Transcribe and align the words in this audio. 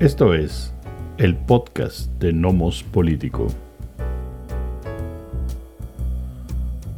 Esto 0.00 0.32
es 0.32 0.72
el 1.18 1.36
podcast 1.36 2.10
de 2.12 2.32
Nomos 2.32 2.82
Político. 2.82 3.48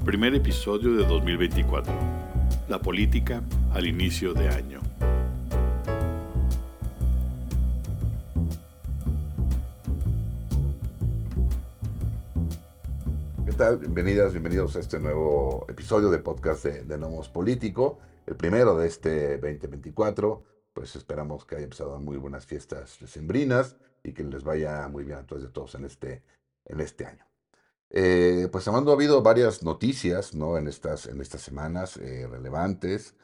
Primer 0.05 0.37
episodio 0.37 0.93
de 0.93 1.05
2024. 1.07 1.93
La 2.69 2.81
política 2.81 3.43
al 3.73 3.89
inicio 3.89 4.35
de 4.35 4.49
año. 4.49 4.81
¿Qué 13.45 13.53
tal? 13.55 13.79
Bienvenidas, 13.79 14.31
bienvenidos 14.31 14.77
a 14.77 14.79
este 14.79 15.01
nuevo 15.01 15.67
episodio 15.69 16.09
de 16.09 16.19
podcast 16.19 16.67
de, 16.67 16.85
de 16.85 16.99
Nomos 16.99 17.29
Político, 17.29 17.99
el 18.29 18.37
primero 18.37 18.79
de 18.79 18.87
este 18.87 19.39
2024 19.39 20.53
pues 20.73 20.97
esperamos 20.97 21.45
que 21.45 21.57
hayan 21.57 21.65
empezado 21.65 21.99
muy 22.01 22.17
buenas 22.17 22.47
fiestas 22.47 22.99
decembrinas 23.01 23.77
y 24.03 24.13
que 24.13 24.25
les 24.25 24.43
vaya 24.43 24.89
muy 24.89 25.05
bien 25.05 25.19
a 25.19 25.27
todos 25.27 25.45
y 25.45 25.49
todos 25.49 25.75
en 25.75 25.85
este, 25.85 26.23
en 26.65 26.81
este 26.81 27.07
año. 27.07 27.25
Eh, 27.95 28.49
pues 28.51 28.67
ha 28.69 28.75
habido 28.75 29.23
varias 29.23 29.63
noticias 29.63 30.35
¿no? 30.35 30.57
en, 30.57 30.67
estas, 30.67 31.07
en 31.07 31.21
estas 31.21 31.43
semanas 31.43 31.99
eh, 31.99 32.27
relevantes. 32.27 33.15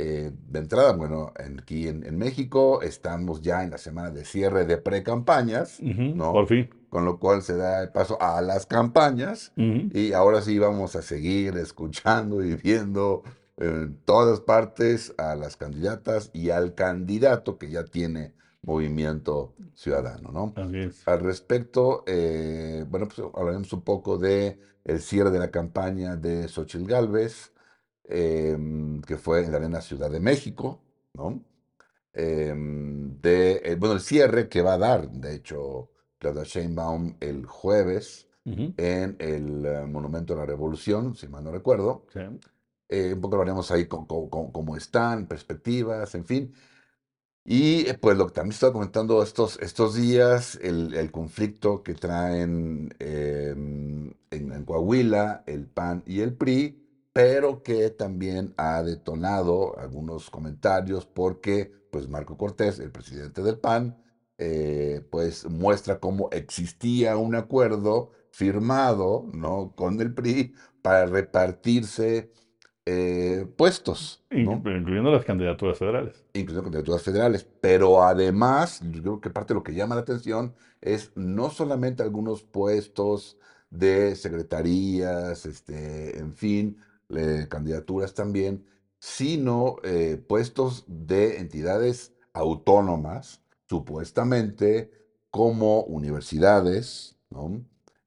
Eh, 0.00 0.30
de 0.32 0.58
entrada, 0.60 0.92
bueno, 0.92 1.32
aquí 1.36 1.88
en, 1.88 2.16
México 2.16 2.82
estamos 2.82 3.42
ya 3.42 3.64
en 3.64 3.70
la 3.70 3.78
semana 3.78 4.12
de 4.12 4.24
cierre 4.24 4.64
de 4.64 4.78
pre-campañas, 4.78 5.80
¿no? 5.82 6.32
Por 6.32 6.46
fin. 6.46 6.70
Con 6.88 7.04
lo 7.04 7.18
cual 7.18 7.42
se 7.42 7.56
da 7.56 7.82
el 7.82 7.90
paso 7.90 8.16
a 8.22 8.40
las 8.40 8.64
campañas 8.66 9.52
y 9.56 10.12
ahora 10.12 10.40
sí 10.40 10.56
vamos 10.60 10.94
a 10.94 11.02
seguir 11.02 11.56
escuchando 11.56 12.44
y 12.44 12.54
viendo 12.54 13.24
en 13.58 13.98
todas 14.04 14.40
partes 14.40 15.14
a 15.18 15.34
las 15.34 15.56
candidatas 15.56 16.30
y 16.32 16.50
al 16.50 16.74
candidato 16.74 17.58
que 17.58 17.70
ya 17.70 17.84
tiene 17.84 18.34
movimiento 18.62 19.54
ciudadano, 19.74 20.30
¿no? 20.30 20.52
Al 21.06 21.20
respecto, 21.20 22.04
eh, 22.06 22.84
bueno, 22.88 23.08
pues 23.08 23.26
hablaremos 23.34 23.72
un 23.72 23.82
poco 23.82 24.18
de 24.18 24.58
el 24.84 25.00
cierre 25.00 25.30
de 25.30 25.38
la 25.38 25.50
campaña 25.50 26.16
de 26.16 26.48
Xochitl 26.48 26.86
Galvez, 26.86 27.52
em, 28.04 29.00
que 29.02 29.16
fue 29.16 29.44
en 29.44 29.52
la 29.52 29.58
Arena 29.58 29.80
Ciudad 29.80 30.10
de 30.10 30.20
México, 30.20 30.80
¿no? 31.14 31.42
Em, 32.12 33.20
de, 33.20 33.60
eh, 33.64 33.76
bueno, 33.76 33.94
el 33.94 34.00
cierre 34.00 34.48
que 34.48 34.62
va 34.62 34.74
a 34.74 34.78
dar, 34.78 35.10
de 35.10 35.34
hecho, 35.34 35.90
Claudia 36.18 36.42
Sheinbaum 36.44 37.16
el 37.20 37.46
jueves 37.46 38.26
en 38.44 39.16
el 39.18 39.66
eh, 39.66 39.86
Monumento 39.86 40.32
a 40.32 40.38
la 40.38 40.46
Revolución, 40.46 41.14
si 41.14 41.28
mal 41.28 41.44
no 41.44 41.52
recuerdo. 41.52 42.06
Sí. 42.12 42.20
Eh, 42.88 43.12
un 43.14 43.20
poco 43.20 43.36
lo 43.36 43.42
haremos 43.42 43.70
ahí 43.70 43.86
con, 43.86 44.06
cómo 44.06 44.76
están, 44.76 45.26
perspectivas, 45.26 46.14
en 46.14 46.24
fin. 46.24 46.54
Y 47.44 47.88
eh, 47.88 47.94
pues 47.94 48.16
lo 48.18 48.26
que 48.26 48.34
también 48.34 48.52
estaba 48.52 48.72
comentando 48.74 49.22
estos, 49.22 49.58
estos 49.60 49.94
días, 49.94 50.56
el, 50.62 51.10
conflicto 51.10 51.82
que 51.82 51.94
traen 51.94 52.94
em, 52.98 54.12
en, 54.30 54.64
Coahuila 54.64 55.44
el 55.46 55.66
PAN 55.66 56.02
y 56.06 56.20
el 56.20 56.34
PRI, 56.34 56.78
pero 57.12 57.62
que 57.62 57.90
también 57.90 58.54
ha 58.58 58.82
detonado 58.82 59.78
algunos 59.78 60.30
comentarios 60.30 61.06
porque 61.06 61.72
pues 61.90 62.08
Marco 62.08 62.36
Cortés, 62.36 62.78
el 62.80 62.90
presidente 62.92 63.42
del 63.42 63.58
PAN, 63.58 63.96
eh, 64.38 65.02
pues 65.10 65.46
muestra 65.48 66.00
cómo 66.00 66.28
existía 66.32 67.16
un 67.16 67.34
acuerdo 67.34 68.12
firmado 68.30 69.24
¿no? 69.32 69.74
con 69.74 70.00
el 70.00 70.14
PRI 70.14 70.54
para 70.82 71.06
repartirse 71.06 72.30
eh, 72.90 73.46
puestos. 73.56 74.24
Incluyendo 74.30 75.10
las 75.10 75.24
candidaturas 75.24 75.76
federales. 75.76 76.24
Incluyendo 76.32 76.64
candidaturas 76.70 77.02
federales. 77.02 77.46
Pero 77.60 78.02
además, 78.02 78.80
yo 78.90 79.02
creo 79.02 79.20
que 79.20 79.28
parte 79.28 79.52
de 79.52 79.56
lo 79.58 79.62
que 79.62 79.74
llama 79.74 79.94
la 79.94 80.00
atención 80.00 80.54
es 80.80 81.12
no 81.14 81.50
solamente 81.50 82.02
algunos 82.02 82.42
puestos 82.42 83.36
de 83.68 84.16
secretarías, 84.16 85.44
este, 85.44 86.18
en 86.18 86.32
fin, 86.32 86.78
candidaturas 87.50 88.14
también, 88.14 88.64
sino 88.98 89.76
eh, 89.82 90.16
puestos 90.26 90.84
de 90.86 91.40
entidades 91.40 92.14
autónomas, 92.32 93.42
supuestamente, 93.68 94.90
como 95.30 95.82
universidades, 95.82 97.18
¿no? 97.28 97.62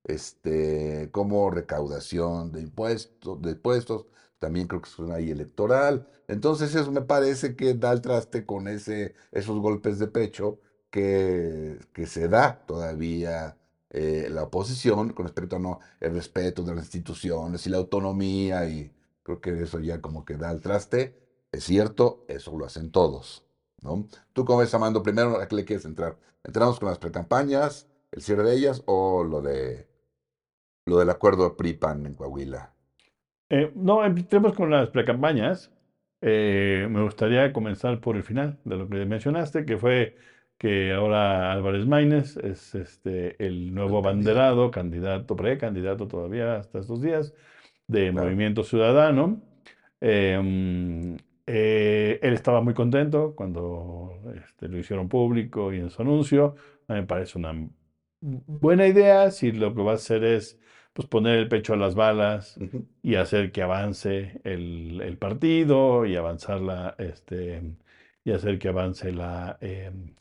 este, 0.06 1.10
como 1.12 1.52
recaudación 1.52 2.52
de 2.52 2.62
impuestos, 2.62 3.40
de 3.44 3.52
impuestos, 3.52 4.08
también 4.42 4.68
creo 4.68 4.82
que 4.82 4.90
es 4.90 5.00
una 5.00 5.18
ley 5.18 5.30
electoral. 5.32 6.08
Entonces 6.28 6.74
eso 6.76 6.92
me 6.92 7.02
parece 7.02 7.56
que 7.56 7.76
da 7.76 7.92
el 7.94 8.02
traste 8.02 8.46
con 8.46 8.68
ese, 8.68 9.14
esos 9.32 9.60
golpes 9.60 10.00
de 10.00 10.08
pecho 10.08 10.60
que, 10.90 11.80
que 11.94 12.08
se 12.08 12.28
da 12.28 12.66
todavía 12.66 13.58
eh, 13.92 14.30
la 14.32 14.44
oposición 14.44 15.14
con 15.14 15.26
respecto 15.28 15.58
a 15.58 15.60
no, 15.60 15.80
el 16.00 16.14
respeto 16.16 16.64
de 16.64 16.76
las 16.76 16.86
instituciones 16.86 17.68
y 17.68 17.70
la 17.70 17.78
autonomía 17.78 18.68
y 18.68 18.92
creo 19.24 19.40
que 19.42 19.62
eso 19.62 19.80
ya 19.80 20.02
como 20.02 20.26
que 20.26 20.38
da 20.38 20.52
el 20.52 20.62
traste. 20.62 21.16
Es 21.52 21.66
cierto, 21.66 22.26
eso 22.28 22.58
lo 22.58 22.66
hacen 22.66 22.92
todos. 22.92 23.46
¿no? 23.82 24.08
¿Tú 24.34 24.46
cómo 24.46 24.60
ves, 24.60 24.74
Amando? 24.74 25.04
Primero, 25.04 25.40
¿a 25.40 25.48
qué 25.48 25.56
le 25.56 25.66
quieres 25.66 25.86
entrar? 25.86 26.18
¿Entramos 26.44 26.80
con 26.80 26.90
las 26.90 27.00
precampañas, 27.00 27.88
el 28.12 28.22
cierre 28.24 28.44
de 28.44 28.56
ellas 28.56 28.82
o 28.88 29.24
lo, 29.24 29.42
de, 29.42 29.88
lo 30.86 30.98
del 31.00 31.10
acuerdo 31.12 31.56
PRI-PAN 31.58 32.06
en 32.08 32.16
Coahuila? 32.16 32.74
Eh, 33.52 33.70
no, 33.76 34.06
empecemos 34.06 34.54
con 34.54 34.70
las 34.72 34.90
precampañas. 34.90 35.72
Eh, 36.22 36.88
me 36.90 37.04
gustaría 37.04 37.52
comenzar 37.52 38.00
por 38.00 38.16
el 38.16 38.24
final 38.24 38.58
de 38.64 38.78
lo 38.78 38.88
que 38.88 39.06
mencionaste, 39.06 39.66
que 39.66 39.78
fue 39.78 40.16
que 40.58 40.94
ahora 40.94 41.52
Álvarez 41.52 41.86
Maínez 41.86 42.38
es 42.38 42.76
este, 42.76 43.36
el 43.46 43.74
nuevo 43.74 43.98
abanderado, 43.98 44.72
candidato, 44.72 45.36
precandidato 45.36 46.08
todavía 46.08 46.56
hasta 46.58 46.80
estos 46.80 47.02
días, 47.02 47.34
de 47.88 48.14
Movimiento 48.14 48.64
Ciudadano. 48.64 49.42
Em, 50.00 51.18
eh, 51.46 52.20
él 52.22 52.34
estaba 52.34 52.62
muy 52.62 52.74
contento 52.74 53.36
cuando 53.36 54.22
este, 54.36 54.70
lo 54.70 54.78
hicieron 54.78 55.10
público 55.10 55.74
y 55.74 55.80
en 55.80 55.90
su 55.90 56.02
anuncio. 56.02 56.56
A 56.88 56.94
mí 56.94 57.02
me 57.02 57.08
parece 57.08 57.38
una 57.38 57.54
buena 58.22 58.88
idea 58.88 59.30
si 59.32 59.52
lo 59.52 59.76
que 59.76 59.82
va 59.82 59.92
a 59.92 59.96
hacer 59.96 60.24
es 60.24 60.58
pues 60.94 61.08
poner 61.08 61.40
el 61.40 61.48
pecho 61.48 61.74
a 61.74 61.78
las 61.78 61.96
balas 61.96 62.58
y 63.02 63.16
hacer 63.16 63.52
que 63.52 63.62
avance 63.62 64.42
el, 64.44 65.18
partido 65.20 66.06
y 66.06 66.16
avanzar 66.16 66.62
la, 66.62 66.96
este, 66.98 67.62
y 68.24 68.32
hacer 68.32 68.60
que 68.60 68.70
avance 68.70 69.12
la, 69.12 69.58
em, 69.62 70.16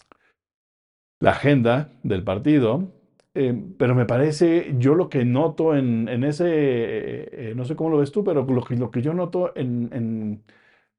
la 1.20 1.30
agenda 1.32 1.92
del 2.02 2.24
partido. 2.24 2.92
Em, 3.34 3.74
pero 3.76 3.94
me 3.94 4.06
parece, 4.06 4.74
yo 4.78 4.94
lo 4.94 5.08
que 5.08 5.24
noto 5.24 5.76
en, 5.76 6.08
ese, 6.24 7.50
eh, 7.50 7.54
no 7.56 7.64
sé 7.64 7.76
cómo 7.76 7.90
lo 7.90 7.98
ves 7.98 8.12
tú, 8.12 8.24
pero 8.24 8.44
lo 8.44 8.64
que, 8.64 8.76
lo 8.76 8.90
que 8.90 9.02
yo 9.02 9.14
noto 9.14 9.52
en, 9.56 9.90
en, 9.92 10.44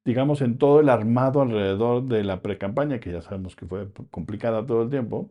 digamos, 0.06 0.42
en 0.42 0.58
todo 0.58 0.80
el 0.82 0.90
armado 0.90 1.42
alrededor 1.42 2.04
de 2.06 2.24
la 2.24 2.42
pre-campaña, 2.42 3.00
que 3.00 3.12
ya 3.12 3.22
sabemos 3.22 3.56
que 3.56 3.66
fue 3.66 3.88
complicada 4.12 4.66
todo 4.66 4.84
el 4.84 4.90
tiempo, 4.90 5.30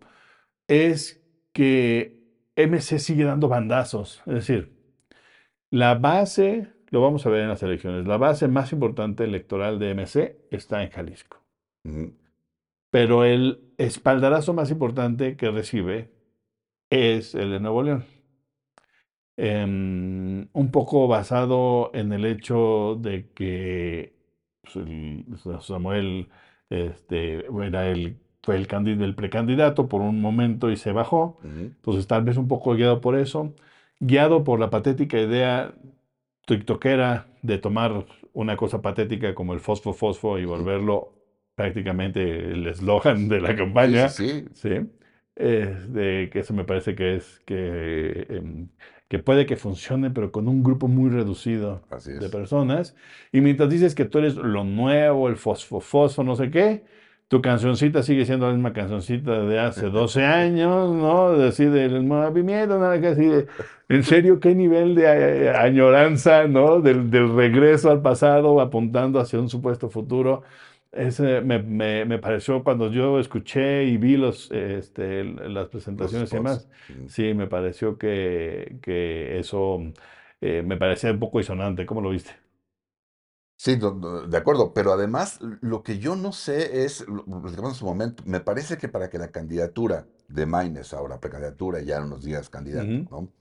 es 0.69 1.25
que 1.53 2.20
MC 2.67 2.99
sigue 2.99 3.25
dando 3.25 3.49
bandazos. 3.49 4.23
Es 4.27 4.35
decir, 4.35 4.73
la 5.71 5.95
base, 5.95 6.69
lo 6.91 7.01
vamos 7.01 7.27
a 7.27 7.31
ver 7.31 7.43
en 7.43 7.49
las 7.49 7.63
elecciones, 7.63 8.07
la 8.07 8.17
base 8.17 8.49
más 8.49 8.73
importante 8.73 9.25
electoral 9.25 9.79
de 9.79 9.95
MC 9.95 10.37
está 10.51 10.83
en 10.83 10.91
Jalisco. 10.91 11.43
Pero 12.91 13.25
el 13.25 13.73
espaldarazo 13.79 14.53
más 14.53 14.71
importante 14.71 15.37
que 15.37 15.51
recibe 15.51 16.11
es 16.91 17.35
el 17.35 17.51
de 17.53 17.61
Nuevo 17.61 17.83
León. 17.83 18.05
Em, 19.37 20.49
un 20.53 20.71
poco 20.71 21.09
basado 21.09 21.91
en 21.95 22.13
el 22.13 22.27
hecho 22.27 22.97
de 23.01 23.31
que 23.33 24.15
pues, 24.63 25.65
Samuel 25.65 26.29
este, 26.69 27.47
era 27.47 27.89
el 27.89 28.19
fue 28.51 28.57
el, 28.57 29.03
el 29.03 29.15
precandidato 29.15 29.89
por 29.89 30.01
un 30.01 30.21
momento 30.21 30.71
y 30.71 30.77
se 30.77 30.93
bajó. 30.93 31.39
Entonces, 31.45 32.07
tal 32.07 32.25
vez 32.25 32.37
un 32.37 32.49
poco 32.49 32.75
guiado 32.75 33.01
por 33.01 33.17
eso, 33.17 33.55
guiado 34.01 34.43
por 34.43 34.59
la 34.59 34.71
patética 34.71 35.19
idea 35.19 35.73
tiktokera 36.47 37.29
de 37.43 37.59
tomar 37.59 38.07
una 38.33 38.57
cosa 38.57 38.83
patética 38.83 39.35
como 39.35 39.55
el 39.55 39.61
fosfo 39.61 39.93
fosfo 39.93 40.39
y 40.39 40.45
volverlo 40.45 41.13
prácticamente 41.55 42.23
el 42.53 42.67
eslogan 42.67 43.29
de 43.29 43.41
la 43.41 43.55
campaña. 43.55 44.09
Sí, 44.09 44.47
sí. 44.53 44.81
de 45.37 46.29
que 46.33 46.41
eso 46.41 46.53
me 46.53 46.65
parece 46.65 46.95
que 46.95 47.17
es 47.17 47.41
que, 47.47 48.27
em, 48.31 48.69
que 49.09 49.19
puede 49.21 49.47
que 49.47 49.57
funcione, 49.57 50.11
pero 50.11 50.33
con 50.33 50.49
un 50.49 50.63
grupo 50.63 50.89
muy 50.89 51.11
reducido 51.11 51.83
de 52.05 52.29
personas. 52.31 52.97
Y 53.33 53.41
mientras 53.41 53.71
dices 53.71 53.95
que 53.95 54.05
tú 54.05 54.19
eres 54.19 54.35
lo 54.35 54.65
nuevo, 54.65 55.29
el 55.29 55.37
fosfo 55.37 55.81
fosfo, 55.81 56.25
no 56.25 56.35
sé 56.37 56.51
qué, 56.51 56.85
tu 57.31 57.41
cancioncita 57.43 58.03
sigue 58.03 58.27
siendo 58.27 58.47
la 58.49 58.53
misma 58.55 58.73
cancioncita 58.75 59.43
de 59.45 59.59
hace 59.61 59.89
12 59.91 60.25
años, 60.25 60.93
¿no? 60.95 61.29
Así 61.45 61.65
del 61.67 62.03
movimiento, 62.05 62.79
nada 62.79 63.01
que 63.01 63.07
así 63.09 63.31
en 63.89 64.03
serio, 64.05 64.41
qué 64.41 64.55
nivel 64.55 64.95
de 64.97 65.05
eh, 65.47 65.51
añoranza, 65.51 66.47
¿no? 66.49 66.81
Del, 66.81 67.11
regreso 67.37 67.91
al 67.91 68.03
pasado, 68.03 68.61
apuntando 68.61 69.21
hacia 69.21 69.41
un 69.41 69.49
supuesto 69.49 69.89
futuro. 69.91 70.43
ese 70.93 71.41
me, 71.43 71.63
me- 71.63 72.05
me 72.05 72.19
pareció 72.19 72.65
cuando 72.65 72.91
yo 72.91 73.21
escuché 73.21 73.85
y 73.85 73.97
vi 73.97 74.17
los, 74.17 74.51
este, 74.53 75.25
las 75.25 75.49
los 75.51 75.69
presentaciones 75.69 76.33
y 76.33 76.37
demás, 76.37 76.69
Mm. 76.89 77.07
sí, 77.09 77.35
me 77.35 77.47
pareció 77.47 77.97
que, 77.99 78.79
que 78.83 79.39
eso 79.39 79.81
eh, 80.41 80.63
me 80.67 80.77
parecía 80.77 81.13
un 81.13 81.21
poco 81.21 81.39
disonante. 81.39 81.87
¿Cómo 81.87 82.01
lo 82.01 82.11
viste? 82.11 82.33
Sí, 83.63 83.77
de 83.77 84.39
acuerdo, 84.39 84.73
pero 84.73 84.91
además 84.91 85.39
lo 85.61 85.83
que 85.83 85.99
yo 85.99 86.17
no 86.17 86.33
sé 86.33 86.83
es, 86.87 87.07
lo 87.07 87.17
lo 87.27 87.43
platicamos 87.43 87.73
en 87.73 87.79
su 87.79 87.85
momento, 87.85 88.23
me 88.25 88.41
parece 88.41 88.79
que 88.79 88.89
para 88.89 89.11
que 89.11 89.19
la 89.19 89.31
candidatura 89.31 90.07
de 90.29 90.47
Maines, 90.47 90.95
ahora 90.95 91.21
precandidatura, 91.21 91.83
ya 91.83 91.99
en 91.99 92.05
unos 92.05 92.25
días 92.25 92.49
candidato, 92.49 92.89
Ujú, 92.89 93.07
¿no? 93.11 93.33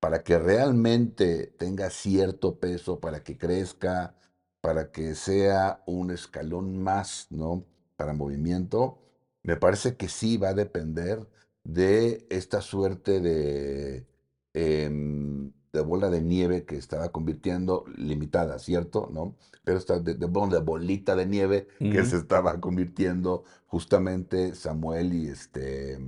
Para 0.00 0.24
que 0.24 0.40
realmente 0.40 1.54
tenga 1.56 1.88
cierto 1.90 2.58
peso, 2.58 2.98
para 2.98 3.22
que 3.22 3.38
crezca, 3.38 4.16
para 4.60 4.90
que 4.90 5.14
sea 5.14 5.84
un 5.86 6.10
escalón 6.10 6.82
más, 6.82 7.28
¿no? 7.30 7.64
Para 7.94 8.12
movimiento, 8.12 8.98
me 9.44 9.56
parece 9.56 9.96
que 9.96 10.08
sí 10.08 10.36
va 10.36 10.48
a 10.48 10.54
depender 10.54 11.28
de 11.62 12.26
esta 12.28 12.60
suerte 12.60 13.20
de, 13.20 14.04
em, 14.52 15.52
de 15.72 15.80
bola 15.80 16.10
de 16.10 16.20
nieve 16.20 16.64
que 16.64 16.76
estaba 16.76 17.10
convirtiendo 17.10 17.84
limitada, 17.96 18.58
¿cierto? 18.58 19.08
¿No? 19.12 19.36
Pero 19.64 19.78
esta 19.78 19.98
de, 20.00 20.14
de, 20.14 20.26
bolita 20.26 21.14
de 21.16 21.26
nieve 21.26 21.68
que 21.78 22.04
se 22.04 22.16
estaba 22.16 22.60
convirtiendo 22.60 23.44
justamente 23.66 24.54
Samuel 24.54 25.12
y 25.14 25.28
este 25.28 25.98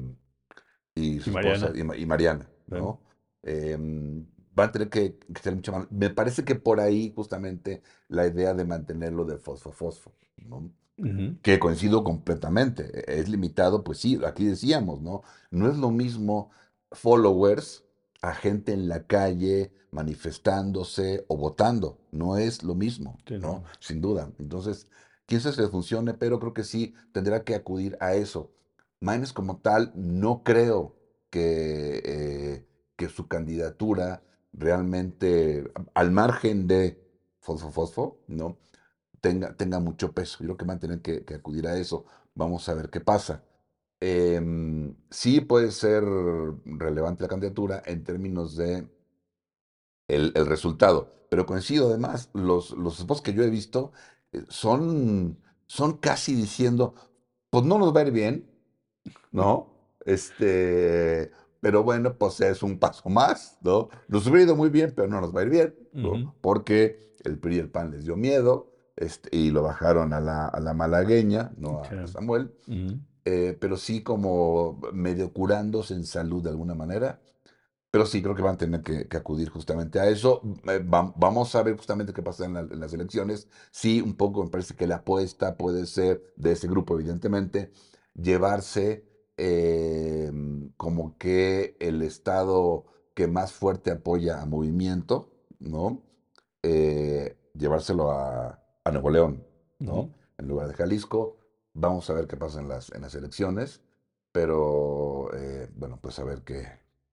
y 0.94 1.16
Y 1.16 1.20
su 1.20 1.30
esposa, 1.30 1.66
Mariana. 1.66 1.72
y, 1.74 1.82
Ma- 1.84 1.96
y 1.96 2.06
Mariana, 2.06 2.48
¿no? 2.66 3.00
Em, 3.42 4.26
van 4.54 4.68
a 4.68 4.72
tener 4.72 4.88
que, 4.90 5.16
que 5.18 5.40
ser 5.42 5.54
mucho 5.56 5.72
más. 5.72 5.90
Me 5.90 6.10
parece 6.10 6.44
que 6.44 6.54
por 6.54 6.80
ahí 6.80 7.12
justamente 7.14 7.82
la 8.08 8.26
idea 8.26 8.54
de 8.54 8.64
mantenerlo 8.64 9.24
de 9.24 9.38
fosfo-fosfo, 9.38 10.12
¿no? 10.36 10.70
Que 11.42 11.58
coincido 11.58 12.04
completamente. 12.04 12.90
e- 13.10 13.20
Es 13.20 13.28
limitado, 13.28 13.82
pues 13.84 13.98
sí, 13.98 14.20
aquí 14.26 14.44
decíamos, 14.44 15.00
¿no? 15.02 15.22
No 15.50 15.68
es 15.70 15.76
lo 15.78 15.90
mismo 15.90 16.50
followers 16.92 17.84
a 18.22 18.34
gente 18.34 18.72
en 18.72 18.88
la 18.88 19.06
calle 19.06 19.72
manifestándose 19.90 21.24
o 21.28 21.36
votando. 21.36 21.98
No 22.12 22.38
es 22.38 22.62
lo 22.62 22.74
mismo, 22.74 23.18
sí, 23.26 23.34
¿no? 23.34 23.48
no. 23.48 23.64
Sin 23.80 24.00
duda. 24.00 24.32
Entonces, 24.38 24.86
si 25.40 25.60
le 25.60 25.68
funcione, 25.68 26.14
pero 26.14 26.38
creo 26.38 26.52
que 26.52 26.64
sí 26.64 26.94
tendrá 27.12 27.44
que 27.44 27.54
acudir 27.54 27.96
a 28.00 28.14
eso. 28.14 28.52
Maines 29.00 29.32
como 29.32 29.58
tal, 29.58 29.92
no 29.94 30.42
creo 30.42 30.94
que, 31.30 32.02
eh, 32.04 32.66
que 32.96 33.08
su 33.08 33.26
candidatura 33.28 34.22
realmente, 34.52 35.64
al 35.94 36.12
margen 36.12 36.66
de 36.66 37.02
Fosfo 37.40 37.70
Fosfo, 37.70 38.18
¿no? 38.28 38.58
tenga, 39.20 39.56
tenga 39.56 39.80
mucho 39.80 40.12
peso. 40.12 40.38
Yo 40.40 40.46
creo 40.48 40.56
que 40.58 40.64
van 40.66 40.76
a 40.76 40.80
tener 40.80 41.00
que, 41.00 41.24
que 41.24 41.34
acudir 41.34 41.66
a 41.66 41.76
eso. 41.76 42.04
Vamos 42.34 42.68
a 42.68 42.74
ver 42.74 42.90
qué 42.90 43.00
pasa. 43.00 43.42
Em, 44.04 44.96
sí 45.10 45.40
puede 45.40 45.70
ser 45.70 46.02
relevante 46.64 47.22
la 47.22 47.28
candidatura 47.28 47.84
en 47.86 48.02
términos 48.02 48.56
de 48.56 48.88
el, 50.08 50.32
el 50.34 50.46
resultado, 50.46 51.08
pero 51.30 51.46
coincido 51.46 51.88
además, 51.88 52.28
los, 52.34 52.72
los 52.72 52.98
spots 52.98 53.20
que 53.20 53.32
yo 53.32 53.44
he 53.44 53.48
visto 53.48 53.92
eh, 54.32 54.42
son, 54.48 55.38
son 55.68 55.98
casi 55.98 56.34
diciendo, 56.34 56.96
pues 57.48 57.64
no 57.64 57.78
nos 57.78 57.94
va 57.94 58.00
a 58.00 58.06
ir 58.06 58.10
bien, 58.10 58.50
¿no? 59.30 59.68
Este, 60.04 61.30
pero 61.60 61.84
bueno, 61.84 62.18
pues 62.18 62.40
es 62.40 62.64
un 62.64 62.80
paso 62.80 63.08
más, 63.08 63.56
¿no? 63.62 63.88
Nos 64.08 64.26
hubiera 64.26 64.46
ido 64.46 64.56
muy 64.56 64.70
bien, 64.70 64.92
pero 64.96 65.06
no 65.06 65.20
nos 65.20 65.32
va 65.32 65.42
a 65.42 65.44
ir 65.44 65.50
bien, 65.50 65.76
¿no? 65.92 66.34
Porque 66.40 67.14
el 67.22 67.38
PRI 67.38 67.54
y 67.54 67.58
el 67.60 67.70
PAN 67.70 67.92
les 67.92 68.04
dio 68.04 68.16
miedo, 68.16 68.72
este, 68.96 69.28
y 69.36 69.52
lo 69.52 69.62
bajaron 69.62 70.12
a 70.12 70.18
la, 70.18 70.48
a 70.48 70.58
la 70.58 70.74
malagueña, 70.74 71.52
¿no? 71.56 71.82
A, 71.82 72.06
Samuel, 72.08 72.52
ujú, 72.66 72.98
eh, 73.24 73.56
pero 73.60 73.76
sí 73.76 74.02
como 74.02 74.80
medio 74.92 75.32
curándose 75.32 75.94
en 75.94 76.04
salud 76.04 76.42
de 76.42 76.50
alguna 76.50 76.74
manera. 76.74 77.20
Pero 77.90 78.06
sí, 78.06 78.22
creo 78.22 78.34
que 78.34 78.42
van 78.42 78.54
a 78.54 78.58
tener 78.58 78.82
que, 78.82 79.06
que 79.08 79.16
acudir 79.18 79.50
justamente 79.50 80.00
a 80.00 80.08
eso. 80.08 80.40
Eh, 80.68 80.78
va- 80.80 81.12
vamos 81.16 81.54
a 81.54 81.62
ver 81.62 81.76
justamente 81.76 82.12
qué 82.14 82.22
pasa 82.22 82.46
en, 82.46 82.54
la- 82.54 82.60
en 82.60 82.80
las 82.80 82.92
elecciones. 82.94 83.48
Sí, 83.70 84.00
un 84.00 84.14
poco 84.16 84.42
me 84.44 84.50
parece 84.50 84.74
que 84.74 84.86
la 84.86 84.96
apuesta 84.96 85.56
puede 85.58 85.86
ser 85.86 86.22
de 86.36 86.52
ese 86.52 86.68
grupo, 86.68 86.94
evidentemente, 86.98 87.70
llevarse 88.14 89.06
eh, 89.36 90.30
como 90.76 91.16
que 91.18 91.76
el 91.80 92.02
estado 92.02 92.86
que 93.14 93.26
más 93.26 93.52
fuerte 93.52 93.90
apoya 93.90 94.40
a 94.40 94.46
movimiento, 94.46 95.30
¿no? 95.58 96.02
Eh, 96.62 97.36
llevárselo 97.54 98.10
a, 98.12 98.62
a 98.84 98.90
Nuevo 98.90 99.10
León. 99.10 99.44
¿no? 99.78 100.14
En 100.38 100.48
lugar 100.48 100.68
de 100.68 100.74
Jalisco. 100.74 101.36
Vamos 101.74 102.08
a 102.10 102.14
ver 102.14 102.26
qué 102.26 102.36
pasa 102.36 102.60
en 102.60 102.68
las, 102.68 102.92
en 102.92 103.02
las 103.02 103.14
elecciones. 103.14 103.82
Pero, 104.32 105.28
eh, 105.34 105.68
bueno, 105.76 105.98
pues 106.00 106.18
a 106.18 106.24
ver 106.24 106.40
qué, 106.42 106.66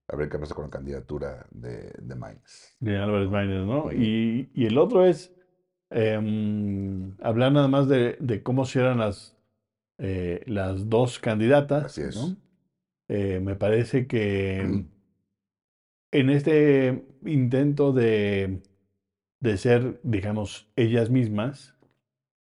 a 0.08 0.16
ver 0.16 0.28
qué 0.30 0.38
pasa 0.38 0.54
con 0.54 0.64
la 0.64 0.70
candidatura 0.70 1.46
de, 1.50 1.92
de 2.00 2.14
Maines, 2.14 2.74
De 2.80 2.96
Álvarez 2.96 3.26
¿no? 3.26 3.32
Maínez, 3.32 3.66
¿no? 3.66 3.92
Y, 3.92 4.50
y 4.54 4.66
el 4.66 4.78
otro 4.78 5.04
es 5.04 5.32
em, 5.90 7.14
hablar 7.20 7.52
nada 7.52 7.68
más 7.68 7.88
de, 7.88 8.16
de 8.20 8.42
cómo 8.42 8.64
cierran 8.64 8.98
las, 8.98 9.36
eh, 9.98 10.42
las 10.46 10.88
dos 10.88 11.18
candidatas, 11.18 11.84
Así 11.86 12.02
es. 12.02 12.16
¿no? 12.16 12.36
Eh, 13.08 13.40
me 13.40 13.54
parece 13.56 14.06
que 14.06 14.60
en 16.12 16.30
este 16.30 17.04
intento 17.24 17.92
de, 17.92 18.62
de 19.40 19.56
ser, 19.58 20.00
digamos, 20.02 20.70
ellas 20.76 21.10
mismas, 21.10 21.76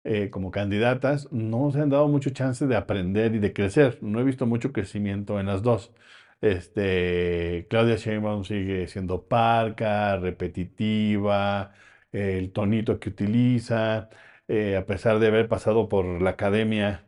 eh, 0.05 0.31
como 0.31 0.51
candidatas, 0.51 1.33
no 1.33 1.71
se 1.73 1.81
han 1.81 1.91
dado 1.91 2.09
mucho 2.09 2.31
chance 2.31 2.67
de 2.67 2.77
aprender 2.77 3.35
y 3.35 3.39
de 3.39 3.53
crecer. 3.53 3.99
No 4.03 4.21
he 4.21 4.25
visto 4.25 4.47
mucho 4.47 4.73
crecimiento 4.73 5.41
en 5.41 5.47
las 5.47 5.63
dos. 5.63 5.93
Este, 6.41 7.67
Claudia 7.71 7.97
Sheinbaum 7.97 8.45
sigue 8.45 8.87
siendo 8.89 9.23
parca, 9.27 10.17
repetitiva, 10.19 11.73
el 12.13 12.53
tonito 12.53 13.01
que 13.01 13.09
utiliza, 13.11 14.11
eh, 14.49 14.77
a 14.77 14.87
pesar 14.87 15.19
de 15.19 15.29
haber 15.29 15.49
pasado 15.49 15.89
por 15.89 16.05
la 16.23 16.31
academia, 16.31 17.07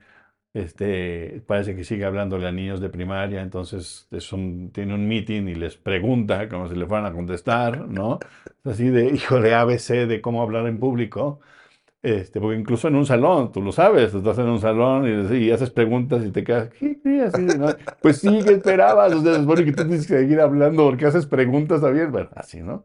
este, 0.55 1.43
parece 1.47 1.77
que 1.77 1.85
sigue 1.85 2.05
hablándole 2.07 2.47
a 2.49 2.53
niños 2.53 2.81
de 2.81 2.89
primaria, 2.89 3.43
entonces 3.43 4.09
es 4.11 4.31
tiene 4.73 4.95
un 4.95 5.07
meeting 5.07 5.49
y 5.49 5.55
les 5.55 5.77
pregunta 5.77 6.49
como 6.49 6.69
si 6.69 6.75
le 6.77 6.87
fueran 6.87 7.07
a 7.07 7.13
contestar, 7.13 7.87
¿no? 7.89 8.19
Así 8.65 8.89
de, 8.89 9.07
hijo 9.15 9.41
de 9.41 9.55
ABC 9.55 10.07
de 10.07 10.21
cómo 10.23 10.43
hablar 10.43 10.67
en 10.67 10.79
público. 10.81 11.41
Este, 12.07 12.41
porque 12.41 12.59
incluso 12.61 12.87
en 12.89 12.95
un 12.95 13.05
salón, 13.07 13.51
tú 13.51 13.61
lo 13.63 13.73
sabes, 13.73 14.15
estás 14.15 14.39
en 14.39 14.47
un 14.47 14.61
salón 14.61 15.07
y, 15.33 15.37
y 15.39 15.51
haces 15.51 15.71
preguntas 15.71 16.25
y 16.25 16.31
te 16.31 16.45
quedas, 16.45 16.69
¿qué? 17.03 17.23
Así, 17.23 17.43
¿no? 17.43 17.67
Pues 18.01 18.19
sí, 18.21 18.45
¿qué 18.45 18.53
esperabas? 18.53 19.13
O 19.13 19.23
sea, 19.23 19.35
se 19.35 19.41
supone 19.41 19.65
que 19.65 19.73
tú 19.73 19.83
tienes 19.87 20.07
que 20.07 20.15
seguir 20.19 20.41
hablando 20.41 20.85
porque 20.85 21.07
haces 21.07 21.27
preguntas 21.27 21.83
abiertas, 21.83 22.13
bueno, 22.13 22.31
así, 22.37 22.61
¿no? 22.63 22.85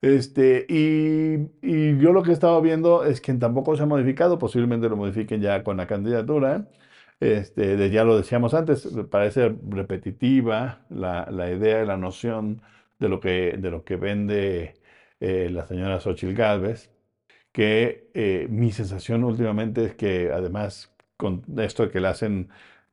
Este, 0.00 0.64
y, 0.68 1.48
y 1.60 1.98
yo 1.98 2.12
lo 2.12 2.22
que 2.22 2.30
he 2.30 2.32
estado 2.32 2.60
viendo 2.62 3.04
es 3.04 3.20
que 3.20 3.34
tampoco 3.34 3.76
se 3.76 3.82
ha 3.82 3.86
modificado, 3.86 4.38
posiblemente 4.38 4.88
lo 4.88 4.96
modifiquen 4.96 5.40
ya 5.42 5.62
con 5.62 5.76
la 5.76 5.86
candidatura. 5.86 6.66
Este, 7.20 7.76
de- 7.76 7.90
ya 7.90 8.04
lo 8.04 8.16
decíamos 8.16 8.54
antes, 8.54 8.88
parece 9.10 9.54
repetitiva 9.68 10.84
la, 10.90 11.28
la 11.30 11.50
idea 11.50 11.82
y 11.82 11.86
la 11.86 11.96
noción 11.96 12.62
de 12.98 13.08
lo 13.08 13.20
que, 13.20 13.56
de 13.58 13.70
lo 13.70 13.84
que 13.84 13.96
vende 13.96 14.74
eh, 15.20 15.48
la 15.50 15.66
señora 15.66 16.00
Xochitl 16.00 16.34
Gálvez 16.34 16.90
que 17.52 18.10
eh, 18.14 18.46
mi 18.50 18.72
sensación 18.72 19.24
últimamente 19.24 19.84
es 19.84 19.94
que 19.94 20.30
además 20.32 20.92
con 21.16 21.44
esto 21.58 21.84
de 21.84 21.90
que 21.90 22.00
le 22.00 22.08
hacen 22.08 22.48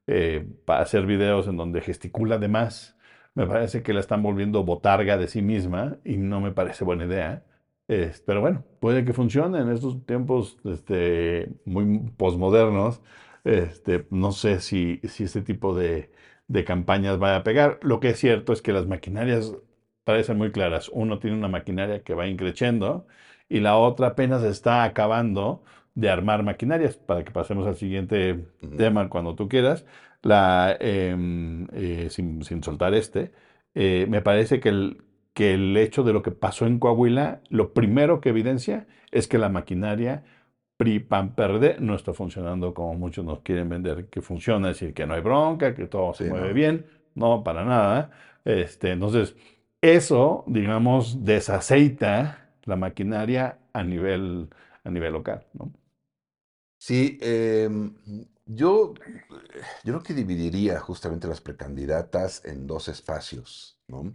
eh, 0.07 0.45
para 0.65 0.81
hacer 0.81 1.05
videos 1.05 1.47
en 1.47 1.57
donde 1.57 1.81
gesticula 1.81 2.37
de 2.37 2.47
más, 2.47 2.97
me 3.35 3.47
parece 3.47 3.83
que 3.83 3.93
la 3.93 3.99
están 4.01 4.23
volviendo 4.23 4.63
botarga 4.63 5.17
de 5.17 5.27
sí 5.27 5.41
misma 5.41 5.97
y 6.03 6.17
no 6.17 6.41
me 6.41 6.51
parece 6.51 6.83
buena 6.83 7.05
idea. 7.05 7.43
Es- 7.87 8.21
pero 8.21 8.41
bueno, 8.41 8.63
puede 8.79 9.05
que 9.05 9.13
funcione 9.13 9.59
en 9.59 9.69
estos 9.71 10.05
tiempos 10.05 10.57
este, 10.65 11.49
muy 11.65 11.99
posmodernos. 12.17 13.01
Este, 13.43 14.05
no 14.11 14.31
sé 14.31 14.59
si, 14.59 14.99
si 15.07 15.23
este 15.23 15.41
tipo 15.41 15.75
de, 15.75 16.11
de 16.47 16.65
campañas 16.65 17.17
vaya 17.19 17.37
a 17.37 17.43
pegar. 17.43 17.79
Lo 17.81 17.99
que 17.99 18.09
es 18.09 18.19
cierto 18.19 18.53
es 18.53 18.61
que 18.61 18.73
las 18.73 18.85
maquinarias 18.87 19.53
parecen 20.03 20.37
muy 20.37 20.51
claras. 20.51 20.89
Uno 20.89 21.19
tiene 21.19 21.37
una 21.37 21.47
maquinaria 21.47 22.03
que 22.03 22.13
va 22.13 22.27
increciendo 22.27 23.07
y 23.49 23.59
la 23.59 23.77
otra 23.77 24.07
apenas 24.09 24.43
está 24.43 24.83
acabando 24.83 25.63
de 25.95 26.09
armar 26.09 26.43
maquinarias, 26.43 26.97
para 26.97 27.23
que 27.23 27.31
pasemos 27.31 27.67
al 27.67 27.75
siguiente 27.75 28.45
tema 28.77 29.09
cuando 29.09 29.35
tú 29.35 29.49
quieras, 29.49 29.85
la, 30.21 30.75
em, 30.79 31.67
eh, 31.73 32.07
sin, 32.09 32.43
sin 32.43 32.63
soltar 32.63 32.93
este, 32.93 33.31
eh, 33.73 34.05
me 34.09 34.21
parece 34.21 34.59
que 34.59 34.69
el, 34.69 35.03
que 35.33 35.53
el 35.53 35.75
hecho 35.77 36.03
de 36.03 36.13
lo 36.13 36.21
que 36.21 36.31
pasó 36.31 36.65
en 36.67 36.79
Coahuila, 36.79 37.41
lo 37.49 37.73
primero 37.73 38.21
que 38.21 38.29
evidencia 38.29 38.87
es 39.11 39.27
que 39.27 39.37
la 39.37 39.49
maquinaria 39.49 40.23
PRI, 40.77 40.99
PAN, 40.99 41.35
PRD 41.35 41.77
no 41.79 41.95
está 41.95 42.13
funcionando 42.13 42.73
como 42.73 42.93
muchos 42.95 43.25
nos 43.25 43.41
quieren 43.41 43.69
vender 43.69 44.05
que 44.07 44.21
funciona, 44.21 44.69
es 44.71 44.79
decir, 44.79 44.93
que 44.93 45.05
no 45.05 45.13
hay 45.13 45.21
bronca, 45.21 45.73
que 45.75 45.87
todo 45.87 46.13
se 46.13 46.23
Sí, 46.23 46.29
mueve 46.29 46.53
¿no? 46.53 46.53
bien, 46.53 46.85
no, 47.15 47.43
para 47.43 47.65
nada. 47.65 48.11
Este, 48.45 48.91
entonces, 48.91 49.35
eso, 49.81 50.43
digamos, 50.47 51.23
desaceita 51.25 52.48
la 52.69 52.75
maquinaria 52.75 53.59
a 53.73 53.83
nivel, 53.83 54.49
a 54.83 54.89
nivel 54.89 55.13
local, 55.13 55.45
¿no? 55.53 55.73
Sí, 56.77 57.17
em, 57.21 57.93
yo, 58.45 58.93
yo 59.83 59.93
creo 59.93 60.03
que 60.03 60.13
dividiría 60.13 60.79
justamente 60.79 61.27
las 61.27 61.41
precandidatas 61.41 62.45
en 62.45 62.67
dos 62.67 62.87
espacios, 62.87 63.77
¿no? 63.87 64.13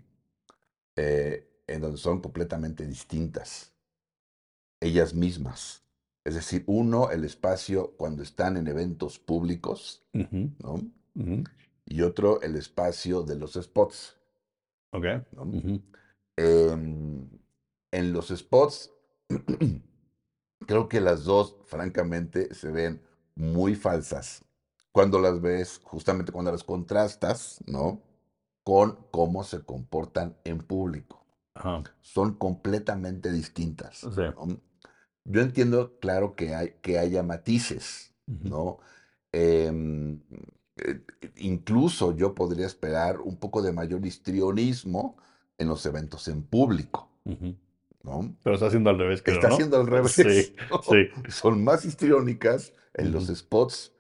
Eh, 0.97 1.47
en 1.67 1.81
donde 1.83 1.99
son 1.99 2.21
completamente 2.21 2.87
distintas, 2.87 3.73
ellas 4.81 5.13
mismas. 5.13 5.83
Es 6.25 6.35
decir, 6.35 6.65
uno, 6.67 7.11
el 7.11 7.25
espacio 7.25 7.95
cuando 7.99 8.23
están 8.23 8.57
en 8.57 8.67
eventos 8.69 9.19
públicos, 9.19 10.03
¿no? 10.13 10.81
Y 11.87 12.01
otro, 12.01 12.41
el 12.41 12.57
espacio 12.57 13.23
de 13.23 13.37
los 13.37 13.55
spots, 13.55 14.17
Ok. 14.95 15.05
Em, 16.37 17.29
en 17.95 18.13
los 18.13 18.29
spots, 18.29 18.91
creo 20.67 20.89
que 20.89 21.01
las 21.01 21.25
dos, 21.25 21.57
francamente, 21.65 22.53
se 22.55 22.71
ven 22.71 23.01
muy 23.37 23.75
falsas 23.75 24.45
cuando 24.93 25.19
las 25.21 25.41
ves, 25.41 25.81
justamente 25.83 26.33
cuando 26.33 26.53
las 26.53 26.65
contrastas, 26.65 27.59
¿no? 27.67 28.03
Con 28.65 29.07
cómo 29.11 29.45
se 29.45 29.65
comportan 29.65 30.37
en 30.45 30.59
público. 30.59 31.25
Ajá. 31.55 31.83
Son 32.01 32.35
completamente 32.35 33.31
distintas, 33.33 33.99
Sí. 33.99 34.23
¿no? 34.37 34.61
Yo 35.25 35.41
entiendo, 35.41 35.99
claro, 36.01 36.35
que, 36.37 36.55
hay, 36.55 36.75
que 36.83 36.99
haya 36.99 37.23
matices, 37.23 38.15
¿no? 38.27 38.79
Em, 39.33 40.21
eh, 40.77 41.01
incluso 41.37 42.15
yo 42.15 42.35
podría 42.35 42.67
esperar 42.67 43.21
un 43.21 43.37
poco 43.37 43.63
de 43.63 43.73
mayor 43.73 44.05
histrionismo 44.05 45.17
en 45.59 45.69
los 45.69 45.87
eventos 45.87 46.29
en 46.29 46.43
público, 46.43 47.09
ujú. 47.25 47.57
¿No? 48.05 48.37
Pero 48.43 48.55
está 48.55 48.67
haciendo 48.67 48.91
al 48.91 48.99
revés, 48.99 49.23
creo, 49.23 49.37
Está 49.37 49.49
¿no? 49.49 49.55
haciendo 49.55 49.81
al 49.81 49.87
revés. 49.87 50.13
Sí, 50.13 50.55
¿no? 50.71 50.83
sí. 50.89 51.09
Son 51.31 51.65
más 51.65 51.85
histriónicas 51.85 52.73
en 52.95 53.11
los 53.13 53.27
spots 53.27 53.93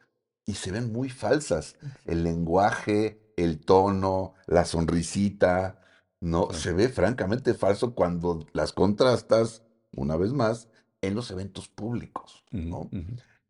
y 0.47 0.55
se 0.55 0.71
ven 0.71 0.93
muy 0.93 1.09
falsas. 1.09 1.77
El 2.05 2.23
lenguaje, 2.23 3.21
el 3.37 3.59
tono, 3.61 4.35
la 4.47 4.65
sonrisita, 4.65 5.81
no, 6.21 6.49
Sí. 6.53 6.61
se 6.61 6.73
ve 6.73 6.89
francamente 6.89 7.55
falso 7.55 7.95
cuando 7.95 8.47
las 8.53 8.73
contrastas, 8.73 9.63
una 9.97 10.17
vez 10.17 10.33
más, 10.33 10.69
en 11.03 11.15
los 11.15 11.31
eventos 11.31 11.69
públicos, 11.69 12.45
¿no? 12.51 12.89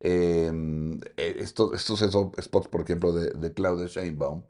eh, 0.01 0.51
estos, 1.17 1.73
estos 1.75 2.01
spots, 2.41 2.69
por 2.69 2.81
ejemplo, 2.83 3.13
de, 3.13 3.31
de 3.31 3.53
Claudia 3.55 3.87
Sheinbaum, 3.87 4.43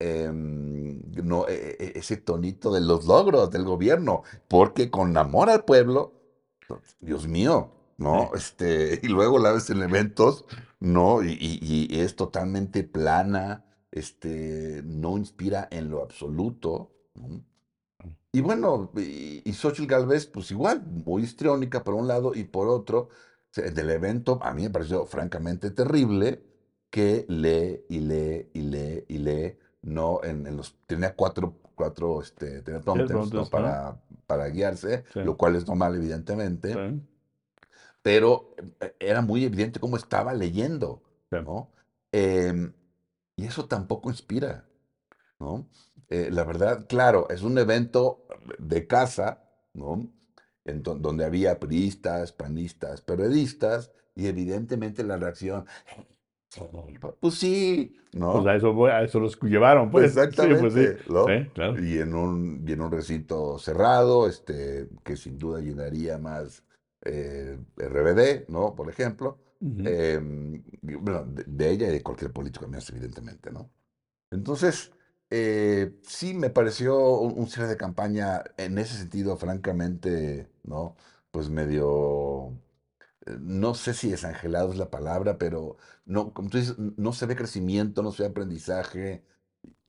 em, 0.00 1.00
no, 1.22 1.48
e- 1.48 1.76
e- 1.78 1.92
ese 1.98 2.16
tonito 2.18 2.72
de 2.72 2.80
los 2.80 3.06
logros 3.06 3.50
del 3.50 3.64
gobierno, 3.64 4.22
porque 4.48 4.90
con 4.90 5.16
amor 5.16 5.50
al 5.50 5.64
pueblo, 5.64 6.14
Dios 7.00 7.26
mío, 7.28 7.72
¿no? 7.98 8.30
Este, 8.34 9.00
y 9.02 9.08
luego 9.08 9.38
la 9.38 9.52
ves 9.52 9.70
en 9.70 9.82
eventos, 9.82 10.44
¿no? 10.80 11.22
Y, 11.22 11.32
y- 11.40 11.86
y 11.90 12.00
es 12.00 12.16
totalmente 12.16 12.84
plana, 12.84 13.64
este, 13.90 14.82
no 14.84 15.18
inspira 15.18 15.68
en 15.70 15.90
lo 15.90 16.02
absoluto, 16.02 16.92
¿no? 17.14 17.44
Y 18.32 18.40
bueno, 18.40 18.90
y, 18.96 19.42
y 19.48 19.52
Xóchitl 19.52 19.86
Gálvez, 19.88 20.26
pues 20.26 20.50
igual, 20.50 20.82
muy 20.86 21.22
histriónica 21.24 21.82
por 21.84 21.94
un 21.94 22.06
lado 22.08 22.34
y 22.34 22.44
por 22.44 22.68
otro, 22.68 23.08
del 23.54 23.90
evento, 23.90 24.38
a 24.42 24.54
mí 24.54 24.62
me 24.62 24.70
pareció 24.70 25.04
francamente 25.06 25.70
terrible 25.72 26.40
que 26.90 27.26
lee 27.28 27.82
y 27.88 27.98
lee 28.00 28.48
y 28.54 28.60
lee 28.62 29.04
y 29.08 29.18
lee, 29.18 29.56
no, 29.82 30.20
en, 30.22 30.46
en 30.46 30.56
los, 30.56 30.76
tenía 30.86 31.14
cuatro, 31.14 31.54
cuatro 31.74 32.20
este, 32.22 32.62
teleprompters, 32.62 33.32
¿no? 33.32 33.46
Para, 33.46 34.00
para 34.26 34.48
guiarse, 34.48 35.04
Sí. 35.12 35.20
lo 35.20 35.36
cual 35.36 35.56
es 35.56 35.66
normal, 35.66 35.94
evidentemente, 35.96 36.74
Sí. 36.74 37.02
pero 38.02 38.54
eh, 38.80 38.94
era 39.00 39.22
muy 39.22 39.44
evidente 39.44 39.80
cómo 39.80 39.96
estaba 39.96 40.34
leyendo, 40.34 41.02
Sí. 41.30 41.38
¿no? 41.44 41.70
Em, 42.12 42.72
y 43.36 43.46
eso 43.46 43.66
tampoco 43.66 44.10
inspira, 44.10 44.66
¿no? 45.38 45.68
Eh, 46.08 46.28
la 46.30 46.44
verdad, 46.44 46.86
claro, 46.88 47.28
es 47.30 47.42
un 47.42 47.56
evento 47.56 48.26
de 48.58 48.86
casa, 48.86 49.44
¿no? 49.74 50.10
En 50.64 50.82
do- 50.82 50.96
donde 50.96 51.24
había 51.24 51.58
priistas, 51.60 52.32
panistas, 52.32 53.00
periodistas, 53.00 53.92
y 54.14 54.26
evidentemente 54.26 55.04
la 55.04 55.16
reacción, 55.16 55.64
"Sí, 55.86 56.06
pues 57.20 57.34
sí, 57.34 57.96
Pues 58.10 58.20
¿no? 58.20 58.48
a 58.48 58.56
eso, 58.56 58.72
voy- 58.72 58.90
a 58.90 59.02
eso 59.02 59.20
los 59.20 59.38
llevaron, 59.40 59.90
pues. 59.90 60.12
Sí, 60.12 60.18
pues 60.58 60.74
sí. 60.74 60.80
Exactamente, 60.80 61.10
¿no? 61.12 61.26
Sí, 61.26 61.50
claro. 61.54 61.80
Y 61.80 61.98
en 61.98 62.14
un, 62.14 62.64
y 62.66 62.72
en 62.72 62.80
un 62.80 62.90
recinto 62.90 63.58
cerrado, 63.58 64.28
este, 64.28 64.88
que 65.04 65.16
sin 65.16 65.38
duda 65.38 65.60
llenaría 65.60 66.18
más 66.18 66.64
eh, 67.04 67.58
RBD, 67.78 68.46
¿no? 68.48 68.74
Por 68.74 68.88
ejemplo. 68.90 69.38
Em, 69.62 70.62
bueno, 70.82 71.24
de, 71.26 71.44
de 71.46 71.70
ella 71.70 71.88
y 71.88 71.92
de 71.92 72.02
cualquier 72.02 72.32
político 72.32 72.66
más, 72.66 72.88
evidentemente, 72.90 73.50
¿no? 73.50 73.70
Entonces, 74.30 74.92
eh, 75.30 75.94
sí 76.02 76.34
me 76.34 76.50
pareció 76.50 76.98
un, 77.20 77.38
un 77.38 77.48
cierre 77.48 77.68
de 77.68 77.76
campaña 77.76 78.42
en 78.56 78.78
ese 78.78 78.96
sentido, 78.96 79.36
francamente, 79.36 80.48
¿no? 80.64 80.96
Pues 81.30 81.48
medio, 81.50 82.52
no 83.40 83.74
sé 83.74 83.94
si 83.94 84.10
desangelado 84.10 84.72
es 84.72 84.78
la 84.78 84.90
palabra, 84.90 85.38
pero 85.38 85.76
no, 86.06 86.32
como 86.32 86.48
tú 86.48 86.58
dices, 86.58 86.76
n- 86.78 86.92
no 86.96 87.12
se 87.12 87.26
ve 87.26 87.36
crecimiento, 87.36 88.02
no 88.02 88.12
se 88.12 88.22
ve 88.22 88.28
aprendizaje, 88.30 89.22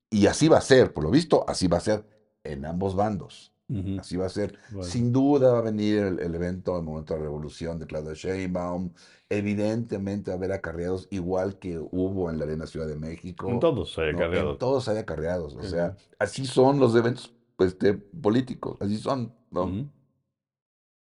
y 0.09 0.27
así 0.27 0.47
va 0.47 0.57
a 0.57 0.61
ser, 0.61 0.93
por 0.93 1.03
lo 1.03 1.11
visto, 1.11 1.45
así 1.47 1.67
va 1.67 1.77
a 1.77 1.81
ser 1.81 2.05
en 2.43 2.65
ambos 2.65 2.95
bandos. 2.95 3.53
Así 4.01 4.17
va 4.17 4.25
a 4.25 4.29
ser. 4.29 4.59
Bueno. 4.69 4.83
Sin 4.83 5.13
duda 5.13 5.53
va 5.53 5.59
a 5.59 5.61
venir 5.61 5.99
el, 5.99 6.19
el 6.19 6.35
evento, 6.35 6.77
el 6.77 6.83
momento 6.83 7.13
de 7.13 7.21
la 7.21 7.25
revolución 7.27 7.79
de 7.79 7.87
Claudia 7.87 8.11
Sheinbaum. 8.13 8.91
Evidentemente 9.29 10.29
va 10.29 10.35
a 10.35 10.37
haber 10.37 10.51
acarreados 10.51 11.07
igual 11.09 11.57
que 11.57 11.79
hubo 11.79 12.29
en 12.29 12.37
la 12.37 12.43
Arena 12.43 12.67
Ciudad 12.67 12.85
de 12.85 12.97
México. 12.97 13.49
En 13.49 13.61
todos 13.61 13.97
hay 13.97 14.11
¿no? 14.11 14.17
acarreados. 14.17 14.51
En 14.51 14.57
todos 14.57 14.89
hay 14.89 14.97
acarreados. 14.97 15.55
O 15.55 15.63
sea, 15.63 15.95
sí. 15.97 16.05
así 16.19 16.45
son 16.45 16.81
los 16.81 16.93
eventos 16.95 17.33
pues, 17.55 17.79
de 17.79 17.93
políticos, 17.93 18.75
así 18.81 18.97
son, 18.97 19.33
¿no? 19.51 19.89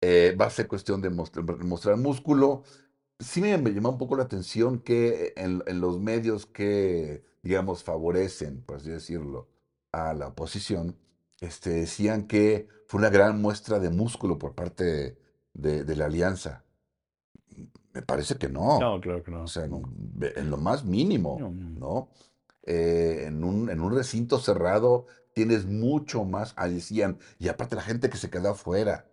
Eh, 0.01 0.35
va 0.39 0.45
a 0.45 0.49
ser 0.49 0.67
cuestión 0.67 1.01
de 1.01 1.09
mostrar, 1.09 1.45
mostrar 1.63 1.97
músculo. 1.97 2.63
Sí 3.19 3.41
me, 3.41 3.57
me 3.57 3.71
llamó 3.71 3.89
un 3.89 3.97
poco 3.97 4.15
la 4.15 4.23
atención 4.23 4.79
que 4.79 5.33
en, 5.37 5.63
en 5.65 5.81
los 5.81 5.99
medios 5.99 6.45
que, 6.45 7.23
digamos, 7.41 7.83
favorecen, 7.83 8.61
por 8.61 8.77
así 8.77 8.89
decirlo, 8.91 9.47
a 9.91 10.13
la 10.13 10.27
oposición, 10.27 10.97
este, 11.41 11.71
decían 11.71 12.27
que 12.27 12.67
fue 12.87 12.99
una 12.99 13.09
gran 13.09 13.41
muestra 13.41 13.79
de 13.79 13.89
músculo 13.89 14.37
por 14.37 14.53
parte 14.55 15.17
de, 15.53 15.83
de 15.83 15.95
la 15.95 16.05
alianza. 16.05 16.63
Me 17.93 18.01
parece 18.03 18.35
que 18.35 18.49
no. 18.49 18.79
No, 18.79 19.01
claro 19.01 19.23
que 19.23 19.31
no. 19.31 19.43
O 19.43 19.47
sea, 19.47 19.65
en, 19.65 19.81
en 20.35 20.49
lo 20.51 20.57
más 20.57 20.85
mínimo, 20.85 21.37
No. 21.39 22.09
Eh, 22.63 23.23
en 23.27 23.43
un, 23.45 23.69
en 23.69 23.79
un 23.79 23.95
recinto 23.95 24.39
cerrado 24.39 25.07
tienes 25.33 25.65
mucho 25.65 26.25
más, 26.25 26.53
decían, 26.69 27.17
y 27.39 27.47
aparte 27.47 27.75
la 27.77 27.81
gente 27.81 28.09
que 28.09 28.17
se 28.17 28.29
quedó 28.29 28.49
afuera, 28.49 29.07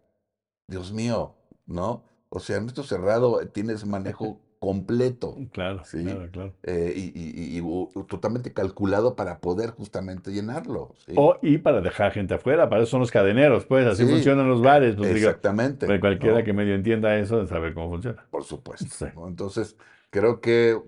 Dios 0.66 0.92
mío, 0.92 1.34
¿no? 1.66 2.04
O 2.28 2.40
sea, 2.40 2.56
en 2.56 2.66
esto 2.66 2.82
cerrado 2.82 3.40
eh, 3.40 3.46
tienes 3.46 3.84
manejo 3.86 4.40
completo, 4.58 5.36
Claro, 5.52 5.84
¿sí? 5.84 6.02
claro, 6.02 6.30
claro. 6.30 6.52
Eh, 6.62 6.92
y, 6.96 7.00
y- 7.14 7.58
y- 7.58 7.58
y 7.58 8.04
totalmente 8.04 8.52
calculado 8.52 9.14
para 9.14 9.38
poder 9.40 9.70
justamente 9.70 10.32
llenarlo, 10.32 10.94
¿sí? 11.06 11.12
O, 11.16 11.36
y 11.42 11.58
para 11.58 11.82
dejar 11.82 12.12
gente 12.12 12.34
afuera, 12.34 12.68
para 12.70 12.82
eso 12.82 12.92
son 12.92 13.00
los 13.00 13.10
cadeneros, 13.10 13.66
pues, 13.66 13.86
así 13.86 14.04
Sí, 14.04 14.10
funcionan 14.10 14.48
los 14.48 14.62
bares. 14.62 14.96
Pues, 14.96 15.10
Exactamente, 15.10 15.86
pues, 15.86 16.00
cualquiera 16.00 16.38
¿no? 16.38 16.44
que 16.44 16.52
medio 16.54 16.74
entienda 16.74 17.16
eso, 17.18 17.46
sabe 17.46 17.74
cómo 17.74 17.90
funciona. 17.90 18.24
Por 18.30 18.44
supuesto. 18.44 19.06
Entonces, 19.26 19.76
creo 20.10 20.40
que 20.40 20.80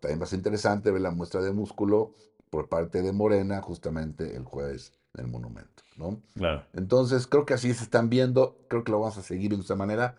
también 0.00 0.20
va 0.20 0.24
a 0.24 0.26
ser 0.26 0.38
interesante 0.38 0.90
ver 0.90 1.02
la 1.02 1.10
muestra 1.10 1.40
de 1.40 1.52
músculo 1.52 2.14
por 2.50 2.68
parte 2.68 3.02
de 3.02 3.12
Morena, 3.12 3.60
justamente 3.60 4.36
el 4.36 4.44
jueves 4.44 4.92
el 5.14 5.26
Monumento, 5.26 5.82
¿no? 5.96 6.22
Claro. 6.34 6.64
Entonces, 6.72 7.26
creo 7.26 7.44
que 7.44 7.54
así 7.54 7.72
se 7.74 7.84
están 7.84 8.08
viendo, 8.08 8.58
creo 8.68 8.84
que 8.84 8.92
lo 8.92 9.00
vamos 9.00 9.18
a 9.18 9.22
seguir 9.22 9.54
de 9.54 9.60
esta 9.60 9.74
manera. 9.74 10.16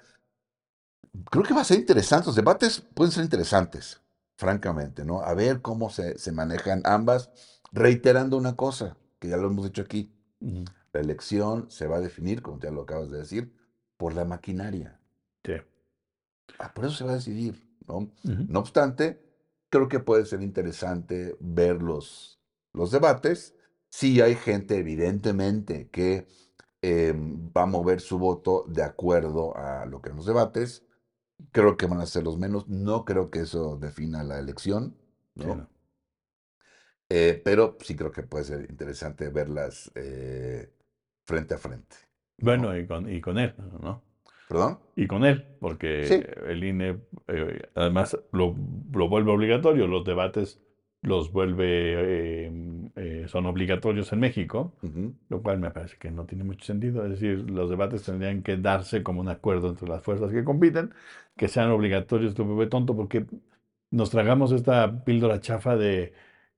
Creo 1.31 1.43
que 1.43 1.53
va 1.53 1.61
a 1.61 1.65
ser 1.65 1.79
interesante, 1.79 2.27
los 2.27 2.35
debates 2.35 2.81
pueden 2.81 3.11
ser 3.11 3.23
interesantes, 3.23 4.01
francamente, 4.37 5.05
¿no? 5.05 5.21
A 5.21 5.33
ver 5.33 5.61
cómo 5.61 5.89
se, 5.89 6.17
se 6.17 6.31
manejan 6.31 6.81
ambas, 6.85 7.31
reiterando 7.71 8.37
una 8.37 8.55
cosa, 8.55 8.97
que 9.19 9.27
ya 9.29 9.37
lo 9.37 9.47
hemos 9.47 9.65
dicho 9.65 9.81
aquí, 9.81 10.13
la 10.91 10.99
elección 11.01 11.69
se 11.69 11.87
va 11.87 11.97
a 11.97 12.01
definir, 12.01 12.41
como 12.41 12.59
ya 12.59 12.71
lo 12.71 12.81
acabas 12.81 13.11
de 13.11 13.17
decir, 13.17 13.53
por 13.97 14.13
la 14.13 14.25
maquinaria. 14.25 14.99
Sí. 15.43 15.53
Ah, 16.57 16.73
por 16.73 16.85
eso 16.85 16.95
se 16.95 17.03
va 17.03 17.11
a 17.11 17.15
decidir, 17.15 17.67
¿no? 17.87 18.11
No 18.23 18.59
obstante, 18.59 19.21
creo 19.69 19.87
que 19.87 19.99
puede 19.99 20.25
ser 20.25 20.41
interesante 20.41 21.35
ver 21.39 21.81
los, 21.81 22.39
los 22.73 22.91
debates. 22.91 23.55
Sí 23.89 24.21
hay 24.21 24.35
gente, 24.35 24.77
evidentemente, 24.77 25.89
que 25.89 26.27
eh, 26.81 27.13
va 27.15 27.63
a 27.63 27.65
mover 27.65 28.01
su 28.01 28.19
voto 28.19 28.65
de 28.67 28.83
acuerdo 28.83 29.55
a 29.57 29.85
lo 29.85 30.01
que 30.01 30.09
en 30.09 30.17
los 30.17 30.25
debates. 30.25 30.85
Creo 31.51 31.77
que 31.77 31.85
van 31.87 32.01
a 32.01 32.05
ser 32.05 32.23
los 32.23 32.37
menos. 32.37 32.67
No 32.67 33.05
creo 33.05 33.29
que 33.31 33.39
eso 33.41 33.77
defina 33.77 34.23
la 34.23 34.39
elección, 34.39 34.95
Sí, 35.35 35.45
¿no? 35.47 35.67
Eh, 37.09 37.41
pero 37.43 37.77
sí 37.81 37.95
creo 37.95 38.11
que 38.11 38.23
puede 38.23 38.43
ser 38.45 38.69
interesante 38.69 39.29
verlas 39.29 39.91
eh, 39.95 40.71
frente 41.25 41.55
a 41.55 41.57
frente. 41.57 41.95
¿no? 42.37 42.45
Bueno, 42.45 42.77
y 42.77 42.85
con, 42.87 43.09
y 43.11 43.21
con 43.21 43.37
él, 43.37 43.55
¿no? 43.81 44.03
¿Perdón? 44.47 44.79
Y 44.95 45.07
con 45.07 45.25
él, 45.25 45.45
porque 45.59 46.05
Sí. 46.07 46.21
el 46.47 46.63
INE 46.63 47.01
eh, 47.27 47.69
además 47.75 48.17
lo, 48.31 48.55
lo, 48.91 49.09
vuelve 49.09 49.31
obligatorio, 49.31 49.87
los 49.87 50.05
debates 50.05 50.59
los 51.01 51.31
vuelve, 51.31 52.45
em, 52.45 52.89
eh, 52.95 53.25
son 53.27 53.45
obligatorios 53.45 54.11
en 54.11 54.19
México, 54.19 54.73
lo 55.29 55.41
cual 55.41 55.59
me 55.59 55.71
parece 55.71 55.97
que 55.97 56.11
no 56.11 56.25
tiene 56.25 56.43
mucho 56.43 56.65
sentido. 56.65 57.03
Es 57.05 57.11
decir, 57.11 57.49
los 57.49 57.69
debates 57.69 58.03
tendrían 58.03 58.43
que 58.43 58.57
darse 58.57 59.01
como 59.03 59.21
un 59.21 59.29
acuerdo 59.29 59.69
entre 59.69 59.87
las 59.87 60.03
fuerzas 60.03 60.31
que 60.31 60.43
compiten, 60.43 60.93
que 61.37 61.47
sean 61.47 61.71
obligatorios, 61.71 62.31
esto 62.31 62.45
me 62.45 62.67
tonto 62.67 62.95
porque 62.95 63.25
nos 63.91 64.09
tragamos 64.09 64.51
esta 64.51 65.03
píldora 65.05 65.39
chafa 65.39 65.77
de 65.77 66.13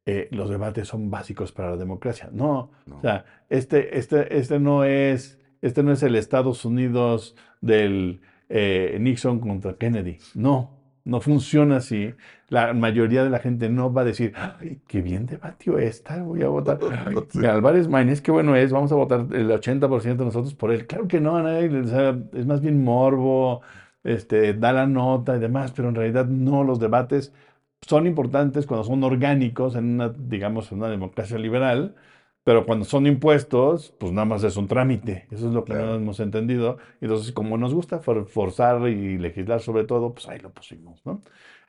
eh, 0.06 0.28
los 0.32 0.50
debates 0.50 0.88
son 0.88 1.12
básicos 1.12 1.52
para 1.52 1.72
la 1.72 1.78
democracia. 1.78 2.30
No, 2.32 2.72
no, 2.88 2.98
o 2.98 3.02
sea, 3.02 3.26
este, 3.50 4.00
este, 4.00 4.36
este, 4.38 4.60
no 4.60 4.84
es, 4.84 5.40
este 5.62 5.84
no 5.84 5.92
es 5.92 6.02
el 6.02 6.16
Estados 6.16 6.66
Unidos 6.66 7.36
del 7.62 8.22
eh, 8.50 8.98
Nixon 9.00 9.40
contra 9.40 9.76
Kennedy. 9.76 10.18
No, 10.34 10.81
no 11.04 11.22
funciona 11.22 11.78
así. 11.78 12.14
La 12.50 12.74
mayoría 12.74 13.24
de 13.24 13.30
la 13.30 13.40
gente 13.40 13.70
no 13.70 13.92
va 13.94 14.02
a 14.02 14.06
decir, 14.06 14.34
Ay, 14.36 14.82
qué 14.88 15.02
bien 15.02 15.26
debatió 15.26 15.78
esta, 15.78 16.22
voy 16.24 16.44
a 16.44 16.48
votar. 16.48 16.80
Ay, 17.06 17.46
Álvarez 17.46 17.88
Maínez, 17.88 18.22
qué 18.22 18.32
bueno 18.32 18.56
es, 18.56 18.72
vamos 18.72 18.92
a 18.92 18.96
votar 18.96 19.28
el 19.32 19.50
80% 19.50 20.18
de 20.18 20.26
nosotros 20.26 20.54
por 20.54 20.72
él. 20.72 20.88
Claro 20.88 21.08
que 21.08 21.20
no, 21.22 21.48
es 21.48 22.46
más 22.46 22.62
bien 22.62 22.84
morbo, 22.84 23.62
este, 24.04 24.54
da 24.54 24.74
la 24.74 24.88
nota 24.88 25.36
y 25.38 25.40
demás, 25.40 25.72
pero 25.72 25.90
en 25.90 25.96
realidad 25.96 26.26
no, 26.28 26.64
los 26.64 26.80
debates 26.80 27.34
son 27.82 28.08
importantes 28.08 28.66
cuando 28.68 28.84
son 28.84 29.04
orgánicos 29.04 29.76
en 29.76 29.96
una, 29.96 30.10
digamos, 30.10 30.72
en 30.72 30.80
una 30.80 30.90
democracia 30.90 31.38
liberal, 31.38 31.96
pero 32.44 32.66
cuando 32.66 32.86
son 32.86 33.06
impuestos, 33.06 33.94
pues 34.00 34.12
nada 34.12 34.26
más 34.26 34.44
es 34.44 34.58
un 34.58 34.68
trámite. 34.68 35.28
Eso 35.30 35.48
es 35.48 35.54
lo 35.54 35.64
que 35.64 35.74
no 35.74 35.96
hemos 35.96 36.20
entendido. 36.20 36.78
Entonces, 37.00 37.32
como 37.32 37.58
nos 37.58 37.74
gusta 37.74 38.00
forzar 38.00 38.88
y 38.90 39.18
legislar 39.18 39.62
sobre 39.62 39.84
todo, 39.84 40.14
pues 40.14 40.28
ahí 40.28 40.40
lo 40.40 40.50
pusimos, 40.52 41.06
¿no? 41.06 41.22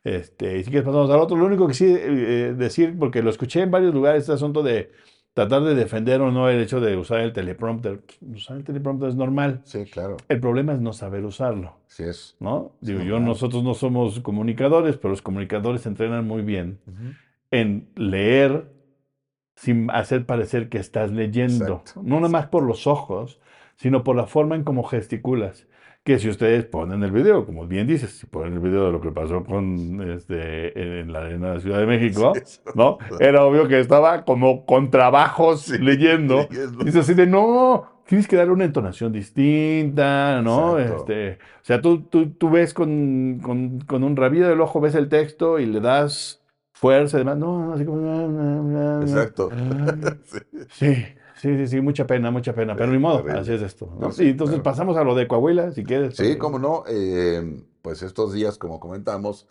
Este, 0.04 0.58
y 0.58 0.64
si 0.64 0.70
quieres 0.70 0.86
pasamos 0.86 1.10
al 1.10 1.20
otro. 1.20 1.36
Lo 1.36 1.46
único 1.46 1.68
que 1.68 1.74
sí 1.74 1.84
eh, 1.86 2.54
decir, 2.56 2.96
porque 2.98 3.22
lo 3.22 3.30
escuché 3.30 3.60
en 3.60 3.70
varios 3.70 3.92
lugares, 3.94 4.22
este 4.22 4.32
asunto 4.32 4.62
de 4.62 4.90
tratar 5.34 5.62
de 5.62 5.74
defender 5.74 6.20
o 6.20 6.30
no 6.30 6.48
el 6.48 6.60
hecho 6.60 6.80
de 6.80 6.96
usar 6.96 7.20
el 7.20 7.32
teleprompter. 7.32 8.00
Pues, 8.00 8.42
usar 8.42 8.56
el 8.56 8.64
teleprompter 8.64 9.10
es 9.10 9.14
normal. 9.14 9.60
Sí, 9.64 9.84
claro. 9.84 10.16
El 10.28 10.40
problema 10.40 10.72
es 10.72 10.80
no 10.80 10.94
saber 10.94 11.24
usarlo. 11.24 11.76
Sí 11.86 12.04
es. 12.04 12.34
¿No? 12.40 12.72
Digo, 12.80 13.02
yo, 13.02 13.20
nosotros 13.20 13.62
no 13.62 13.74
somos 13.74 14.20
comunicadores, 14.20 14.96
pero 14.96 15.10
los 15.10 15.22
comunicadores 15.22 15.82
se 15.82 15.90
entrenan 15.90 16.26
muy 16.26 16.42
bien 16.42 16.78
en 17.50 17.88
leer 17.94 18.64
sin 19.54 19.90
hacer 19.90 20.26
parecer 20.26 20.68
que 20.68 20.78
estás 20.78 21.10
leyendo. 21.10 21.82
No 22.02 22.16
nada 22.16 22.28
más 22.28 22.46
por 22.46 22.62
los 22.62 22.86
ojos, 22.86 23.40
sino 23.76 24.04
por 24.04 24.16
la 24.16 24.26
forma 24.26 24.56
en 24.56 24.64
cómo 24.64 24.82
gesticulas 24.84 25.66
que 26.04 26.18
si 26.18 26.28
ustedes 26.28 26.64
ponen 26.64 27.02
el 27.04 27.12
video, 27.12 27.46
como 27.46 27.66
bien 27.66 27.86
dices, 27.86 28.10
si 28.10 28.26
ponen 28.26 28.54
el 28.54 28.58
video 28.58 28.86
de 28.86 28.92
lo 28.92 29.00
que 29.00 29.12
pasó 29.12 29.44
con 29.44 30.10
este 30.10 31.00
en 31.00 31.12
la 31.12 31.20
arena 31.20 31.48
de 31.48 31.54
la 31.54 31.60
Ciudad 31.60 31.78
de 31.78 31.86
México, 31.86 32.32
¿no? 32.74 32.98
Era 33.20 33.44
obvio 33.44 33.68
que 33.68 33.78
estaba 33.78 34.24
como 34.24 34.66
con 34.66 34.90
trabajos 34.90 35.68
leyendo. 35.68 36.48
Y 36.50 36.84
Dice 36.84 37.00
así 37.00 37.14
de 37.14 37.28
no, 37.28 38.02
tienes 38.06 38.26
que 38.26 38.34
darle 38.34 38.52
una 38.52 38.64
entonación 38.64 39.12
distinta, 39.12 40.42
¿no? 40.42 40.78
Este, 40.78 41.34
o 41.34 41.64
sea, 41.64 41.80
tú, 41.80 42.02
tú, 42.02 42.30
tú 42.30 42.50
ves 42.50 42.74
con, 42.74 43.38
con, 43.40 43.80
con, 43.80 44.02
un 44.02 44.16
rabillo 44.16 44.48
del 44.48 44.60
ojo, 44.60 44.80
ves 44.80 44.96
el 44.96 45.08
texto 45.08 45.60
y 45.60 45.66
le 45.66 45.80
das 45.80 46.41
fuerza 46.82 47.16
y 47.16 47.20
demás. 47.20 47.38
No, 47.38 47.72
así 47.72 47.84
como. 47.84 49.02
Exacto. 49.02 49.50
sí. 50.72 51.06
Sí, 51.36 51.56
sí, 51.56 51.66
sí, 51.66 51.80
mucha 51.80 52.06
pena, 52.06 52.30
mucha 52.30 52.54
pena, 52.54 52.76
pero 52.76 52.92
ni 52.92 52.98
modo, 52.98 53.24
así 53.32 53.52
es 53.52 53.62
esto. 53.62 53.90
sí, 54.12 54.28
entonces 54.28 54.60
pasamos 54.60 54.96
a 54.96 55.02
lo 55.02 55.16
de 55.16 55.26
Coahuila, 55.26 55.72
si 55.72 55.82
quieres. 55.82 56.14
Sí, 56.14 56.38
cómo 56.38 56.60
no, 56.60 56.84
eh, 56.86 57.64
pues 57.80 58.02
estos 58.02 58.32
días, 58.32 58.58
como 58.58 58.78
comentamos, 58.78 59.48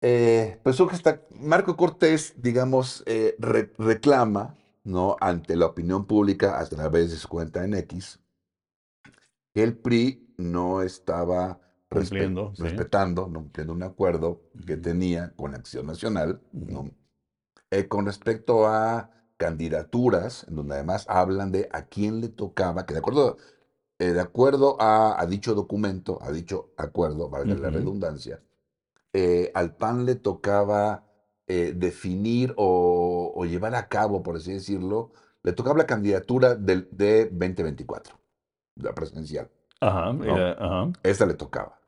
eh, 0.00 0.58
pues 0.62 0.80
está, 0.80 1.20
Marco 1.32 1.76
Cortés, 1.76 2.32
digamos, 2.38 3.02
eh, 3.04 3.36
reclama, 3.76 4.56
¿no? 4.84 5.16
Ante 5.20 5.54
la 5.56 5.66
opinión 5.66 6.06
pública 6.06 6.58
a 6.58 6.64
través 6.64 7.10
de 7.10 7.18
su 7.18 7.28
cuenta 7.28 7.62
en 7.62 7.74
X, 7.74 8.18
que 9.52 9.64
el 9.64 9.76
PRI 9.76 10.32
no 10.38 10.80
estaba 10.80 11.60
respetando, 11.90 13.28
no 13.28 13.40
cumpliendo 13.40 13.72
un 13.72 13.82
acuerdo 13.82 14.42
que 14.66 14.76
tenía 14.76 15.32
con 15.36 15.54
Acción 15.54 15.86
Nacional, 15.86 16.40
¿no? 16.52 16.90
con 17.88 18.06
respecto 18.06 18.66
a 18.66 19.10
candidaturas, 19.36 20.46
en 20.48 20.56
donde 20.56 20.74
además 20.74 21.06
hablan 21.08 21.52
de 21.52 21.68
a 21.72 21.82
quién 21.82 22.20
le 22.20 22.28
tocaba, 22.28 22.86
que 22.86 22.94
de 22.94 23.00
acuerdo, 23.00 23.36
eh, 23.98 24.12
de 24.12 24.20
acuerdo 24.20 24.76
a, 24.80 25.24
dicho 25.28 25.54
documento, 25.54 26.18
a 26.22 26.32
dicho 26.32 26.70
acuerdo, 26.76 27.28
valga 27.28 27.54
la 27.54 27.70
redundancia, 27.70 28.42
eh, 29.12 29.50
al 29.54 29.76
PAN 29.76 30.04
le 30.04 30.14
tocaba 30.14 31.04
eh, 31.46 31.72
definir 31.76 32.54
o, 32.56 33.44
llevar 33.44 33.74
a 33.74 33.88
cabo, 33.88 34.22
por 34.22 34.36
así 34.36 34.52
decirlo, 34.52 35.12
le 35.42 35.52
tocaba 35.52 35.78
la 35.78 35.86
candidatura 35.86 36.54
del, 36.54 36.88
de 36.90 37.26
2024, 37.26 38.18
la 38.76 38.94
presidencial. 38.94 39.50
Ajá, 39.80 40.10
ajá. 40.10 40.92
Esta 41.02 41.26
le 41.26 41.34
tocaba. 41.34 41.80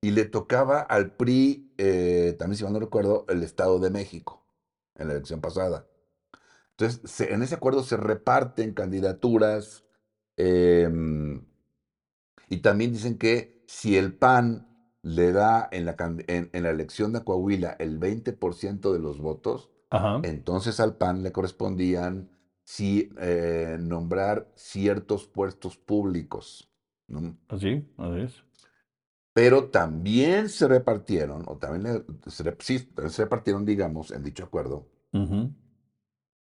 Y 0.00 0.10
le 0.10 0.24
tocaba 0.26 0.80
al 0.80 1.12
PRI, 1.12 1.72
también 2.38 2.56
si 2.56 2.64
mal 2.64 2.72
no 2.72 2.80
recuerdo, 2.80 3.24
el 3.28 3.42
Estado 3.42 3.78
de 3.78 3.90
México, 3.90 4.44
en 4.96 5.08
la 5.08 5.14
elección 5.14 5.40
pasada. 5.40 5.86
Entonces, 6.76 7.20
en 7.20 7.42
ese 7.42 7.54
acuerdo 7.54 7.84
se 7.84 7.96
reparten 7.96 8.74
candidaturas 8.74 9.84
em, 10.36 11.46
y 12.48 12.58
también 12.58 12.92
dicen 12.92 13.16
que 13.16 13.64
si 13.68 13.96
el 13.96 14.14
PAN 14.14 14.68
le 15.02 15.32
da 15.32 15.68
en 15.70 15.84
la, 15.84 15.96
en, 15.98 16.50
la 16.62 16.70
elección 16.70 17.12
de 17.12 17.22
Coahuila 17.22 17.76
el 17.78 18.00
20% 18.00 18.92
de 18.92 18.98
los 18.98 19.20
votos, 19.20 19.70
entonces 20.24 20.80
al 20.80 20.96
PAN 20.96 21.22
le 21.22 21.30
correspondían 21.30 22.30
si, 22.64 23.10
eh, 23.20 23.76
nombrar 23.78 24.50
ciertos 24.56 25.26
puestos 25.26 25.76
públicos. 25.76 26.68
Así, 27.48 27.86
así 27.96 28.20
es. 28.20 28.44
Pero 29.32 29.70
también 29.70 30.48
se 30.48 30.68
repartieron, 30.68 31.42
o 31.46 31.56
también 31.58 32.04
se, 32.26 32.56
sí, 32.60 32.88
se 33.08 33.22
repartieron, 33.24 33.64
digamos, 33.64 34.12
en 34.12 34.22
dicho 34.22 34.44
acuerdo, 34.44 34.86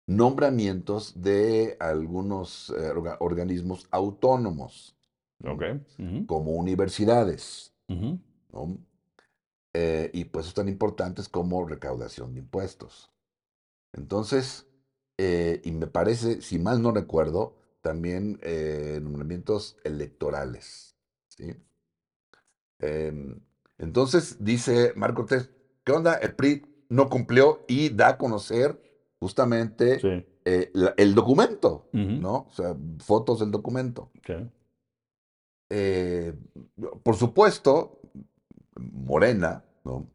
nombramientos 0.07 1.21
de 1.21 1.77
algunos 1.79 2.69
eh, 2.77 2.93
organismos 3.19 3.87
autónomos, 3.91 4.97
como 6.27 6.51
universidades, 6.51 7.73
eh, 9.73 10.11
y 10.13 10.25
pues 10.25 10.53
tan 10.53 10.67
importantes 10.67 11.29
como 11.29 11.65
recaudación 11.65 12.33
de 12.33 12.41
impuestos. 12.41 13.09
Entonces, 13.93 14.67
eh, 15.17 15.61
y 15.63 15.71
me 15.71 15.87
parece, 15.87 16.41
si 16.41 16.59
mal 16.59 16.81
no 16.81 16.91
recuerdo, 16.91 17.55
también 17.81 18.39
nombramientos 19.03 19.77
electorales. 19.83 20.95
¿sí? 21.27 21.55
Em, 22.79 23.39
entonces, 23.77 24.37
dice 24.39 24.93
Marco 24.95 25.21
Cortés, 25.21 25.49
¿qué 25.83 25.91
onda? 25.91 26.15
El 26.15 26.35
PRI 26.35 26.65
no 26.89 27.09
cumplió 27.09 27.63
y 27.67 27.89
da 27.89 28.09
a 28.09 28.17
conocer 28.17 28.79
justamente 29.19 30.27
eh, 30.45 30.71
el 30.97 31.15
documento, 31.15 31.87
¿no? 31.93 32.47
O 32.49 32.51
sea, 32.51 32.75
fotos 32.99 33.39
del 33.39 33.51
documento. 33.51 34.11
Eh, 35.69 36.33
por 37.03 37.15
supuesto, 37.15 38.01
Morena, 38.75 39.63
¿no? 39.83 40.09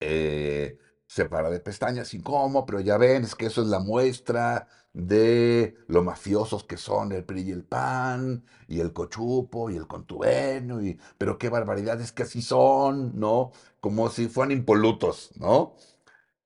Eh, 0.00 0.78
se 1.06 1.24
para 1.24 1.50
de 1.50 1.60
pestañas 1.60 2.12
y 2.14 2.20
cómo, 2.20 2.66
pero 2.66 2.80
ya 2.80 2.98
ven, 2.98 3.24
es 3.24 3.34
que 3.34 3.46
eso 3.46 3.62
es 3.62 3.68
la 3.68 3.80
muestra 3.80 4.68
de 4.96 5.76
lo 5.88 6.02
mafiosos 6.02 6.64
que 6.64 6.78
son 6.78 7.12
el 7.12 7.22
PRI 7.22 7.42
y 7.42 7.50
el 7.50 7.64
PAN, 7.64 8.44
y 8.66 8.80
el 8.80 8.94
cochupo, 8.94 9.68
y 9.70 9.76
el 9.76 9.86
contubeno, 9.86 10.82
y, 10.82 10.98
pero 11.18 11.36
qué 11.36 11.50
barbaridad 11.50 12.00
es 12.00 12.12
que 12.12 12.22
así 12.22 12.40
son, 12.40 13.18
¿no? 13.20 13.52
Como 13.80 14.08
si 14.08 14.28
fueran 14.28 14.52
impolutos, 14.52 15.32
¿no? 15.38 15.74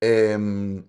Em, 0.00 0.84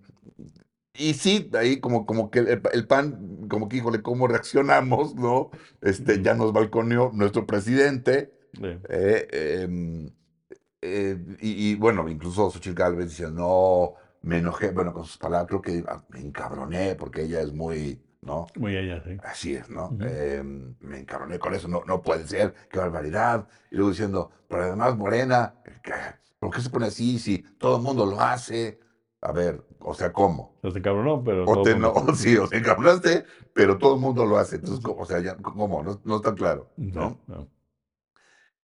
y 0.94 1.14
sí, 1.14 1.50
ahí 1.54 1.78
como, 1.80 2.04
como 2.04 2.30
que 2.32 2.40
el, 2.40 2.86
PAN, 2.88 3.46
como 3.48 3.68
que, 3.68 3.76
híjole, 3.76 4.02
¿cómo 4.02 4.26
reaccionamos, 4.26 5.14
no? 5.14 5.50
Este, 5.82 6.20
ya 6.20 6.34
nos 6.34 6.52
balconeó 6.52 7.12
nuestro 7.14 7.46
presidente. 7.46 8.32
Eh, 8.88 9.28
em, 9.62 10.10
eh, 10.82 11.16
y, 11.40 11.76
bueno, 11.76 12.08
incluso 12.08 12.50
Xochitl 12.50 12.74
Galvez 12.74 13.10
dice, 13.10 13.30
no, 13.30 13.94
me 14.22 14.38
enojé, 14.38 14.70
bueno, 14.70 14.92
con 14.92 15.04
sus 15.04 15.18
palabras, 15.18 15.48
creo 15.48 15.62
que 15.62 15.84
ah, 15.88 16.02
me 16.08 16.20
encabroné 16.20 16.94
porque 16.94 17.22
ella 17.22 17.40
es 17.40 17.52
muy, 17.52 18.00
¿no? 18.20 18.46
Muy 18.56 18.76
ella, 18.76 19.02
sí. 19.04 19.16
Así 19.22 19.54
es, 19.54 19.68
¿no? 19.68 19.96
Em, 20.00 20.74
me 20.80 21.00
encabroné 21.00 21.38
con 21.38 21.54
eso, 21.54 21.68
no, 21.68 21.82
no 21.84 22.02
puede 22.02 22.26
ser, 22.26 22.54
qué 22.70 22.78
barbaridad. 22.78 23.48
Y 23.70 23.76
luego 23.76 23.90
diciendo, 23.90 24.30
pero 24.48 24.64
además 24.64 24.96
Morena, 24.96 25.54
¿por 26.38 26.54
qué 26.54 26.60
se 26.60 26.70
pone 26.70 26.86
así 26.86 27.18
si 27.18 27.38
todo 27.58 27.76
el 27.76 27.82
mundo 27.82 28.06
lo 28.06 28.20
hace? 28.20 28.80
A 29.20 29.32
ver, 29.32 29.64
o 29.78 29.94
sea, 29.94 30.12
¿cómo? 30.12 30.56
O 30.62 30.70
se 30.70 30.78
encabronó, 30.78 31.22
pero. 31.22 31.44
O 31.44 31.62
te, 31.62 31.76
no, 31.76 31.94
sí, 32.14 32.36
o 32.36 32.46
se 32.46 32.56
encabronaste, 32.56 33.24
pero 33.52 33.78
todo 33.78 33.94
el 33.94 34.00
mundo 34.00 34.24
lo 34.24 34.36
hace. 34.36 34.56
Entonces, 34.56 34.84
o 34.84 35.04
sea, 35.04 35.20
ya, 35.20 35.36
¿cómo? 35.36 35.82
No, 35.82 36.00
no 36.04 36.16
está 36.16 36.34
claro, 36.34 36.70
¿no? 36.76 37.18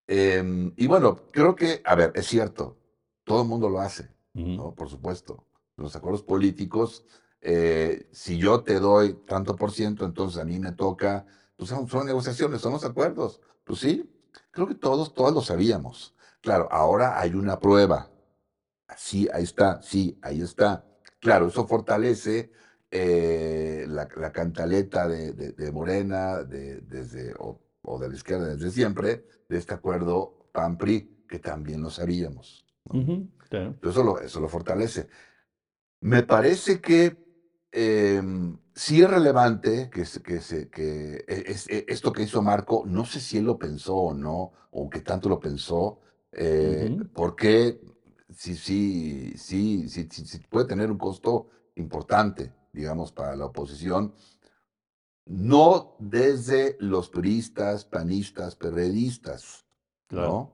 Em, 0.06 0.72
y 0.76 0.86
bueno, 0.86 1.20
creo 1.32 1.54
que, 1.54 1.82
a 1.84 1.94
ver, 1.94 2.12
es 2.14 2.26
cierto, 2.26 2.78
todo 3.24 3.42
el 3.42 3.48
mundo 3.48 3.68
lo 3.68 3.80
hace, 3.80 4.08
¿no? 4.32 4.74
Por 4.74 4.88
supuesto. 4.88 5.47
Los 5.78 5.96
acuerdos 5.96 6.22
políticos, 6.22 7.04
eh, 7.40 8.08
si 8.12 8.36
yo 8.36 8.62
te 8.62 8.80
doy 8.80 9.14
tanto 9.26 9.56
por 9.56 9.70
ciento, 9.70 10.04
entonces 10.04 10.40
a 10.40 10.44
mí 10.44 10.58
me 10.58 10.72
toca, 10.72 11.24
pues 11.56 11.70
son, 11.70 11.88
son 11.88 12.04
negociaciones, 12.04 12.60
son 12.60 12.72
los 12.72 12.84
acuerdos. 12.84 13.40
Pues 13.64 13.80
sí, 13.80 14.10
creo 14.50 14.66
que 14.66 14.74
todos, 14.74 15.14
todos 15.14 15.32
lo 15.32 15.40
sabíamos. 15.40 16.14
Claro, 16.40 16.68
ahora 16.70 17.20
hay 17.20 17.34
una 17.34 17.58
prueba. 17.60 18.10
Sí, 18.96 19.28
ahí 19.32 19.44
está, 19.44 19.80
sí, 19.82 20.18
ahí 20.22 20.40
está. 20.42 20.84
Claro, 21.20 21.48
eso 21.48 21.66
fortalece 21.66 22.50
eh, 22.90 23.84
la, 23.88 24.08
la, 24.16 24.32
cantaleta 24.32 25.06
de, 25.06 25.32
de, 25.32 25.72
Morena, 25.72 26.42
de, 26.42 26.80
desde, 26.80 27.34
o, 27.38 27.60
o, 27.82 27.98
de 27.98 28.08
la 28.08 28.14
izquierda 28.14 28.46
desde 28.54 28.70
siempre, 28.70 29.26
de 29.48 29.58
este 29.58 29.74
acuerdo 29.74 30.48
PAN-PRI, 30.52 31.24
que 31.28 31.38
también 31.38 31.82
lo 31.82 31.90
sabíamos. 31.90 32.64
eso, 33.82 34.02
lo, 34.02 34.20
eso 34.20 34.40
lo 34.40 34.48
fortalece. 34.48 35.08
Me 36.00 36.22
parece 36.22 36.80
que 36.80 37.16
eh, 37.72 38.22
sí 38.74 39.02
es 39.02 39.10
relevante 39.10 39.90
que, 39.90 40.04
que, 40.22 40.40
se, 40.40 40.68
que 40.68 41.24
es, 41.26 41.68
e, 41.68 41.84
esto 41.88 42.12
que 42.12 42.22
hizo 42.22 42.40
Marco, 42.42 42.84
no 42.86 43.04
sé 43.04 43.20
si 43.20 43.38
él 43.38 43.44
lo 43.44 43.58
pensó 43.58 43.96
o 43.96 44.14
no, 44.14 44.52
o 44.70 44.88
que 44.88 45.00
tanto 45.00 45.28
lo 45.28 45.40
pensó, 45.40 46.00
eh, 46.32 46.96
porque 47.12 47.80
sí, 48.30 48.54
sí, 48.54 49.34
sí, 49.36 49.88
sí, 49.88 50.08
sí, 50.10 50.38
puede 50.48 50.66
tener 50.66 50.90
un 50.90 50.98
costo 50.98 51.48
importante, 51.74 52.52
digamos, 52.72 53.12
para 53.12 53.34
la 53.34 53.46
oposición, 53.46 54.14
no 55.26 55.96
desde 55.98 56.76
los 56.80 57.10
turistas, 57.10 57.84
panistas, 57.84 58.54
perredistas, 58.54 59.66
¿no? 60.10 60.52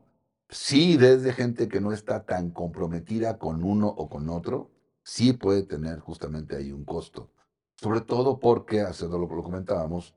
Sí 0.48 0.96
desde 0.96 1.32
gente 1.32 1.68
que 1.68 1.80
no 1.80 1.92
está 1.92 2.24
tan 2.24 2.50
comprometida 2.50 3.38
con 3.38 3.62
uno 3.62 3.88
o 3.88 4.08
con 4.08 4.28
otro, 4.28 4.73
sí 5.04 5.34
puede 5.34 5.62
tener 5.62 6.00
justamente 6.00 6.56
ahí 6.56 6.72
un 6.72 6.84
costo. 6.84 7.30
Sobre 7.76 8.00
todo 8.00 8.40
porque, 8.40 8.80
haciendo 8.80 9.18
lo 9.18 9.28
que 9.28 9.36
lo 9.36 9.42
comentábamos, 9.42 10.14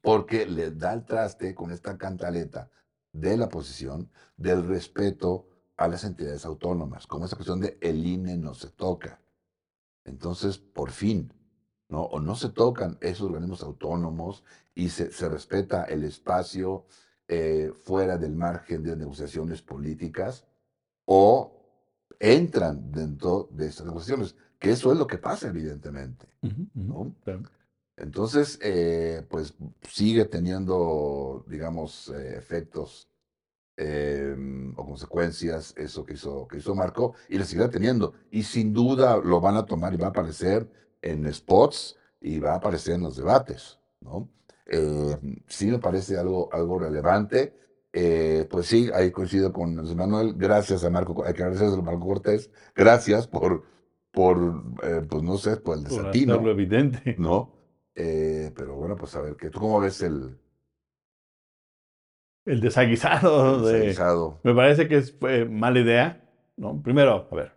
porque 0.00 0.46
le 0.46 0.70
da 0.70 0.94
el 0.94 1.04
traste 1.04 1.54
con 1.54 1.70
esta 1.70 1.96
cantaleta 1.96 2.70
de 3.12 3.36
la 3.36 3.48
posición 3.48 4.10
del 4.36 4.66
respeto 4.66 5.48
a 5.76 5.88
las 5.88 6.04
entidades 6.04 6.44
autónomas, 6.44 7.06
como 7.06 7.24
esa 7.24 7.36
cuestión 7.36 7.60
de 7.60 7.78
el 7.80 8.04
INE 8.04 8.36
no 8.36 8.54
se 8.54 8.70
toca. 8.70 9.20
Entonces, 10.04 10.58
por 10.58 10.90
fin, 10.90 11.32
¿no? 11.88 12.02
O 12.02 12.20
no 12.20 12.34
se 12.34 12.48
tocan 12.48 12.98
esos 13.00 13.26
organismos 13.26 13.62
autónomos 13.62 14.44
y 14.74 14.88
se, 14.88 15.12
se 15.12 15.28
respeta 15.28 15.84
el 15.84 16.04
espacio 16.04 16.86
eh, 17.28 17.72
fuera 17.84 18.16
del 18.16 18.34
margen 18.34 18.82
de 18.82 18.96
negociaciones 18.96 19.62
políticas, 19.62 20.46
o 21.04 21.57
entran 22.18 22.90
dentro 22.90 23.48
de 23.52 23.66
estas 23.66 23.86
negociaciones, 23.86 24.36
que 24.58 24.70
eso 24.70 24.92
es 24.92 24.98
lo 24.98 25.06
que 25.06 25.18
pasa, 25.18 25.48
evidentemente. 25.48 26.26
¿no? 26.74 27.14
Entonces, 27.96 28.58
eh, 28.62 29.24
pues 29.28 29.54
sigue 29.88 30.24
teniendo, 30.24 31.44
digamos, 31.48 32.08
eh, 32.10 32.36
efectos 32.36 33.08
em, 33.76 34.72
o 34.76 34.86
consecuencias 34.86 35.74
eso 35.76 36.04
que 36.04 36.14
hizo, 36.14 36.46
que 36.48 36.58
hizo 36.58 36.74
Marco 36.74 37.14
y 37.28 37.38
lo 37.38 37.44
seguirá 37.44 37.68
teniendo. 37.70 38.14
Y 38.30 38.42
sin 38.44 38.72
duda 38.72 39.16
lo 39.18 39.40
van 39.40 39.56
a 39.56 39.66
tomar 39.66 39.94
y 39.94 39.96
va 39.96 40.06
a 40.06 40.10
aparecer 40.10 40.68
en 41.02 41.32
spots 41.32 41.96
y 42.20 42.38
va 42.38 42.52
a 42.52 42.56
aparecer 42.56 42.94
en 42.94 43.02
los 43.02 43.16
debates. 43.16 43.78
¿no? 44.00 44.28
Em, 44.66 45.36
sí 45.46 45.66
me 45.66 45.78
parece 45.78 46.18
algo, 46.18 46.48
algo 46.52 46.78
relevante. 46.78 47.54
Eh, 47.92 48.46
pues 48.50 48.66
sí, 48.66 48.90
ahí 48.94 49.10
coincido 49.10 49.52
con 49.52 49.76
José 49.76 49.94
Manuel. 49.94 50.34
Gracias 50.36 50.84
a 50.84 50.90
Marco, 50.90 51.24
hay 51.24 51.34
que 51.34 51.42
agradecer 51.42 51.68
a 51.68 51.82
Marco 51.82 52.06
Cortés. 52.06 52.50
Gracias 52.74 53.26
por, 53.26 53.64
por 54.10 54.62
eh, 54.82 55.02
pues 55.08 55.22
no 55.22 55.36
sé, 55.38 55.56
por 55.56 55.78
el 55.78 55.84
desatino. 55.84 56.40
Por 56.40 56.50
evidente. 56.50 57.16
¿No? 57.18 57.52
Eh, 57.94 58.52
pero 58.54 58.76
bueno, 58.76 58.96
pues 58.96 59.14
a 59.16 59.20
ver, 59.20 59.36
¿tú 59.36 59.58
cómo 59.58 59.80
ves 59.80 60.02
el... 60.02 60.38
El 62.44 62.60
desaguisado. 62.60 63.62
Desaguisado. 63.62 64.40
me 64.42 64.54
parece 64.54 64.88
que 64.88 64.96
es 64.96 65.14
mala 65.50 65.80
idea. 65.80 66.24
¿no? 66.56 66.80
Primero, 66.82 67.28
a 67.30 67.34
ver. 67.34 67.52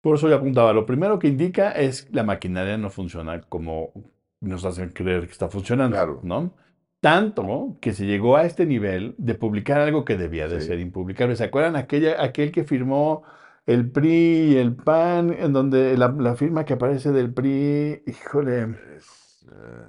Por 0.00 0.16
eso 0.16 0.28
yo 0.28 0.36
apuntaba, 0.36 0.72
lo 0.72 0.84
primero 0.84 1.18
que 1.18 1.28
indica 1.28 1.70
es 1.70 2.02
que 2.02 2.12
la 2.12 2.24
maquinaria 2.24 2.76
no 2.76 2.90
funciona 2.90 3.40
como 3.42 3.92
nos 4.40 4.64
hacen 4.64 4.90
creer 4.90 5.26
que 5.26 5.32
está 5.32 5.48
funcionando. 5.48 5.96
Claro. 5.96 6.20
¿no? 6.24 6.54
Tanto 7.02 7.78
que 7.80 7.94
se 7.94 8.06
llegó 8.06 8.36
a 8.36 8.44
este 8.44 8.64
nivel 8.64 9.16
de 9.18 9.34
publicar 9.34 9.80
algo 9.80 10.04
que 10.04 10.16
debía 10.16 10.46
de 10.46 10.60
ser 10.60 10.78
impublicable. 10.78 11.34
¿Se 11.34 11.42
acuerdan 11.42 11.74
aquella, 11.74 12.22
aquel 12.22 12.52
que 12.52 12.62
firmó 12.62 13.24
el 13.66 13.90
PRI 13.90 14.52
y 14.52 14.56
el 14.56 14.76
PAN, 14.76 15.34
en 15.36 15.52
donde 15.52 15.96
la, 15.96 16.36
firma 16.36 16.64
que 16.64 16.74
aparece 16.74 17.10
del 17.10 17.34
PRI, 17.34 18.04
híjole, 18.06 18.76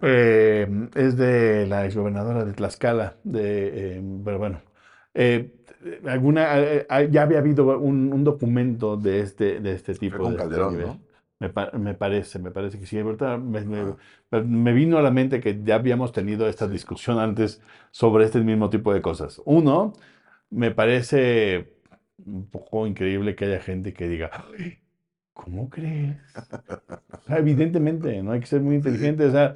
eh, 0.02 0.88
es 0.96 1.16
de 1.16 1.68
la 1.68 1.86
exgobernadora 1.86 2.46
de 2.46 2.54
Tlaxcala, 2.54 3.18
de, 3.24 3.98
eh, 3.98 4.04
pero 4.26 4.40
bueno, 4.40 4.64
eh, 5.14 5.54
alguna, 6.08 6.48
ya 7.12 7.22
había 7.22 7.38
habido 7.38 7.78
un, 7.78 8.24
documento 8.24 8.98
de 8.98 9.20
este, 9.20 9.60
de 9.60 9.74
este 9.74 9.94
tipo. 9.94 10.18
Con 10.18 10.32
de 10.32 10.38
este 10.38 10.50
Calderón, 10.50 10.82
¿no? 10.82 11.13
Me, 11.44 11.94
parece, 11.94 12.40
me 12.40 12.52
parece 12.52 12.80
que 12.80 12.86
sí. 12.86 12.98
Me, 13.04 14.74
vino 14.74 14.98
a 14.98 15.02
la 15.02 15.12
mente 15.12 15.42
que 15.42 15.62
ya 15.62 15.76
habíamos 15.76 16.14
tenido 16.14 16.48
esta 16.48 16.68
discusión 16.68 17.20
antes 17.20 17.62
sobre 17.92 18.24
este 18.24 18.40
mismo 18.40 18.70
tipo 18.70 18.94
de 18.94 19.02
cosas. 19.02 19.42
Uno, 19.44 19.92
me 20.50 20.72
parece 20.72 21.74
un 22.26 22.50
poco 22.50 22.88
increíble 22.88 23.36
que 23.36 23.46
haya 23.46 23.60
gente 23.60 23.94
que 23.94 24.08
diga, 24.08 24.32
¿cómo 25.34 25.70
crees? 25.70 26.18
evidentemente, 27.28 28.24
no 28.24 28.32
hay 28.32 28.40
que 28.40 28.46
ser 28.46 28.62
muy 28.62 28.76
inteligente. 28.76 29.26
O 29.26 29.32
sea, 29.32 29.56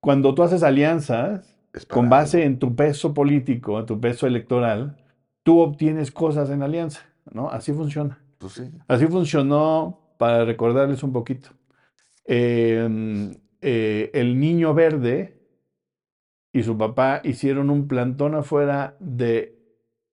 cuando 0.00 0.34
tú 0.34 0.42
haces 0.42 0.62
alianzas 0.62 1.56
con 1.88 2.10
base 2.10 2.44
en 2.44 2.58
tu 2.58 2.76
peso 2.76 3.14
político, 3.14 3.80
en 3.80 3.86
tu 3.86 3.98
peso 4.00 4.26
electoral, 4.26 4.98
tú 5.42 5.60
obtienes 5.60 6.10
cosas 6.10 6.50
en 6.50 6.62
alianza, 6.62 7.06
¿no? 7.32 7.48
Así 7.50 7.72
funciona. 7.72 8.18
Pues 8.38 8.62
Así 8.86 9.06
funcionó 9.06 10.05
para 10.16 10.44
recordarles 10.44 11.02
un 11.02 11.12
poquito. 11.12 11.50
Em, 12.24 13.34
eh, 13.60 14.10
el 14.14 14.38
niño 14.38 14.74
verde 14.74 15.38
y 16.52 16.62
su 16.62 16.76
papá 16.76 17.20
hicieron 17.24 17.70
un 17.70 17.86
plantón 17.86 18.34
afuera 18.34 18.96
de, 18.98 19.58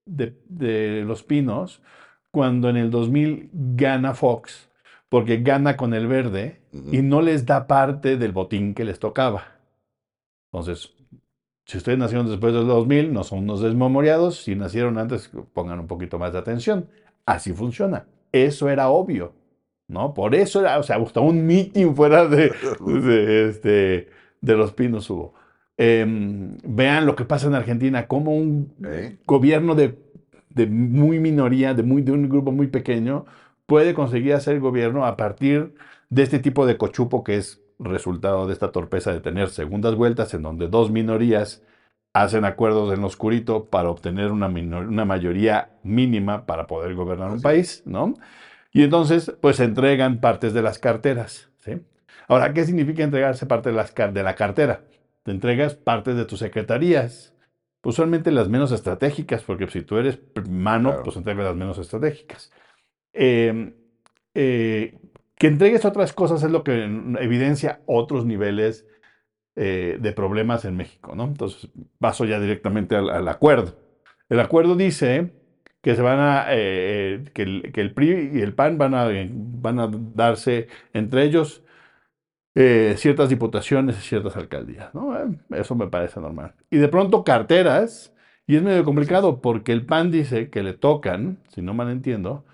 de, 0.04 1.02
Los 1.06 1.22
Pinos 1.22 1.82
cuando 2.30 2.68
en 2.68 2.76
el 2.76 2.90
2000 2.90 3.50
gana 3.52 4.14
Fox, 4.14 4.70
porque 5.08 5.38
gana 5.38 5.76
con 5.76 5.94
el 5.94 6.06
verde 6.06 6.60
y 6.72 7.02
no 7.02 7.22
les 7.22 7.46
da 7.46 7.66
parte 7.66 8.16
del 8.16 8.32
botín 8.32 8.74
que 8.74 8.84
les 8.84 8.98
tocaba. 8.98 9.58
Entonces, 10.52 10.92
si 11.66 11.78
ustedes 11.78 11.98
nacieron 11.98 12.28
después 12.28 12.52
del 12.52 12.66
2000, 12.66 13.12
no 13.12 13.24
son 13.24 13.40
unos 13.40 13.60
desmemoriados. 13.60 14.42
Si 14.42 14.54
nacieron 14.54 14.98
antes, 14.98 15.30
pongan 15.52 15.80
un 15.80 15.86
poquito 15.86 16.18
más 16.18 16.32
de 16.32 16.38
atención. 16.38 16.88
Así 17.24 17.52
funciona. 17.52 18.06
Eso 18.32 18.68
era 18.68 18.90
obvio. 18.90 19.32
¿No? 19.88 20.14
Por 20.14 20.34
eso 20.34 20.60
era, 20.60 20.78
o 20.78 20.82
sea, 20.82 20.96
hasta 20.96 21.20
un 21.20 21.46
meeting 21.46 21.94
fuera 21.94 22.26
de, 22.28 22.52
este, 23.48 24.08
de 24.40 24.56
los 24.56 24.72
pinos 24.72 25.08
hubo. 25.10 25.34
Em, 25.76 26.56
vean 26.64 27.06
lo 27.06 27.16
que 27.16 27.24
pasa 27.24 27.48
en 27.48 27.54
Argentina, 27.54 28.06
como 28.06 28.36
un 28.36 28.72
gobierno 29.26 29.74
de, 29.74 29.98
de, 30.50 30.66
muy 30.66 31.18
minoría, 31.18 31.74
de, 31.74 31.82
muy, 31.82 32.02
de 32.02 32.12
un 32.12 32.28
grupo 32.28 32.52
muy 32.52 32.68
pequeño, 32.68 33.26
puede 33.66 33.94
conseguir 33.94 34.34
hacer 34.34 34.60
gobierno 34.60 35.04
a 35.04 35.16
partir 35.16 35.74
de 36.10 36.22
este 36.22 36.38
tipo 36.38 36.66
de 36.66 36.76
cochupo 36.76 37.24
que 37.24 37.36
es 37.36 37.60
resultado 37.78 38.46
de 38.46 38.52
esta 38.52 38.70
torpeza 38.70 39.12
de 39.12 39.20
tener 39.20 39.48
segundas 39.50 39.96
vueltas 39.96 40.32
en 40.34 40.42
donde 40.42 40.68
dos 40.68 40.90
minorías 40.90 41.62
hacen 42.12 42.44
acuerdos 42.44 42.94
en 42.94 43.00
lo 43.00 43.08
oscurito 43.08 43.64
para 43.64 43.90
obtener 43.90 44.30
una, 44.30 44.46
una 44.46 45.04
mayoría 45.04 45.70
mínima 45.82 46.46
para 46.46 46.68
poder 46.68 46.94
gobernar 46.94 47.32
un 47.32 47.42
país, 47.42 47.82
¿no? 47.84 48.14
Y 48.74 48.82
entonces, 48.82 49.32
pues 49.40 49.56
se 49.56 49.64
entregan 49.64 50.20
partes 50.20 50.52
de 50.52 50.60
las 50.60 50.80
carteras. 50.80 51.48
¿sí? 51.58 51.80
Ahora, 52.26 52.52
¿qué 52.52 52.64
significa 52.64 53.04
entregarse 53.04 53.46
parte 53.46 53.70
de, 53.70 53.76
las, 53.76 53.94
de 53.94 54.22
la 54.22 54.34
cartera? 54.34 54.82
Te 55.22 55.30
entregas 55.30 55.74
partes 55.74 56.16
de 56.16 56.24
tus 56.24 56.40
secretarías, 56.40 57.32
usualmente 57.84 58.32
las 58.32 58.48
menos 58.48 58.72
estratégicas, 58.72 59.44
porque 59.44 59.68
si 59.68 59.82
tú 59.82 59.96
eres 59.96 60.18
mano, 60.50 61.02
pues 61.04 61.16
entregas 61.16 61.44
las 61.46 61.54
menos 61.54 61.78
estratégicas. 61.78 62.50
Em, 63.12 63.74
eh, 64.34 64.98
que 65.36 65.46
entregues 65.46 65.84
otras 65.84 66.12
cosas 66.12 66.42
es 66.42 66.50
lo 66.50 66.64
que 66.64 66.84
evidencia 67.20 67.80
otros 67.86 68.26
niveles 68.26 68.88
eh, 69.54 69.98
de 70.00 70.12
problemas 70.12 70.64
en 70.64 70.76
México, 70.76 71.14
¿no? 71.14 71.24
Entonces, 71.24 71.70
paso 72.00 72.24
ya 72.24 72.40
directamente 72.40 72.96
al 72.96 73.28
acuerdo. 73.28 73.76
El 74.28 74.40
acuerdo 74.40 74.74
dice 74.74 75.43
que 75.84 75.94
se 75.94 76.00
van 76.00 76.18
a 76.18 76.46
eh, 76.48 77.24
que, 77.34 77.42
el, 77.42 77.70
que, 77.70 77.82
el, 77.82 77.92
PRI 77.92 78.30
y 78.32 78.40
el 78.40 78.54
PAN 78.54 78.78
van 78.78 78.94
a, 78.94 79.06
van 79.06 79.78
a 79.78 79.90
darse 80.14 80.66
entre 80.94 81.24
ellos 81.24 81.62
eh, 82.54 82.94
ciertas 82.96 83.28
diputaciones 83.28 83.98
y 83.98 84.00
ciertas 84.00 84.34
alcaldías. 84.38 84.94
¿no? 84.94 85.14
Eh, 85.14 85.26
eso 85.50 85.74
me 85.74 85.88
parece 85.88 86.20
normal. 86.20 86.54
Y 86.70 86.78
de 86.78 86.88
pronto 86.88 87.22
carteras 87.22 88.14
Y 88.46 88.56
es 88.56 88.62
medio 88.62 88.82
complicado 88.84 89.42
porque 89.42 89.72
el 89.72 89.84
PAN 89.84 90.10
dice 90.10 90.48
que 90.48 90.62
le 90.62 90.72
tocan, 90.72 91.38
si 91.48 91.60
no 91.60 91.74
mal 91.74 91.90
entiendo, 91.90 92.46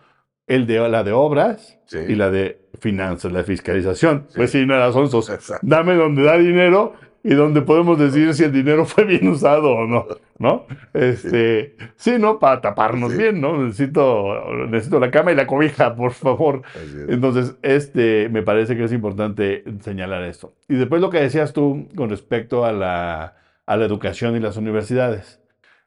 el 0.48 0.66
de, 0.66 0.88
la 0.88 1.04
de 1.04 1.12
obras 1.12 1.78
y 2.08 2.16
la 2.16 2.32
de 2.32 2.68
finanzas, 2.80 3.30
la 3.30 3.44
fiscalización. 3.44 4.26
Pues 4.34 4.50
sí, 4.50 4.66
no 4.66 4.74
era 4.74 4.90
sonsos. 4.90 5.30
Dame 5.62 5.94
donde 5.94 6.24
da 6.24 6.36
dinero 6.36 6.94
y 7.22 7.34
donde 7.34 7.60
podemos 7.62 7.98
decir 7.98 8.32
si 8.34 8.44
el 8.44 8.52
dinero 8.52 8.84
fue 8.86 9.04
bien 9.04 9.28
usado 9.28 9.72
o 9.72 9.86
no, 9.86 10.06
¿no? 10.38 10.66
Este, 10.94 11.76
sí, 11.96 12.12
¿no? 12.18 12.38
Para 12.38 12.60
taparnos 12.60 13.16
bien, 13.16 13.40
¿no? 13.40 13.62
Necesito, 13.62 14.66
necesito 14.68 14.98
la 14.98 15.10
cama 15.10 15.32
y 15.32 15.34
la 15.34 15.46
cobija, 15.46 15.94
por 15.94 16.12
favor. 16.12 16.62
Entonces, 17.08 17.56
este, 17.62 18.28
me 18.30 18.42
parece 18.42 18.76
que 18.76 18.84
es 18.84 18.92
importante 18.92 19.64
señalar 19.80 20.22
esto. 20.24 20.54
Y 20.68 20.76
después 20.76 21.02
lo 21.02 21.10
que 21.10 21.20
decías 21.20 21.52
tú 21.52 21.88
con 21.94 22.08
respecto 22.08 22.64
a 22.64 22.72
la, 22.72 23.36
a 23.66 23.76
la 23.76 23.84
educación 23.84 24.36
y 24.36 24.40
las 24.40 24.56
universidades. 24.56 25.40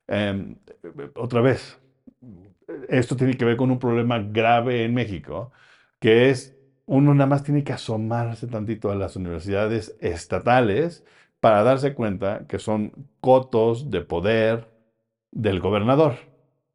Em, 0.08 0.56
otra 1.16 1.42
vez, 1.42 1.80
esto 2.90 3.16
tiene 3.16 3.36
que 3.36 3.46
ver 3.46 3.58
con 3.58 3.72
un 3.72 3.80
problema 3.80 4.20
grave 4.20 4.84
en 4.84 4.94
México, 4.94 5.52
que 6.00 6.30
es 6.30 6.56
uno 6.86 7.14
nada 7.14 7.28
más 7.28 7.44
tiene 7.44 7.64
que 7.64 7.74
asomarse 7.74 8.48
tantito 8.48 8.92
a 8.92 8.96
las 8.96 9.16
universidades 9.16 9.96
estatales 10.02 11.04
para 11.44 11.62
darse 11.62 11.94
cuenta 11.94 12.46
que 12.48 12.58
son 12.58 12.94
cotos 13.20 13.92
de 13.92 14.00
poder 14.00 14.70
del 15.30 15.60
gobernador 15.60 16.14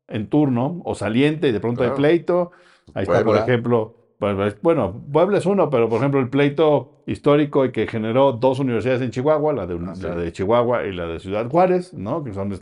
en 0.09 0.28
turno 0.28 0.83
o 0.85 0.94
saliente 0.94 1.48
y 1.48 1.52
de 1.52 1.59
pronto 1.59 1.85
hay 1.85 1.90
pleito. 1.92 2.50
Ahí 2.92 3.04
está, 3.04 3.24
por 3.24 3.38
ejemplo, 3.38 3.96
pues, 4.18 4.37
pues, 4.37 4.61
bueno, 4.61 5.02
Puebla 5.11 5.38
es 5.38 5.46
uno, 5.46 5.70
pero 5.70 5.88
por 5.88 6.00
ejemplo 6.00 6.20
el 6.20 6.28
pleito 6.28 7.02
histórico 7.07 7.64
y 7.64 7.72
que 7.72 7.87
generó 7.87 8.33
dos 8.33 8.59
universidades 8.59 9.00
en 9.00 9.11
Chihuahua, 9.11 9.54
la 9.54 9.66
de, 9.66 9.76
ah, 9.76 9.94
la 10.02 10.14
de 10.16 10.33
Chihuahua 10.33 10.85
y 10.85 10.92
la 10.92 11.07
de 11.07 11.18
Ciudad 11.18 11.48
Juárez, 11.48 11.94
¿no? 11.94 12.22
que 12.22 12.35
son 12.35 12.52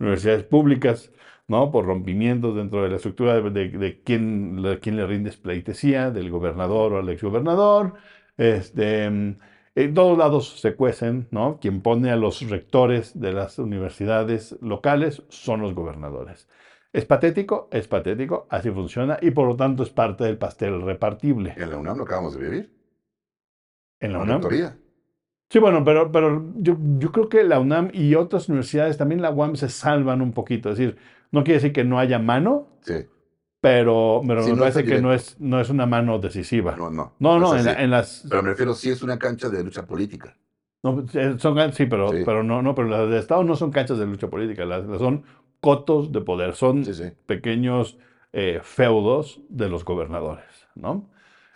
universidades 0.00 0.42
públicas, 0.42 1.12
¿no? 1.46 1.70
por 1.70 1.86
rompimientos 1.86 2.56
dentro 2.56 2.82
de 2.82 2.88
la 2.88 2.96
estructura 2.96 3.40
de, 3.40 3.68
de, 3.68 4.02
quién, 4.02 4.64
quién, 4.82 4.96
le 4.96 5.06
rinde 5.06 5.30
pleitesía, 5.30 6.10
del 6.10 6.28
gobernador 6.28 6.94
o 6.94 6.98
al 6.98 7.08
exgobernador. 7.08 7.94
Este, 8.36 9.36
en 9.76 9.94
todos 9.94 10.16
lados 10.16 10.58
se 10.58 10.74
cuecen, 10.74 11.28
¿no? 11.30 11.58
Quien 11.60 11.82
pone 11.82 12.10
a 12.10 12.16
los 12.16 12.40
rectores 12.48 13.20
de 13.20 13.32
las 13.32 13.58
universidades 13.58 14.56
locales 14.62 15.22
son 15.28 15.60
los 15.60 15.74
gobernadores. 15.74 16.48
Es 16.92 17.04
patético, 17.04 17.68
es 17.70 17.86
patético, 17.86 18.46
así 18.48 18.70
funciona 18.70 19.18
y 19.20 19.30
por 19.32 19.46
lo 19.46 19.54
tanto 19.54 19.82
es 19.82 19.90
parte 19.90 20.24
del 20.24 20.38
pastel 20.38 20.80
repartible. 20.80 21.54
En 21.58 21.70
la 21.70 21.76
UNAM 21.76 21.98
lo 21.98 22.04
acabamos 22.04 22.34
de 22.36 22.42
vivir. 22.42 22.74
En 24.00 24.14
la 24.14 24.20
UNAM. 24.20 24.40
Sí, 25.48 25.58
bueno, 25.58 25.84
pero, 25.84 26.10
pero 26.10 26.52
yo, 26.56 26.76
yo, 26.98 27.12
creo 27.12 27.28
que 27.28 27.44
la 27.44 27.60
UNAM 27.60 27.90
y 27.92 28.14
otras 28.14 28.48
universidades, 28.48 28.96
también 28.96 29.22
la 29.22 29.30
UAM, 29.30 29.56
se 29.56 29.68
salvan 29.68 30.22
un 30.22 30.32
poquito. 30.32 30.70
Es 30.70 30.78
decir, 30.78 30.96
no 31.30 31.44
quiere 31.44 31.58
decir 31.58 31.72
que 31.72 31.84
no 31.84 31.98
haya 31.98 32.18
mano, 32.18 32.78
sí 32.80 33.06
pero, 33.60 34.22
me 34.22 34.36
parece 34.56 34.84
que 34.84 35.00
no 35.00 35.12
es, 35.12 35.40
no 35.40 35.60
es 35.60 35.70
una 35.70 35.86
mano 35.86 36.18
decisiva. 36.18 36.76
No, 36.76 36.90
no. 36.90 37.14
No, 37.18 37.38
no, 37.38 37.56
en, 37.56 37.90
las... 37.90 38.26
Pero 38.28 38.42
me 38.42 38.50
refiero, 38.50 38.74
sí 38.74 38.90
es 38.90 39.02
una 39.02 39.18
cancha 39.18 39.48
de 39.48 39.64
lucha 39.64 39.86
política. 39.86 40.36
No, 40.82 41.04
eh, 41.14 41.34
son, 41.38 41.72
sí, 41.72 41.86
pero, 41.86 42.10
pero 42.24 42.42
no, 42.42 42.62
no, 42.62 42.74
pero 42.74 42.88
las 42.88 43.10
de 43.10 43.18
Estado 43.18 43.42
no 43.42 43.56
son 43.56 43.72
canchas 43.72 43.98
de 43.98 44.06
lucha 44.06 44.28
política, 44.28 44.64
las, 44.64 44.84
son 44.98 45.24
cotos 45.60 46.12
de 46.12 46.20
poder, 46.20 46.54
son 46.54 46.84
pequeños 47.26 47.98
eh, 48.32 48.60
feudos 48.62 49.40
de 49.48 49.68
los 49.68 49.84
gobernadores, 49.84 50.68
¿no? 50.74 51.10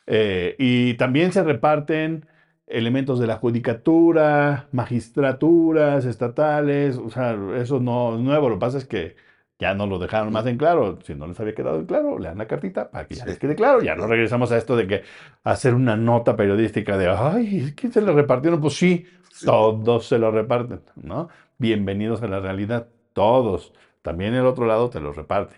Eh, 0.06 0.56
y 0.58 0.94
también 0.94 1.32
se 1.32 1.44
reparten 1.44 2.26
elementos 2.66 3.20
de 3.20 3.26
la 3.26 3.36
judicatura, 3.36 4.68
magistraturas 4.72 6.04
estatales, 6.06 6.96
o 6.96 7.10
sea, 7.10 7.38
eso 7.56 7.78
no 7.78 8.16
es 8.16 8.20
nuevo, 8.20 8.48
lo 8.48 8.56
que 8.56 8.60
pasa 8.60 8.78
es 8.78 8.86
que 8.86 9.14
ya 9.61 9.75
no 9.75 9.87
lo 9.87 9.99
dejaron 9.99 10.33
más 10.33 10.46
en 10.46 10.57
claro. 10.57 10.99
Si 11.05 11.14
no 11.14 11.27
les 11.27 11.38
había 11.38 11.55
quedado 11.55 11.79
en 11.79 11.87
claro, 11.87 12.18
lean 12.18 12.38
la 12.38 12.46
cartita 12.46 12.90
para 12.90 13.07
que 13.07 13.14
ya 13.14 13.27
les 13.27 13.38
quede 13.38 13.55
claro. 13.55 13.83
Ya 13.83 13.94
no 13.94 14.07
regresamos 14.07 14.51
a 14.51 14.57
esto 14.57 14.75
de 14.75 14.87
que 14.87 15.03
hacer 15.44 15.75
una 15.75 15.96
nota 15.96 16.35
periodística 16.35 16.96
de, 16.96 17.09
ay, 17.11 17.75
¿quién 17.77 17.92
se 17.92 18.01
le 18.01 18.12
repartieron? 18.12 18.61
Pues 18.61 18.75
sí, 18.75 19.07
todos 19.44 20.07
se 20.07 20.18
lo 20.18 20.31
reparten, 20.31 20.81
¿no? 20.96 21.29
Bienvenidos 21.59 22.23
a 22.23 22.29
la 22.29 22.40
realidad, 22.40 22.88
todos. 23.12 23.75
También 24.01 24.35
el 24.35 24.46
otro 24.46 24.64
lado 24.64 24.88
te 24.88 24.99
lo 24.99 25.12
reparte. 25.12 25.57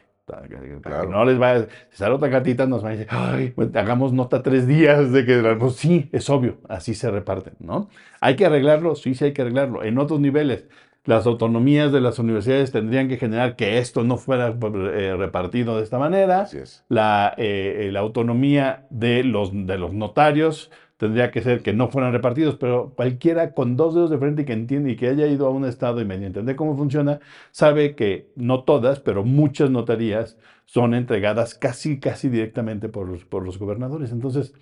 Claro. 0.83 1.11
no 1.11 1.25
les 1.25 1.41
va 1.41 1.53
a, 1.53 1.61
si 1.62 1.97
sale 1.97 2.15
otra 2.15 2.31
cartita, 2.31 2.65
nos 2.65 2.83
va 2.83 2.88
a 2.88 2.93
decir, 2.93 3.07
ay, 3.11 3.51
pues, 3.51 3.75
hagamos 3.75 4.12
nota 4.12 4.43
tres 4.43 4.67
días 4.67 5.12
de 5.12 5.27
que, 5.27 5.57
pues 5.59 5.75
sí, 5.75 6.09
es 6.12 6.31
obvio, 6.31 6.59
así 6.69 6.95
se 6.95 7.11
reparten, 7.11 7.55
¿no? 7.59 7.91
Hay 8.21 8.37
que 8.37 8.47
arreglarlo, 8.47 8.95
sí, 8.95 9.15
sí 9.15 9.27
hay 9.27 9.33
que 9.33 9.43
arreglarlo. 9.43 9.83
En 9.83 9.99
otros 9.99 10.21
niveles, 10.21 10.69
las 11.05 11.27
autonomías 11.27 11.93
de 11.93 12.01
las 12.01 12.19
universidades 12.19 12.71
tendrían 12.71 13.09
que 13.09 13.17
generar 13.17 13.57
que 13.57 13.79
esto 13.79 14.05
no 14.05 14.17
fuera 14.17 14.49
eh, 14.49 15.17
repartido 15.17 15.77
de 15.77 15.83
esta 15.83 15.99
manera. 15.99 16.47
La, 16.88 17.35
eh, 17.37 17.91
la, 17.93 18.01
autonomía 18.01 18.87
de 18.91 19.25
los, 19.25 19.51
de 19.53 19.79
los 19.79 19.93
notarios 19.93 20.71
tendría 21.03 21.33
que 21.33 21.43
ser 21.43 21.62
que 21.62 21.73
no 21.73 21.88
fueran 21.88 22.12
repartidos, 22.12 22.55
pero 22.55 22.93
cualquiera 22.95 23.55
con 23.55 23.77
dos 23.77 23.95
dedos 23.95 24.11
de 24.11 24.19
frente 24.19 24.43
y 24.43 24.45
que 24.45 24.53
entiende 24.53 24.93
y 24.93 24.97
que 24.97 25.09
haya 25.09 25.27
ido 25.27 25.49
a 25.49 25.51
un 25.51 25.65
estado 25.65 26.01
y 26.01 26.05
medio 26.05 26.29
entender 26.29 26.55
cómo 26.55 26.77
funciona, 26.77 27.19
sabe 27.51 27.97
que 27.97 28.31
no 28.37 28.62
todas, 28.62 29.01
pero 29.01 29.25
muchas 29.25 29.71
notarías 29.71 30.38
son 30.65 30.95
entregadas 30.95 31.57
casi, 31.57 31.99
casi 31.99 32.29
directamente 32.29 32.88
por 32.88 33.09
los, 33.09 33.25
por 33.25 33.45
los 33.45 33.59
gobernadores. 33.59 34.12
Entonces, 34.12 34.55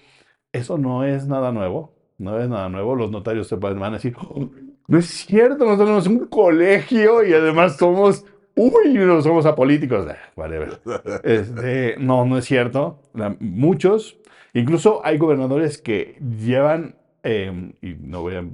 eso 0.52 0.78
no 0.78 1.04
es 1.04 1.26
nada 1.28 1.52
nuevo, 1.52 1.94
no 2.16 2.40
es 2.40 2.48
nada 2.48 2.70
nuevo. 2.70 2.96
Los 2.96 3.10
notarios 3.10 3.46
se 3.46 3.56
van 3.56 3.82
a 3.82 3.90
decir, 3.90 4.16
no 4.90 4.98
es 4.98 5.06
cierto, 5.06 5.64
nosotros 5.64 6.02
somos 6.02 6.06
un 6.08 6.26
colegio 6.26 7.24
y 7.24 7.32
además 7.32 7.76
somos, 7.76 8.26
uy, 8.56 8.94
no 8.94 9.22
somos 9.22 9.46
apolíticos. 9.46 10.04
Ah, 10.36 10.48
este, 11.22 11.94
no, 12.00 12.24
no 12.24 12.36
es 12.36 12.44
cierto. 12.44 13.00
muchos, 13.38 14.18
incluso 14.52 15.00
hay 15.06 15.16
gobernadores 15.16 15.80
que 15.80 16.18
llevan, 16.18 16.96
em, 17.22 17.74
y 17.80 17.94
no 18.00 18.22
voy, 18.22 18.34
a, 18.34 18.44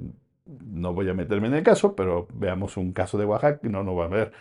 no 0.45 0.93
voy 0.93 1.09
a 1.09 1.15
meterme 1.15 1.47
en 1.47 1.55
el 1.55 1.63
caso, 1.63 1.95
pero 1.95 2.27
veamos 2.31 2.77
un 2.77 2.93
caso 2.93 3.17
de 3.17 3.25
Oaxaca, 3.25 3.67
no, 3.67 3.83
no 3.83 3.95
va 3.95 4.05
a 4.05 4.09
ver. 4.09 4.31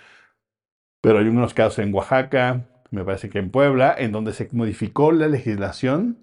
Pero 1.00 1.18
hay 1.18 1.28
unos 1.28 1.54
casos 1.54 1.78
en 1.78 1.94
Oaxaca, 1.94 2.66
me 2.90 3.04
parece 3.04 3.30
que 3.30 3.38
en 3.38 3.50
Puebla, 3.50 3.94
en 3.96 4.12
donde 4.12 4.34
se 4.34 4.50
modificó 4.52 5.12
la 5.12 5.28
legislación 5.28 6.18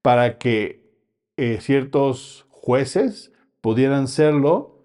para 0.00 0.38
que 0.38 0.80
eh, 1.36 1.58
ciertos 1.60 2.46
jueces 2.50 3.32
pudieran 3.60 4.06
serlo 4.06 4.77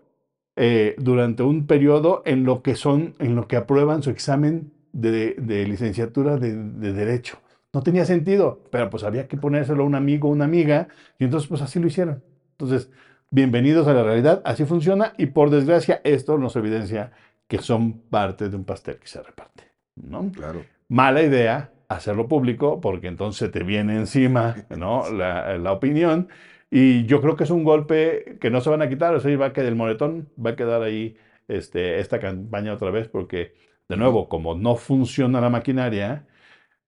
eh, 0.55 0.95
durante 0.99 1.41
un 1.41 1.65
periodo 1.65 2.21
en 2.25 2.43
lo 2.43 2.61
que 2.61 2.75
son, 2.75 3.15
en 3.19 3.35
lo 3.35 3.47
que 3.47 3.55
aprueban 3.55 4.03
su 4.03 4.11
examen 4.11 4.71
de, 4.91 5.35
licenciatura 5.67 6.37
de, 6.37 6.53
Derecho. 6.93 7.39
No 7.73 7.81
tenía 7.81 8.05
sentido, 8.05 8.61
pero 8.69 8.89
pues 8.91 9.03
había 9.03 9.27
que 9.27 9.35
ponérselo 9.35 9.83
a 9.83 9.87
un 9.87 9.95
amigo 9.95 10.29
o 10.29 10.31
una 10.31 10.45
amiga, 10.45 10.89
y 11.17 11.23
entonces 11.23 11.49
pues 11.49 11.61
así 11.61 11.79
lo 11.79 11.87
hicieron. 11.87 12.21
Entonces, 12.51 12.91
bienvenidos 13.31 13.87
a 13.87 13.93
la 13.93 14.03
realidad, 14.03 14.43
así 14.45 14.63
funciona, 14.65 15.13
y 15.17 15.25
por 15.27 15.49
desgracia 15.49 16.01
esto 16.03 16.37
nos 16.37 16.55
evidencia 16.55 17.11
que 17.47 17.57
son 17.57 17.93
parte 17.93 18.49
de 18.49 18.55
un 18.55 18.63
pastel 18.63 18.97
que 18.97 19.07
se 19.07 19.23
reparte. 19.23 19.63
¿no? 19.95 20.31
Claro. 20.31 20.63
Mala 20.87 21.23
idea 21.23 21.71
hacerlo 21.87 22.27
público, 22.27 22.79
porque 22.79 23.07
entonces 23.07 23.51
te 23.51 23.63
viene 23.63 23.95
encima 23.95 24.55
¿no? 24.77 25.09
la, 25.11 25.57
la 25.57 25.71
opinión 25.71 26.29
y 26.73 27.05
yo 27.05 27.21
creo 27.21 27.35
que 27.35 27.43
es 27.45 27.51
un 27.51 27.63
golpe 27.63 28.37
que 28.41 28.49
no 28.49 28.61
se 28.61 28.69
van 28.69 28.81
a 28.81 28.89
quitar, 28.89 29.13
o 29.15 29.19
sea, 29.19 29.37
va 29.37 29.47
a 29.47 29.53
quedar 29.53 29.67
el 29.69 29.75
moretón, 29.75 30.29
va 30.43 30.51
a 30.51 30.55
quedar 30.55 30.81
ahí 30.83 31.17
este, 31.47 31.99
esta 31.99 32.19
campaña 32.19 32.73
otra 32.73 32.91
vez, 32.91 33.07
porque, 33.07 33.53
de 33.89 33.97
nuevo, 33.97 34.29
como 34.29 34.55
no 34.55 34.75
funciona 34.75 35.41
la 35.41 35.49
maquinaria 35.49 36.27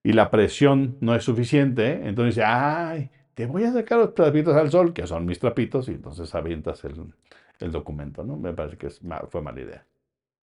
y 0.02 0.12
la 0.12 0.30
presión 0.30 0.96
no 1.00 1.14
es 1.14 1.24
suficiente, 1.24 1.92
entonces 2.08 2.36
dice, 2.36 2.44
ay, 2.46 3.10
te 3.34 3.46
voy 3.46 3.64
a 3.64 3.72
sacar 3.72 3.98
los 3.98 4.14
trapitos 4.14 4.54
al 4.56 4.70
sol, 4.70 4.92
que 4.94 5.06
son 5.06 5.26
mis 5.26 5.38
trapitos, 5.40 5.88
y 5.88 5.92
entonces 5.92 6.34
avientas 6.34 6.84
el, 6.84 7.14
el 7.60 7.72
documento, 7.72 8.24
¿no? 8.24 8.36
Me 8.36 8.52
parece 8.54 8.78
que 8.78 8.88
es, 8.88 9.00
fue 9.30 9.42
mala 9.42 9.60
idea. 9.60 9.86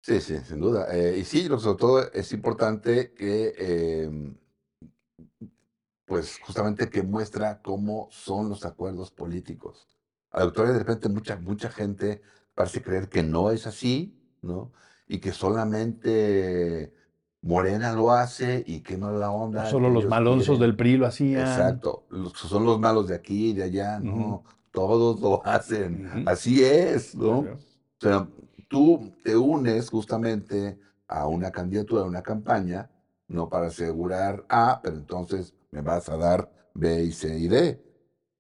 Sí, 0.01 0.19
sí, 0.19 0.37
sin 0.39 0.59
duda. 0.59 0.87
Eh, 0.91 1.19
y 1.19 1.23
sí, 1.25 1.47
sobre 1.47 1.77
todo 1.77 2.11
es 2.11 2.33
importante 2.33 3.13
que 3.13 3.53
em, 4.05 4.35
pues 6.11 6.39
justamente 6.41 6.89
que 6.89 7.03
muestra 7.03 7.61
cómo 7.61 8.09
son 8.11 8.49
los 8.49 8.65
acuerdos 8.65 9.11
políticos. 9.11 9.87
A 10.31 10.39
la 10.39 10.43
doctora 10.43 10.73
de 10.73 10.79
repente 10.79 11.07
mucha, 11.07 11.37
mucha 11.37 11.69
gente 11.69 12.21
parece 12.53 12.81
creer 12.81 13.07
que 13.07 13.23
no 13.23 13.49
es 13.49 13.65
así, 13.65 14.19
¿no? 14.41 14.73
Y 15.07 15.19
que 15.19 15.31
solamente 15.31 16.93
Morena 17.41 17.93
lo 17.93 18.11
hace 18.11 18.61
y 18.67 18.81
que 18.81 18.97
no 18.97 19.13
la 19.13 19.31
onda. 19.31 19.67
Solo 19.67 19.89
los 19.89 20.05
malonzos 20.05 20.59
del 20.59 20.75
PRI 20.75 20.97
lo 20.97 21.05
hacían. 21.05 21.47
Exacto, 21.47 22.03
son 22.35 22.65
los 22.65 22.77
malos 22.77 23.07
de 23.07 23.15
aquí 23.15 23.51
y 23.51 23.53
de 23.53 23.63
allá, 23.63 24.01
¿no? 24.01 24.43
Todos 24.71 25.21
lo 25.21 25.41
hacen. 25.47 26.25
Así 26.27 26.61
es, 26.61 27.15
¿no? 27.15 27.39
O 27.39 27.57
sea, 28.01 28.27
tú 28.67 29.13
te 29.23 29.37
unes 29.37 29.89
justamente 29.89 30.77
a 31.07 31.25
una 31.27 31.51
candidatura, 31.51 32.01
a 32.01 32.05
una 32.05 32.21
campaña, 32.21 32.89
no 33.31 33.49
para 33.49 33.67
asegurar 33.67 34.45
A, 34.49 34.81
pero 34.83 34.97
entonces 34.97 35.53
me 35.71 35.81
vas 35.81 36.09
a 36.09 36.17
dar 36.17 36.51
B 36.73 37.03
y 37.03 37.11
C 37.11 37.37
y 37.37 37.47
D. 37.47 37.83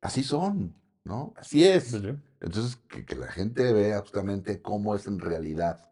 Así 0.01 0.23
son, 0.23 0.75
¿no? 1.03 1.33
Así 1.37 1.63
es. 1.63 1.93
Entonces, 1.93 2.77
que, 2.87 3.15
la 3.15 3.27
gente 3.27 3.71
vea 3.73 4.01
justamente 4.01 4.61
cómo 4.61 4.95
es 4.95 5.07
en 5.07 5.19
realidad. 5.19 5.89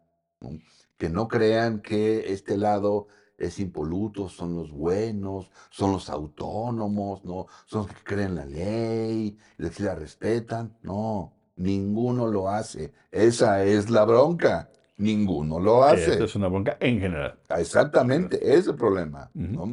que 0.98 1.08
no 1.08 1.28
crean 1.28 1.80
que 1.80 2.32
este 2.32 2.56
lado 2.58 3.08
es 3.38 3.58
impoluto, 3.58 4.28
son 4.28 4.54
los 4.54 4.70
buenos, 4.70 5.50
son 5.70 5.92
los 5.92 6.10
autónomos, 6.10 7.24
¿no? 7.24 7.46
Son 7.66 7.86
los 7.86 7.96
que 7.96 8.04
creen 8.04 8.34
la 8.34 8.44
ley, 8.44 9.38
los 9.56 9.70
que 9.70 9.82
la 9.84 9.94
respetan. 9.94 10.76
No, 10.82 11.32
ninguno 11.56 12.26
lo 12.26 12.48
hace. 12.50 12.92
Esa 13.10 13.64
es 13.64 13.88
la 13.88 14.04
bronca. 14.04 14.70
Ninguno 15.00 15.58
lo 15.58 15.82
hace. 15.82 16.14
Esa 16.14 16.24
es 16.24 16.34
una 16.34 16.48
bronca 16.48 16.76
en 16.78 17.00
general. 17.00 17.38
Exactamente, 17.56 18.54
es 18.54 18.66
el 18.66 18.74
problema. 18.74 19.30
¿no? 19.34 19.66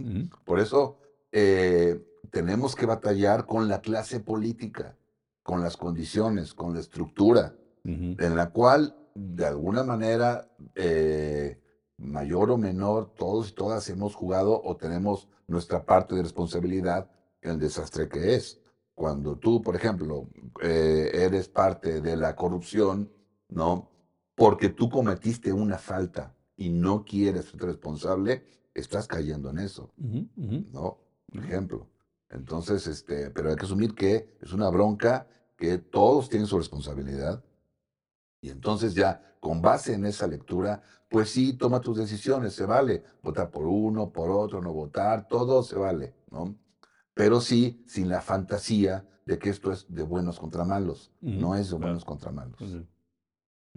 Por 0.46 0.60
eso 0.60 1.00
eh, 1.32 2.02
tenemos 2.32 2.76
que 2.76 2.86
batallar 2.86 3.46
con 3.46 3.68
la 3.68 3.82
clase 3.82 4.22
política, 4.22 4.96
con 5.44 5.62
las 5.62 5.76
condiciones, 5.76 6.54
con 6.54 6.74
la 6.74 6.80
estructura, 6.80 7.54
en 7.84 8.36
la 8.36 8.50
cual 8.50 8.96
de 9.18 9.46
alguna 9.46 9.84
manera, 9.84 10.48
eh, 10.76 11.60
mayor 11.98 12.52
o 12.52 12.58
menor, 12.58 13.14
todos 13.16 13.50
y 13.50 13.54
todas 13.54 13.90
hemos 13.90 14.14
jugado 14.14 14.62
o 14.64 14.76
tenemos 14.78 15.28
nuestra 15.48 15.84
parte 15.84 16.16
de 16.16 16.24
responsabilidad 16.24 17.10
en 17.42 17.52
el 17.52 17.60
desastre 17.60 18.08
que 18.08 18.36
es. 18.36 18.60
Cuando 18.94 19.38
tú, 19.38 19.62
por 19.62 19.76
ejemplo, 19.76 20.28
eh, 20.62 21.12
eres 21.14 21.50
parte 21.50 22.02
de 22.02 22.16
la 22.16 22.36
corrupción, 22.36 23.12
¿no? 23.50 23.90
Porque 24.38 24.70
tú 24.70 24.88
cometiste 24.88 25.52
una 25.52 25.80
falta 25.80 26.36
y 26.56 26.70
no 26.70 27.04
quieres 27.04 27.46
ser 27.46 27.62
responsable, 27.62 28.46
estás 28.76 29.08
cayendo 29.08 29.50
en 29.50 29.58
eso, 29.58 29.92
¿no? 29.98 31.00
Por 31.26 31.44
ejemplo. 31.44 31.88
Entonces, 32.30 32.86
este, 32.86 33.32
pero 33.32 33.50
hay 33.50 33.56
que 33.56 33.66
asumir 33.66 33.96
que 33.96 34.38
es 34.40 34.54
una 34.54 34.70
bronca 34.70 35.28
que 35.58 35.80
todos 35.80 36.30
tienen 36.30 36.46
su 36.46 36.56
responsabilidad 36.60 37.44
y 38.40 38.50
entonces 38.50 38.94
ya, 38.94 39.36
con 39.40 39.60
base 39.60 39.94
en 39.94 40.06
esa 40.06 40.28
lectura, 40.28 40.84
pues 41.10 41.32
sí, 41.32 41.54
toma 41.54 41.82
tus 41.82 41.98
decisiones, 41.98 42.54
se 42.54 42.66
vale. 42.66 43.04
Votar 43.24 43.50
por 43.50 43.66
uno, 43.66 44.12
por 44.12 44.30
otro, 44.30 44.62
no 44.62 44.72
votar, 44.72 45.28
todo 45.28 45.64
se 45.64 45.78
vale, 45.78 46.14
¿no? 46.30 46.56
Pero 47.16 47.42
sí, 47.42 47.84
sin 47.88 48.08
la 48.08 48.22
fantasía 48.22 49.04
de 49.26 49.40
que 49.40 49.50
esto 49.50 49.72
es 49.72 49.88
de 49.90 50.04
buenos 50.04 50.40
contra 50.40 50.64
malos. 50.64 51.12
No 51.22 51.56
es 51.56 51.72
de 51.72 51.78
buenos 51.78 52.06
contra 52.06 52.32
malos. 52.32 52.62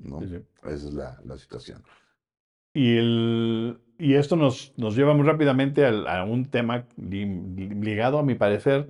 ¿No? 0.03 0.21
Esa 0.23 0.43
es 0.65 0.85
la, 0.93 1.39
situación. 1.39 1.83
Y, 2.73 2.97
el, 2.97 3.79
y 3.99 4.15
esto 4.15 4.37
nos, 4.37 4.73
nos 4.77 4.97
lleva 4.97 5.15
muy 5.15 5.27
rápidamente 5.27 5.87
a, 5.87 6.25
un 6.25 6.47
tema 6.47 6.87
ligado, 6.97 8.19
a 8.19 8.23
mi 8.23 8.35
parecer, 8.35 8.89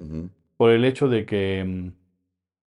por 0.56 0.70
el 0.70 0.84
hecho 0.84 1.08
de 1.08 1.24
que 1.24 1.64
mm, 1.64 1.92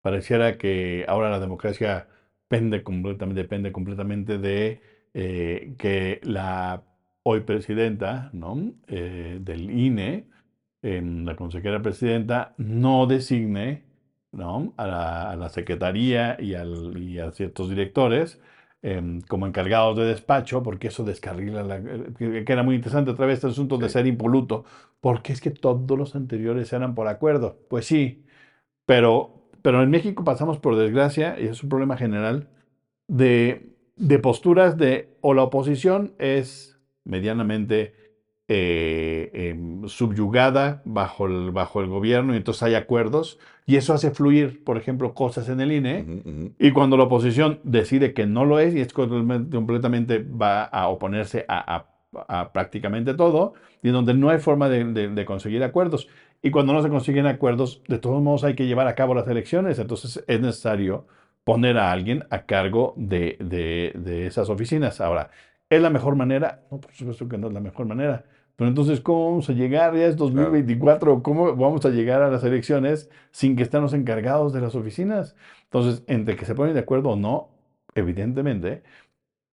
pareciera 0.01 0.57
que 0.57 1.05
ahora 1.07 1.29
la 1.29 1.39
democracia 1.39 2.07
depende 2.49 2.83
completamente, 2.83 3.41
depende 3.41 3.71
completamente 3.71 4.37
de 4.37 4.81
eh, 5.13 5.73
que 5.77 6.19
la 6.23 6.83
hoy 7.23 7.41
presidenta 7.41 8.29
¿no? 8.33 8.73
Eh, 8.87 9.39
del 9.41 9.69
INE, 9.69 10.25
la 10.81 11.35
consejera 11.35 11.81
presidenta, 11.81 12.55
no 12.57 13.05
designe 13.05 13.83
¿no? 14.31 14.73
A, 14.77 15.35
la, 15.37 15.49
secretaría 15.49 16.37
y, 16.39 16.55
al, 16.55 16.97
y, 16.97 17.19
a 17.19 17.31
ciertos 17.31 17.69
directores 17.69 18.39
em, 18.81 19.21
como 19.21 19.47
encargados 19.47 19.97
de 19.97 20.05
despacho, 20.05 20.63
porque 20.63 20.87
eso 20.87 21.03
descarrila, 21.03 21.63
la, 21.63 21.81
que, 21.81 22.45
era 22.47 22.63
muy 22.63 22.75
interesante 22.75 23.11
otra 23.11 23.25
vez 23.25 23.35
este 23.35 23.47
asunto 23.47 23.77
de 23.77 23.89
ser 23.89 24.07
impoluto, 24.07 24.65
porque 25.01 25.33
es 25.33 25.41
que 25.41 25.51
todos 25.51 25.97
los 25.97 26.15
anteriores 26.15 26.71
eran 26.73 26.95
por 26.95 27.07
acuerdo. 27.07 27.59
Pues 27.69 27.85
sí, 27.85 28.25
pero 28.85 29.41
pero 29.61 29.83
en 29.83 29.89
México 29.89 30.23
pasamos 30.23 30.59
por 30.59 30.75
desgracia, 30.75 31.39
y 31.39 31.47
es 31.47 31.63
un 31.63 31.69
problema 31.69 31.97
general, 31.97 32.49
de, 33.07 33.73
posturas 34.21 34.77
de 34.77 35.15
o 35.21 35.33
la 35.33 35.43
oposición 35.43 36.13
es 36.17 36.79
medianamente 37.03 37.93
eh, 38.47 39.29
em, 39.33 39.87
subyugada 39.87 40.81
bajo 40.85 41.27
el, 41.27 41.51
bajo 41.51 41.81
el 41.81 41.87
gobierno 41.87 42.33
y 42.33 42.37
entonces 42.37 42.63
hay 42.63 42.75
acuerdos 42.75 43.39
y 43.65 43.77
eso 43.77 43.93
hace 43.93 44.11
fluir, 44.11 44.63
por 44.63 44.77
ejemplo, 44.77 45.13
cosas 45.13 45.47
en 45.49 45.61
el 45.61 45.71
INE 45.71 46.53
y 46.59 46.71
cuando 46.71 46.97
la 46.97 47.03
oposición 47.03 47.59
decide 47.63 48.13
que 48.13 48.25
no 48.25 48.43
lo 48.43 48.59
es 48.59 48.75
y 48.75 48.81
es 48.81 48.91
completamente 48.91 50.19
va 50.19 50.63
a 50.63 50.89
oponerse 50.89 51.45
a, 51.47 51.85
prácticamente 52.51 53.13
todo 53.13 53.53
y 53.81 53.89
donde 53.89 54.13
no 54.13 54.29
hay 54.29 54.39
forma 54.39 54.67
de 54.67 55.25
conseguir 55.25 55.63
acuerdos. 55.63 56.09
Y 56.41 56.51
cuando 56.51 56.73
no 56.73 56.81
se 56.81 56.89
consiguen 56.89 57.27
acuerdos, 57.27 57.83
de 57.87 57.99
todos 57.99 58.21
modos 58.21 58.43
hay 58.43 58.55
que 58.55 58.65
llevar 58.65 58.87
a 58.87 58.95
cabo 58.95 59.13
las 59.13 59.27
elecciones. 59.27 59.77
Entonces 59.77 60.23
es 60.27 60.41
necesario 60.41 61.05
poner 61.43 61.77
a 61.77 61.91
alguien 61.91 62.25
a 62.29 62.45
cargo 62.45 62.93
de, 62.97 63.37
de, 63.39 64.25
esas 64.25 64.49
oficinas. 64.49 65.01
Ahora, 65.01 65.29
¿es 65.69 65.81
la 65.81 65.89
mejor 65.89 66.15
manera? 66.15 66.63
No, 66.71 66.79
por 66.81 66.91
supuesto 66.93 67.27
que 67.29 67.37
no 67.37 67.47
es 67.47 67.53
la 67.53 67.59
mejor 67.59 67.85
manera. 67.85 68.25
Pero 68.61 68.69
entonces, 68.69 69.01
¿cómo 69.01 69.31
vamos 69.31 69.49
a 69.49 69.53
llegar? 69.53 69.95
Ya 69.95 70.05
es 70.05 70.15
2024, 70.17 71.23
¿cómo 71.23 71.55
vamos 71.55 71.83
a 71.83 71.89
llegar 71.89 72.21
a 72.21 72.29
las 72.29 72.43
elecciones 72.43 73.09
sin 73.31 73.55
que 73.55 73.63
estemos 73.63 73.91
encargados 73.93 74.53
de 74.53 74.61
las 74.61 74.75
oficinas? 74.75 75.35
Entonces, 75.63 76.03
entre 76.05 76.35
que 76.35 76.45
se 76.45 76.53
ponen 76.53 76.75
de 76.75 76.81
acuerdo 76.81 77.09
o 77.09 77.15
no, 77.15 77.49
evidentemente, 77.95 78.83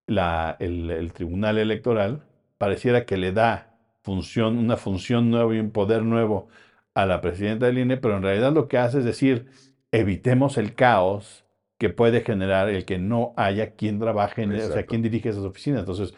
la, 0.07 0.59
el, 0.61 0.91
el 0.91 1.15
Tribunal 1.15 1.57
Electoral 1.57 2.27
pareciera 2.59 3.07
que 3.07 3.17
le 3.17 3.33
da 3.33 3.79
función, 4.03 4.59
una 4.59 4.77
función 4.77 5.31
nueva 5.31 5.55
y 5.55 5.59
un 5.59 5.71
poder 5.71 6.03
nuevo 6.03 6.49
a 6.93 7.07
la 7.07 7.23
presidenta 7.23 7.65
del 7.65 7.79
INE, 7.79 7.97
pero 7.97 8.19
en 8.19 8.23
realidad 8.23 8.53
lo 8.53 8.69
que 8.69 8.77
hace 8.77 8.99
es 8.99 9.07
decir, 9.07 9.47
evitemos 9.91 10.59
el 10.59 10.75
caos 10.75 11.47
que 11.79 11.89
puede 11.89 12.21
generar 12.21 12.69
el 12.69 12.85
que 12.85 12.99
no 12.99 13.33
haya 13.39 13.71
quien 13.75 14.01
trabaje, 14.01 14.43
en, 14.43 14.53
o 14.53 14.59
sea, 14.59 14.85
quien 14.85 15.01
dirige 15.01 15.31
esas 15.31 15.45
oficinas. 15.45 15.81
Entonces, 15.81 16.13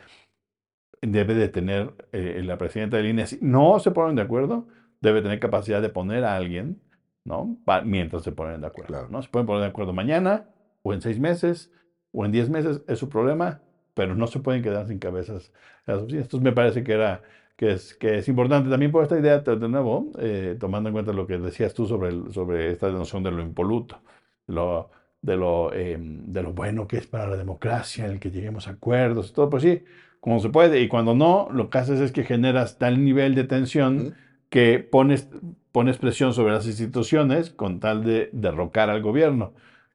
debe 1.03 1.35
de 1.35 1.49
tener 1.49 1.95
eh, 2.13 2.43
la 2.45 2.59
presidenta 2.59 2.97
del 2.97 3.07
INE, 3.07 3.27
si 3.27 3.39
no 3.41 3.79
se 3.79 3.91
ponen 3.91 4.17
de 4.17 4.23
acuerdo, 4.23 4.67
debe 5.01 5.23
tener 5.23 5.41
capacidad 5.41 5.81
de 5.81 5.89
poner 5.89 6.25
a 6.25 6.37
alguien, 6.37 6.81
¿no? 7.25 7.59
mientras 7.85 8.23
se 8.23 8.33
ponen 8.33 8.61
de 8.61 8.67
acuerdo, 8.67 9.09
¿no? 9.09 9.23
Se 9.23 9.29
pueden 9.29 9.47
poner 9.47 9.63
de 9.63 9.69
acuerdo 9.69 9.93
mañana, 9.93 10.49
o 10.83 10.93
en 10.93 11.01
seis 11.01 11.19
meses, 11.19 11.73
o 12.13 12.25
en 12.25 12.33
diez 12.33 12.51
meses, 12.51 12.83
es 12.87 12.99
su 12.99 13.09
problema, 13.09 13.61
pero 13.95 14.15
no 14.15 14.27
se 14.27 14.41
pueden 14.41 14.63
quedar 14.63 14.87
sin 14.87 14.99
cabezas 14.99 15.53
las 15.87 15.99
oficinas. 15.99 16.25
Entonces, 16.25 16.45
me 16.45 16.53
parece 16.53 16.83
que 16.85 16.93
era 16.93 17.23
que 17.61 17.73
es, 17.73 17.95
que 17.95 18.17
es 18.17 18.29
importante 18.29 18.71
también 18.71 18.91
por 18.91 19.03
esta 19.03 19.19
idea, 19.19 19.41
de 19.41 19.69
nuevo, 19.69 20.13
eh, 20.19 20.57
tomando 20.59 20.89
en 20.89 20.95
cuenta 20.95 21.13
lo 21.13 21.27
que 21.27 21.37
decías 21.37 21.75
tú 21.75 21.87
sobre, 21.87 22.09
el, 22.09 22.33
sobre 22.33 22.73
esta 22.73 22.89
noción 22.91 23.23
de 23.23 23.31
lo 23.31 23.43
impoluto, 23.43 24.01
lo, 24.47 24.91
de, 25.21 25.37
lo, 25.37 25.71
em, 25.75 26.25
de 26.33 26.43
lo 26.43 26.55
bueno 26.55 26.89
que 26.89 26.97
es 26.97 27.07
para 27.07 27.27
la 27.29 27.37
democracia, 27.37 28.07
el 28.07 28.19
que 28.19 28.31
lleguemos 28.31 28.67
a 28.67 28.71
acuerdos 28.71 29.29
y 29.29 29.33
todo, 29.35 29.51
pues 29.51 29.63
sí, 29.63 29.85
como 30.21 30.41
se 30.41 30.51
puede, 30.51 30.81
y 30.81 30.89
cuando 30.89 31.15
no, 31.15 31.49
lo 31.51 31.71
que 31.71 31.79
haces 31.79 32.01
es 32.01 32.13
que 32.13 32.25
generas 32.25 32.79
tal 32.79 33.05
nivel 33.05 33.35
de 33.35 33.45
tensión 33.45 34.15
que 34.51 34.79
pones, 34.79 35.29
pones 35.73 35.99
presión 35.99 36.35
sobre 36.35 36.53
las 36.53 36.67
instituciones 36.67 37.51
con 37.51 37.81
tal 37.81 38.05
de 38.05 38.29
derrocar 38.33 38.91
al 38.91 39.03
gobierno. 39.03 39.55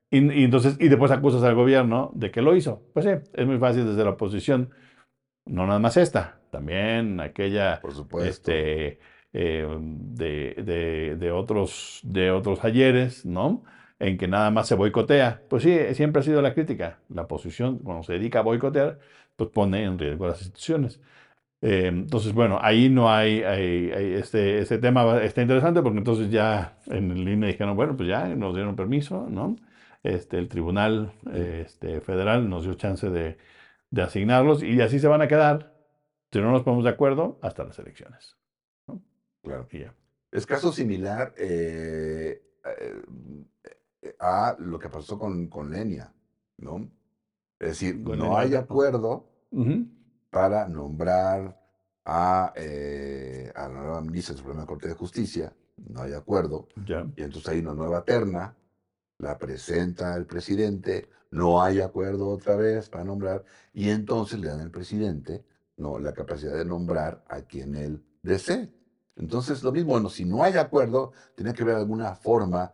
Y, 0.10 0.18
y, 0.34 0.44
entonces, 0.44 0.78
y 0.80 0.88
después 0.88 1.12
acusas 1.12 1.44
al 1.44 1.56
gobierno 1.56 2.12
de 2.16 2.32
que 2.32 2.42
lo 2.42 2.56
hizo. 2.56 2.82
Pues 2.94 3.06
sí, 3.06 3.12
es 3.34 3.46
muy 3.48 3.58
fácil 3.60 3.86
desde 3.86 4.04
la 4.04 4.12
oposición, 4.12 4.72
no 5.46 5.68
nada 5.68 5.80
más 5.80 5.98
esta, 5.98 6.40
también 6.52 7.20
aquella 7.20 7.82
este, 8.24 9.00
eh, 9.34 9.68
de, 9.80 11.16
de, 11.20 11.32
otros, 11.32 12.00
de 12.04 12.32
otros 12.32 12.64
ayeres, 12.64 13.26
¿no? 13.26 13.64
En 14.00 14.18
que 14.18 14.28
nada 14.28 14.52
más 14.52 14.68
se 14.68 14.76
boicotea. 14.76 15.42
Pues 15.50 15.64
sí, 15.64 15.78
siempre 15.94 16.22
ha 16.22 16.24
sido 16.24 16.42
la 16.42 16.54
crítica. 16.54 17.00
La 17.10 17.24
oposición, 17.24 17.80
cuando 17.80 18.04
se 18.04 18.14
dedica 18.14 18.40
a 18.40 18.44
boicotear, 18.44 19.00
pues 19.36 19.50
pone 19.50 19.84
en 19.84 20.00
riesgo 20.00 20.28
las 20.28 20.40
instituciones. 20.40 21.00
Eh, 21.62 21.88
entonces, 21.88 22.34
bueno, 22.34 22.60
ahí 22.62 22.90
no 22.90 23.12
hay, 23.12 23.42
este, 23.42 24.60
este 24.60 24.78
tema 24.78 25.24
está 25.24 25.42
interesante 25.42 25.82
porque 25.82 25.98
entonces 25.98 26.30
ya 26.30 26.78
en 26.88 27.12
el 27.12 27.28
INE 27.28 27.48
dijeron, 27.48 27.76
bueno, 27.76 27.96
pues 27.98 28.10
ya 28.10 28.28
nos 28.36 28.54
dieron 28.54 28.76
permiso, 28.76 29.28
¿no? 29.30 29.56
Este, 30.04 30.38
el 30.38 30.48
Tribunal 30.48 31.14
este, 31.34 32.02
Federal 32.02 32.48
nos 32.50 32.64
dio 32.64 32.76
chance 32.76 33.10
de, 33.10 33.38
de 33.90 34.02
asignarlos 34.02 34.62
y 34.62 34.80
así 34.82 35.00
se 35.00 35.08
van 35.08 35.22
a 35.22 35.28
quedar 35.28 35.76
si 36.36 36.42
no 36.42 36.52
nos 36.52 36.64
ponemos 36.64 36.84
de 36.84 36.90
acuerdo, 36.90 37.40
hasta 37.42 37.64
las 37.64 37.80
elecciones. 37.80 38.36
Claro. 39.42 39.66
Es 40.32 40.46
caso 40.46 40.74
similar 40.74 41.34
eh, 41.38 42.42
eh, 42.66 44.16
a 44.20 44.58
lo 44.60 44.78
que 44.78 44.90
pasó 44.90 45.18
con, 45.18 45.48
con 45.48 45.72
Lenia, 45.72 46.12
¿no? 46.58 46.92
Es 47.66 47.80
decir, 47.80 47.98
no 47.98 48.38
hay 48.38 48.54
acuerdo 48.54 49.28
para 50.30 50.68
nombrar 50.68 51.60
a, 52.06 52.54
eh, 52.56 53.52
a, 53.56 53.68
la 53.68 53.82
nueva 53.82 54.02
ministra 54.02 54.34
de 54.34 54.38
la 54.38 54.44
Suprema 54.44 54.66
Corte 54.68 54.88
de 54.88 54.94
Justicia, 54.94 55.52
no 55.90 56.02
hay 56.02 56.14
acuerdo, 56.14 56.68
y 57.16 57.24
entonces 57.24 57.48
hay 57.48 57.60
una 57.60 57.74
nueva 57.74 58.04
terna, 58.04 58.56
la 59.18 59.38
presenta 59.40 60.16
el 60.16 60.28
presidente, 60.28 61.10
no 61.32 61.64
hay 61.64 61.82
acuerdo 61.82 62.30
otra 62.30 62.56
vez 62.56 62.88
para 62.90 63.04
nombrar, 63.04 63.44
y 63.74 63.90
entonces 63.90 64.40
le 64.40 64.50
dan 64.50 64.60
al 64.60 64.72
presidente 64.72 65.44
no, 65.78 65.98
la 65.98 66.14
capacidad 66.14 66.54
de 66.56 66.66
nombrar 66.66 67.24
a 67.28 67.42
quien 67.42 67.74
él 67.76 68.04
desee. 68.22 68.72
Entonces, 69.16 69.64
lo 69.64 69.72
mismo, 69.72 69.92
bueno, 69.92 70.10
si 70.10 70.24
no 70.24 70.44
hay 70.44 70.54
acuerdo, 70.54 71.14
tiene 71.36 71.54
que 71.54 71.64
haber 71.64 71.78
alguna 71.78 72.16
forma 72.16 72.72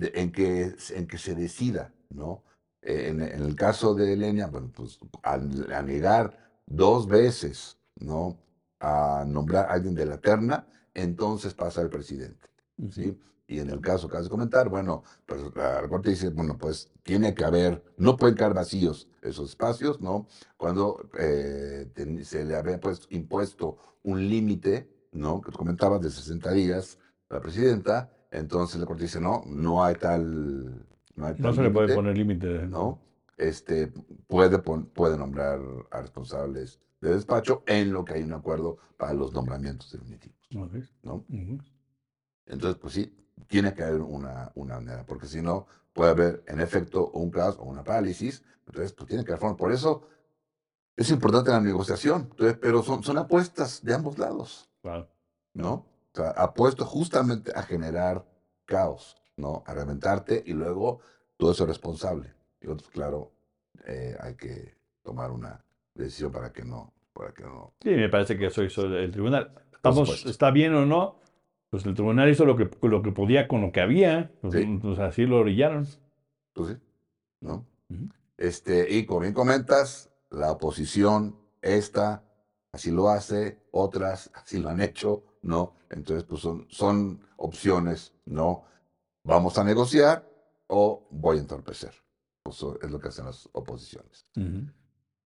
en, 0.00 0.30
que, 0.30 0.74
en 0.90 1.06
que 1.08 1.18
se 1.18 1.34
decida, 1.34 1.92
¿no? 2.10 2.44
Eh, 2.82 3.08
en, 3.08 3.20
el 3.20 3.54
caso 3.54 3.94
de 3.94 4.12
Elenia, 4.12 4.48
bueno, 4.48 4.70
pues 4.74 4.98
al, 5.22 5.86
negar 5.86 6.36
dos 6.66 7.06
veces, 7.06 7.78
¿no? 7.96 8.38
A 8.80 9.24
nombrar 9.26 9.66
a 9.66 9.74
alguien 9.74 9.94
de 9.94 10.06
la 10.06 10.18
terna, 10.18 10.66
entonces 10.92 11.54
pasa 11.54 11.80
el 11.80 11.88
presidente, 11.88 12.48
¿sí? 12.90 13.16
Y 13.46 13.60
en 13.60 13.70
el 13.70 13.80
caso 13.80 14.08
que 14.08 14.12
acabas 14.12 14.26
de 14.26 14.30
comentar, 14.30 14.68
bueno, 14.68 15.04
pues 15.26 15.42
la 15.54 15.86
Corte 15.88 16.10
dice, 16.10 16.30
bueno, 16.30 16.56
pues 16.58 16.90
tiene 17.02 17.34
que 17.34 17.44
haber, 17.44 17.84
no 17.98 18.16
pueden 18.16 18.34
quedar 18.34 18.54
vacíos 18.54 19.08
esos 19.20 19.50
espacios, 19.50 20.00
¿no? 20.00 20.26
Cuando 20.56 21.08
eh, 21.18 21.86
se 22.24 22.44
le 22.44 22.56
había 22.56 22.80
pues, 22.80 23.06
impuesto 23.10 23.76
un 24.02 24.28
límite, 24.28 24.88
¿no? 25.12 25.40
Que 25.40 25.52
comentaba 25.52 25.98
de 25.98 26.10
60 26.10 26.50
días 26.52 26.98
a 27.28 27.34
la 27.34 27.40
presidenta, 27.40 28.10
entonces 28.30 28.80
la 28.80 28.86
Corte 28.86 29.04
dice, 29.04 29.20
no, 29.20 29.42
no 29.46 29.84
hay 29.84 29.94
tal... 29.96 30.86
No, 31.16 31.52
se 31.52 31.62
le 31.62 31.70
puede 31.70 31.94
poner 31.94 32.16
límite. 32.16 32.66
¿no? 32.66 33.00
Este, 33.36 33.92
puede, 34.26 34.58
puede 34.58 35.16
nombrar 35.16 35.60
a 35.90 36.00
responsables 36.00 36.80
de 37.00 37.14
despacho 37.14 37.62
en 37.66 37.92
lo 37.92 38.04
que 38.04 38.14
hay 38.14 38.22
un 38.22 38.32
acuerdo 38.32 38.78
para 38.96 39.12
los 39.12 39.32
nombramientos 39.32 39.90
definitivos. 39.92 40.38
¿no? 41.02 41.24
Entonces, 42.46 42.78
pues 42.80 42.94
sí, 42.94 43.16
tiene 43.48 43.74
que 43.74 43.82
haber 43.82 44.00
una, 44.00 44.52
una 44.54 44.76
manera, 44.76 45.04
porque 45.04 45.26
si 45.26 45.42
no, 45.42 45.66
puede 45.92 46.10
haber 46.10 46.44
en 46.46 46.60
efecto 46.60 47.10
un 47.10 47.30
caos 47.30 47.56
o 47.58 47.64
una 47.64 47.84
parálisis. 47.84 48.42
Entonces, 48.66 48.92
pues 48.92 49.08
tiene 49.08 49.24
que 49.24 49.32
haber 49.32 49.40
forma. 49.40 49.56
Por 49.56 49.72
eso 49.72 50.06
es 50.96 51.10
importante 51.10 51.50
la 51.50 51.60
negociación, 51.60 52.30
pero 52.60 52.82
son, 52.82 53.02
son 53.02 53.18
apuestas 53.18 53.82
de 53.84 53.94
ambos 53.94 54.18
lados. 54.18 54.70
¿No? 55.54 55.72
O 55.72 56.14
sea, 56.14 56.30
apuesto 56.30 56.84
justamente 56.84 57.52
a 57.54 57.62
generar 57.62 58.26
caos, 58.64 59.21
¿no? 59.36 59.62
A 59.66 59.74
reventarte 59.74 60.42
y 60.46 60.52
luego 60.52 61.00
todo 61.36 61.52
eso 61.52 61.64
es 61.64 61.68
responsable. 61.68 62.32
Y 62.60 62.68
otros, 62.68 62.90
claro, 62.90 63.32
eh, 63.86 64.16
hay 64.20 64.34
que 64.34 64.74
tomar 65.02 65.30
una 65.30 65.64
decisión 65.94 66.32
para 66.32 66.52
que 66.52 66.64
no, 66.64 66.92
para 67.12 67.32
que 67.32 67.42
no. 67.42 67.72
Sí, 67.82 67.90
me 67.90 68.08
parece 68.08 68.38
que 68.38 68.46
eso 68.46 68.62
hizo 68.62 68.86
el 68.86 69.10
tribunal. 69.10 69.52
Estamos, 69.72 70.26
está 70.26 70.50
bien 70.50 70.74
o 70.74 70.86
no, 70.86 71.18
pues 71.70 71.84
el 71.86 71.94
tribunal 71.94 72.28
hizo 72.28 72.44
lo 72.44 72.56
que, 72.56 72.70
lo 72.82 73.02
que 73.02 73.12
podía 73.12 73.48
con 73.48 73.62
lo 73.62 73.72
que 73.72 73.80
había, 73.80 74.30
pues, 74.42 74.66
pues 74.80 74.98
así 74.98 75.26
lo 75.26 75.38
orillaron. 75.38 75.86
Pues 76.52 76.68
sí, 76.68 76.76
¿no? 77.40 77.66
este, 78.36 78.94
y 78.94 79.06
como 79.06 79.20
bien 79.20 79.34
comentas, 79.34 80.10
la 80.30 80.52
oposición, 80.52 81.36
esta, 81.60 82.24
así 82.72 82.90
lo 82.90 83.08
hace, 83.08 83.58
otras 83.70 84.30
así 84.34 84.58
lo 84.58 84.68
han 84.68 84.80
hecho, 84.80 85.24
¿no? 85.42 85.74
Entonces, 85.90 86.24
pues 86.24 86.40
son, 86.40 86.66
son 86.68 87.20
opciones, 87.36 88.14
¿no? 88.24 88.64
Vamos 89.24 89.56
a 89.58 89.64
negociar 89.64 90.28
o 90.66 91.06
voy 91.10 91.38
a 91.38 91.40
entorpecer. 91.40 91.92
Eso 92.44 92.78
es 92.80 92.90
lo 92.90 92.98
que 92.98 93.08
hacen 93.08 93.26
las 93.26 93.48
oposiciones. 93.52 94.26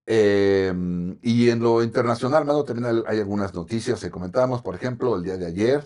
Em, 0.05 1.18
y 1.22 1.49
en 1.49 1.61
lo 1.61 1.82
internacional, 1.82 2.47
también 2.64 3.05
hay 3.07 3.18
algunas 3.18 3.55
noticias 3.55 4.01
que 4.01 4.11
comentamos. 4.11 4.62
Por 4.62 4.74
ejemplo, 4.74 5.16
el 5.16 5.22
día 5.22 5.36
de 5.36 5.47
ayer 5.47 5.82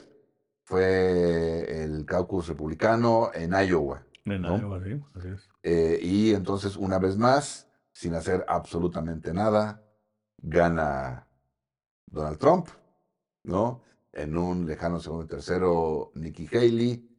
fue 0.65 1.85
el 1.85 2.05
caucus 2.05 2.49
republicano 2.49 3.31
en 3.33 3.53
Iowa. 3.53 4.05
En 4.25 4.45
Iowa, 4.45 4.83
sí, 4.85 5.01
así 5.15 5.29
es. 5.29 5.49
Eh, 5.63 5.99
y 6.03 6.35
entonces, 6.35 6.77
una 6.77 6.99
vez 6.99 7.17
más, 7.17 7.69
sin 7.93 8.15
hacer 8.15 8.45
absolutamente 8.49 9.33
nada, 9.33 9.83
gana 10.39 11.29
Donald 12.07 12.39
Trump, 12.39 12.69
¿no? 13.45 13.83
En 14.13 14.37
un 14.37 14.67
lejano 14.67 14.99
segundo 14.99 15.25
y 15.25 15.29
tercero, 15.29 16.11
Nikki 16.15 16.49
Haley 16.53 17.10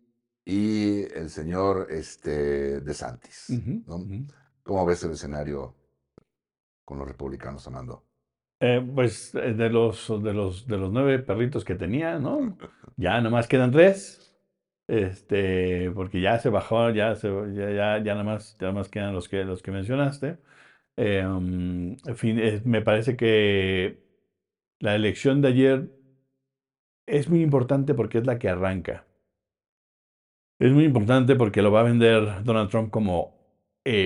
y 0.46 1.04
el 1.14 1.30
señor 1.30 1.88
este, 1.90 2.82
DeSantis, 2.82 3.50
¿no? 3.88 4.06
¿Cómo 4.64 4.86
ves 4.86 5.04
el 5.04 5.12
escenario 5.12 5.76
con 6.86 7.00
los 7.00 7.08
republicanos, 7.08 7.68
Amando? 7.68 8.04
Eh, 8.60 8.86
pues 8.94 9.34
eh, 9.34 9.54
de 9.54 9.70
los, 9.70 10.08
de, 10.24 10.34
los, 10.34 10.68
de 10.68 10.78
los 10.78 10.92
nueve 10.92 11.20
perritos 11.20 11.66
que 11.66 11.76
tenía, 11.76 12.20
¿no? 12.20 12.58
Ya 12.98 13.20
nomás 13.22 13.48
quedan 13.48 13.72
tres. 13.72 14.22
Este, 14.88 15.90
porque 15.92 16.20
ya 16.22 16.38
se 16.38 16.50
bajó, 16.50 16.90
ya, 16.90 17.16
se, 17.16 17.30
ya, 17.54 17.72
ya, 17.72 17.98
ya 18.04 18.14
nada 18.14 18.24
más, 18.24 18.58
ya 18.60 18.72
más 18.72 18.90
quedan 18.90 19.14
los 19.14 19.30
que, 19.30 19.44
los 19.46 19.64
que 19.64 19.72
mencionaste. 19.72 20.38
Eh, 20.98 21.26
um, 21.26 21.94
en 22.06 22.16
fin, 22.18 22.62
me 22.66 22.82
parece 22.82 23.16
que 23.16 24.04
la 24.80 24.96
elección 24.96 25.42
de 25.42 25.48
ayer 25.48 25.92
es 27.08 27.30
muy 27.30 27.42
importante 27.42 27.94
porque 27.94 28.18
es 28.20 28.26
la 28.28 28.38
que 28.38 28.50
arranca. 28.50 29.06
Es 30.62 30.72
muy 30.72 30.84
importante 30.86 31.36
porque 31.36 31.62
lo 31.64 31.72
va 31.72 31.80
a 31.80 31.84
vender 31.84 32.44
Donald 32.44 32.70
Trump 32.70 32.92
como 32.92 33.36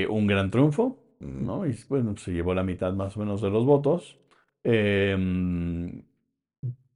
un 0.09 0.25
gran 0.25 0.49
triunfo, 0.49 1.03
¿no? 1.19 1.65
Y 1.67 1.77
bueno, 1.89 2.15
se 2.15 2.31
llevó 2.31 2.53
la 2.53 2.63
mitad 2.63 2.93
más 2.93 3.17
o 3.17 3.19
menos 3.19 3.41
de 3.41 3.49
los 3.49 3.65
votos. 3.65 4.17
Em, 4.63 6.01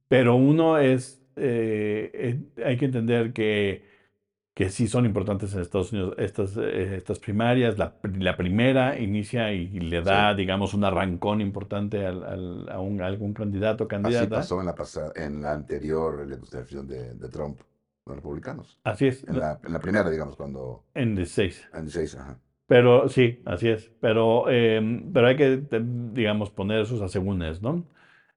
pero 0.08 0.34
uno 0.34 0.78
es, 0.78 1.22
eh, 1.36 2.10
eh, 2.56 2.64
hay 2.64 2.76
que 2.78 2.86
entender 2.86 3.32
que, 3.32 3.84
que 4.54 4.70
sí 4.70 4.88
son 4.88 5.06
importantes 5.06 5.54
en 5.54 5.60
Estados 5.60 5.92
Unidos 5.92 6.14
estas, 6.18 6.56
eh, 6.56 6.96
estas 6.96 7.18
primarias. 7.18 7.78
La, 7.78 7.94
la, 8.18 8.36
primera 8.36 8.98
inicia 8.98 9.52
y, 9.52 9.68
le 9.68 10.02
da, 10.02 10.34
digamos, 10.34 10.74
un 10.74 10.84
arrancón 10.84 11.40
importante 11.40 12.06
al, 12.06 12.68
a, 12.68 12.80
un, 12.80 13.02
algún 13.02 13.34
candidato 13.34 13.84
o 13.84 13.88
candidata. 13.88 14.22
Así 14.22 14.28
pasó 14.28 14.60
en 14.60 14.66
la, 14.66 14.74
pasada, 14.74 15.12
en 15.14 15.42
la 15.42 15.52
anterior 15.52 16.20
elección 16.22 16.88
de, 16.88 17.14
de 17.14 17.28
Trump, 17.28 17.60
los 18.06 18.16
republicanos. 18.16 18.78
Así 18.84 19.06
es. 19.06 19.26
En 19.28 19.38
la, 19.38 19.60
en 19.64 19.72
la 19.72 19.80
primera, 19.80 20.08
digamos, 20.10 20.36
cuando... 20.36 20.84
En 20.94 21.14
16. 21.14 21.70
En 21.74 21.82
16, 21.82 22.14
ajá. 22.16 22.38
Pero 22.70 23.08
sí, 23.08 23.42
así 23.46 23.68
es. 23.68 23.90
Pero, 24.00 24.48
em, 24.48 25.12
pero 25.12 25.26
hay 25.26 25.34
que, 25.34 25.60
digamos, 26.12 26.50
poner 26.50 26.86
sus 26.86 27.00
asegúnes, 27.00 27.60
¿no? 27.60 27.84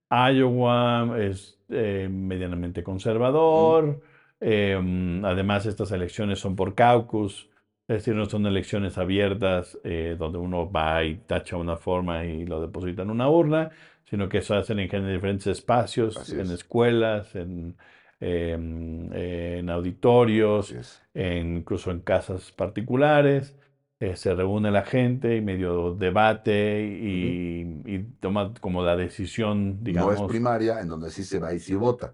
Iowa 0.10 1.16
es 1.20 1.60
eh, 1.70 2.10
medianamente 2.10 2.82
conservador. 2.82 4.02
Em, 4.40 5.24
además, 5.24 5.68
estas 5.68 5.92
elecciones 5.92 6.40
son 6.40 6.56
por 6.56 6.74
caucus. 6.74 7.48
Es 7.88 7.98
decir, 7.98 8.16
no 8.16 8.26
son 8.26 8.48
elecciones 8.48 8.98
abiertas 8.98 9.78
eh, 9.84 10.16
donde 10.18 10.40
uno 10.40 10.72
va 10.72 11.04
y 11.04 11.18
tacha 11.18 11.56
una 11.58 11.78
forma 11.78 12.26
y 12.26 12.48
lo 12.48 12.60
deposita 12.60 13.04
en 13.04 13.12
una 13.12 13.30
urna, 13.30 13.70
sino 14.06 14.30
que 14.30 14.40
eso 14.40 14.56
hacen 14.56 14.80
en 14.80 15.14
diferentes 15.14 15.46
espacios, 15.46 16.34
en 16.34 16.50
escuelas, 16.50 17.36
en, 17.36 17.76
em, 18.24 19.14
en 19.14 19.70
auditorios, 19.70 20.74
incluso 21.14 21.92
en 21.92 22.00
casas 22.00 22.52
particulares. 22.52 23.56
Eh, 24.00 24.18
se 24.18 24.34
reúne 24.34 24.70
la 24.70 24.84
gente 24.84 25.38
y 25.38 25.42
medio 25.42 25.96
debate 25.96 26.84
y, 26.84 28.00
toma 28.20 28.54
como 28.60 28.84
la 28.84 28.98
decisión, 28.98 29.82
digamos. 29.82 30.20
No 30.20 30.26
es 30.26 30.30
primaria, 30.30 30.82
en 30.82 30.90
donde 30.90 31.10
sí 31.10 31.24
se 31.24 31.40
va 31.40 31.54
y 31.54 31.60
sí 31.60 31.74
vota. 31.76 32.14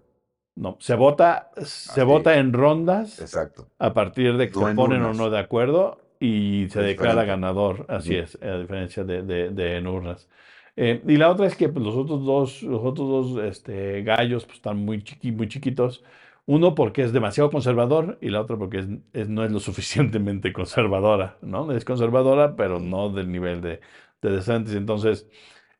No, 0.54 0.76
se 0.78 0.94
vota, 0.94 1.50
se 1.62 2.04
vota 2.04 2.36
en 2.36 2.52
rondas. 2.52 3.20
Exacto. 3.20 3.66
A 3.78 3.92
partir 3.92 4.36
de 4.36 4.48
que 4.48 4.54
se 4.54 4.74
ponen 4.74 5.02
o 5.02 5.14
no 5.14 5.30
de 5.30 5.38
acuerdo 5.38 5.98
y 6.20 6.68
se 6.70 6.80
declara 6.80 7.24
ganador. 7.24 7.86
Así 7.88 8.14
es, 8.14 8.38
a 8.42 8.58
diferencia 8.58 9.02
de, 9.02 9.22
de, 9.22 9.76
en 9.76 9.86
urnas. 9.86 10.28
Eh, 10.76 11.02
y 11.06 11.16
la 11.16 11.30
otra 11.30 11.46
es 11.46 11.56
que 11.56 11.68
pues, 11.68 11.84
los 11.84 11.94
otros 11.96 12.24
dos, 12.24 12.62
los 12.62 12.82
otros 12.82 13.34
dos 13.34 13.44
este, 13.44 14.02
gallos 14.02 14.44
pues, 14.44 14.56
están 14.56 14.78
muy, 14.78 15.02
chiqui, 15.02 15.32
muy 15.32 15.48
chiquitos. 15.48 16.04
Uno 16.46 16.74
porque 16.74 17.02
es 17.02 17.12
demasiado 17.12 17.50
conservador 17.50 18.18
y 18.20 18.30
la 18.30 18.40
otra 18.40 18.56
porque 18.56 18.78
es, 19.12 19.28
no 19.28 19.44
es 19.44 19.52
lo 19.52 19.60
suficientemente 19.60 20.52
conservadora, 20.52 21.38
¿no? 21.42 21.70
Es 21.72 21.84
conservadora, 21.84 22.56
pero 22.56 22.80
no 22.80 23.10
del 23.10 23.30
nivel 23.30 23.60
de, 23.60 23.80
de 24.22 24.30
DeSantis. 24.30 24.74
Entonces, 24.74 25.28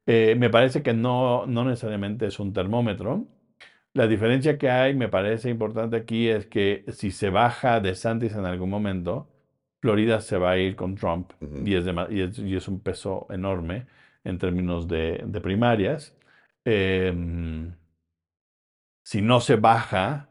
eh, 0.07 0.35
me 0.39 0.51
parece 0.51 0.83
que 0.83 0.93
no, 0.93 1.47
no 1.47 1.65
necesariamente 1.65 2.27
es 2.27 2.39
un 2.41 2.53
termómetro. 2.53 3.27
La 3.93 4.07
diferencia 4.07 4.59
que 4.59 4.71
hay, 4.71 4.95
me 4.95 5.09
parece 5.09 5.51
importante 5.51 5.97
aquí, 5.97 6.29
es 6.29 6.47
que 6.47 6.85
si 6.93 7.11
se 7.11 7.31
baja 7.31 7.81
DeSantis 7.81 8.35
en 8.35 8.45
algún 8.47 8.71
momento, 8.71 9.29
Florida 9.81 10.21
se 10.21 10.39
va 10.39 10.53
a 10.53 10.59
ir 10.59 10.77
con 10.77 10.95
Trump 10.95 11.33
y, 11.65 11.75
es 11.75 11.85
y, 12.39 12.55
es, 12.55 12.69
un 12.69 12.81
peso 12.81 13.27
enorme 13.31 13.87
en 14.25 14.39
términos 14.39 14.89
de, 14.89 15.23
de 15.27 15.41
primarias. 15.41 16.17
Em, 16.65 17.75
si 19.05 19.23
no 19.23 19.41
se 19.41 19.57
baja, 19.57 20.29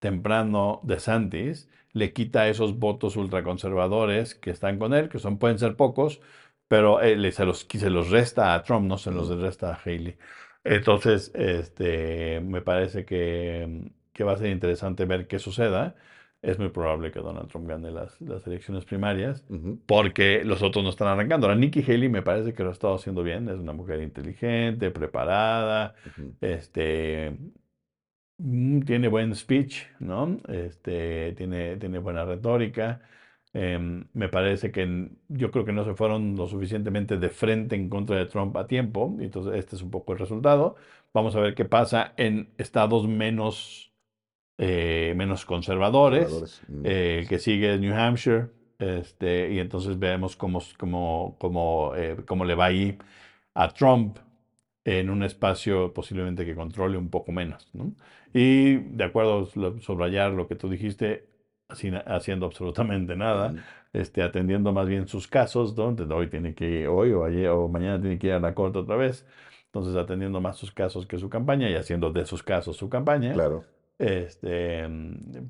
temprano 0.00 0.80
de 0.84 1.00
Santis 1.00 1.68
le 1.92 2.12
quita 2.12 2.48
esos 2.48 2.78
votos 2.78 3.16
ultraconservadores 3.16 4.34
que 4.34 4.50
están 4.50 4.78
con 4.78 4.94
él, 4.94 5.08
que 5.08 5.18
son, 5.18 5.38
pueden 5.38 5.58
ser 5.58 5.76
pocos, 5.76 6.20
pero 6.68 6.98
se, 7.00 7.44
los, 7.44 7.66
se 7.70 7.90
los 7.90 8.10
resta 8.10 8.54
a 8.54 8.62
Trump, 8.62 8.86
no 8.86 8.98
se 8.98 9.10
los 9.10 9.28
resta 9.40 9.72
a 9.72 9.80
Haley. 9.84 10.16
Entonces, 10.64 11.32
este, 11.34 12.40
me 12.40 12.62
parece 12.62 13.04
que, 13.04 13.90
que, 14.12 14.24
va 14.24 14.32
a 14.32 14.38
ser 14.38 14.50
interesante 14.50 15.04
ver 15.04 15.26
qué 15.28 15.38
suceda. 15.38 15.96
Es 16.42 16.58
muy 16.58 16.70
probable 16.70 17.12
que 17.12 17.20
Donald 17.20 17.48
Trump 17.48 17.68
gane 17.68 17.92
las, 17.92 18.20
las 18.20 18.44
elecciones 18.48 18.84
primarias, 18.84 19.44
porque 19.86 20.42
los 20.44 20.62
otros 20.62 20.82
no 20.82 20.90
están 20.90 21.08
arrancando. 21.08 21.46
Ahora, 21.46 21.58
Nikki 21.58 21.82
Haley 21.82 22.08
me 22.08 22.22
parece 22.22 22.52
que 22.52 22.64
lo 22.64 22.70
ha 22.70 22.72
estado 22.72 22.96
haciendo 22.96 23.22
bien. 23.22 23.48
Es 23.48 23.58
una 23.58 23.72
mujer 23.72 24.02
inteligente, 24.02 24.90
preparada, 24.90 25.94
este, 26.40 27.36
Mm, 28.38 28.80
tiene 28.82 29.08
buen 29.08 29.34
speech, 29.34 29.84
¿no? 30.00 30.38
Este, 30.48 31.32
tiene, 31.36 31.76
tiene 31.76 31.98
buena 31.98 32.24
retórica. 32.24 33.00
Em, 33.52 34.08
me 34.14 34.28
parece 34.28 34.72
que 34.72 35.10
yo 35.28 35.50
creo 35.50 35.64
que 35.64 35.72
no 35.72 35.84
se 35.84 35.94
fueron 35.94 36.36
lo 36.36 36.48
suficientemente 36.48 37.18
de 37.18 37.28
frente 37.28 37.76
en 37.76 37.88
contra 37.90 38.16
de 38.16 38.26
Trump 38.26 38.56
a 38.56 38.66
tiempo, 38.66 39.14
entonces 39.20 39.54
este 39.56 39.76
es 39.76 39.82
un 39.82 39.90
poco 39.90 40.12
el 40.12 40.18
resultado. 40.18 40.76
Vamos 41.12 41.36
a 41.36 41.40
ver 41.40 41.54
qué 41.54 41.64
pasa 41.66 42.14
en 42.16 42.52
estados 42.58 43.06
menos, 43.06 43.91
eh, 44.58 45.14
menos 45.16 45.44
conservadores. 45.44 46.62
mm. 46.68 46.86
Eh, 46.86 47.18
el 47.20 47.28
que 47.28 47.38
sigue 47.38 47.74
es 47.74 47.80
New 47.80 47.94
Hampshire, 47.94 48.48
este, 48.78 49.52
y 49.52 49.58
entonces 49.58 49.98
veremos 49.98 50.36
cómo, 50.36 50.60
cómo, 50.78 51.36
cómo, 51.38 51.92
eh, 51.96 52.16
cómo 52.26 52.44
le 52.44 52.54
va 52.54 52.66
ahí 52.66 52.98
a 53.54 53.68
Trump 53.72 54.18
en 54.84 55.10
un 55.10 55.22
espacio 55.22 55.92
posiblemente 55.92 56.44
que 56.44 56.54
controle 56.54 56.98
un 56.98 57.08
poco 57.08 57.32
menos. 57.32 57.68
¿no? 57.72 57.92
Y 58.34 58.74
de 58.74 59.04
acuerdo, 59.04 59.46
subrayar 59.80 60.32
lo 60.32 60.48
que 60.48 60.56
tú 60.56 60.68
dijiste, 60.68 61.28
haciendo 61.68 62.46
absolutamente 62.46 63.16
nada, 63.16 63.54
este, 63.92 64.22
atendiendo 64.22 64.72
más 64.72 64.86
bien 64.86 65.06
sus 65.06 65.28
casos, 65.28 65.74
donde 65.74 66.02
hoy 66.12 66.28
tiene 66.28 66.54
que 66.54 66.68
ir, 66.68 66.88
hoy 66.88 67.12
o 67.12 67.24
ayer 67.24 67.48
o 67.48 67.68
mañana 67.68 68.00
tiene 68.00 68.18
que 68.18 68.28
ir 68.28 68.32
a 68.34 68.40
la 68.40 68.54
corte 68.54 68.78
otra 68.78 68.96
vez, 68.96 69.26
entonces 69.66 69.96
atendiendo 69.96 70.40
más 70.40 70.56
sus 70.56 70.72
casos 70.72 71.06
que 71.06 71.18
su 71.18 71.30
campaña 71.30 71.70
y 71.70 71.74
haciendo 71.74 72.12
de 72.12 72.26
sus 72.26 72.42
casos 72.42 72.76
su 72.76 72.88
campaña. 72.88 73.32
Claro. 73.32 73.64
Este, 74.02 74.84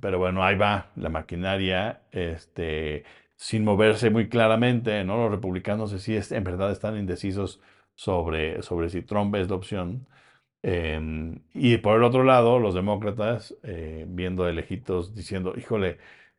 pero 0.00 0.18
bueno, 0.18 0.44
ahí 0.44 0.56
va 0.56 0.90
la 0.96 1.08
maquinaria, 1.08 2.02
este, 2.12 3.04
sin 3.34 3.64
moverse 3.64 4.10
muy 4.10 4.28
claramente, 4.28 5.04
¿no? 5.04 5.16
Los 5.16 5.30
republicanos 5.30 5.90
sí 6.02 6.14
es, 6.14 6.32
en 6.32 6.44
verdad 6.44 6.70
están 6.70 6.98
indecisos 6.98 7.62
sobre, 7.94 8.62
sobre 8.62 8.90
si 8.90 9.00
Trump 9.02 9.34
es 9.36 9.48
la 9.48 9.56
opción. 9.56 10.06
Em, 10.62 11.40
y 11.54 11.78
por 11.78 11.96
el 11.96 12.04
otro 12.04 12.24
lado, 12.24 12.58
los 12.58 12.74
demócratas, 12.74 13.56
eh, 13.62 14.04
viendo 14.08 14.44
de 14.44 14.52
diciendo, 15.14 15.54
híjole, 15.56 15.98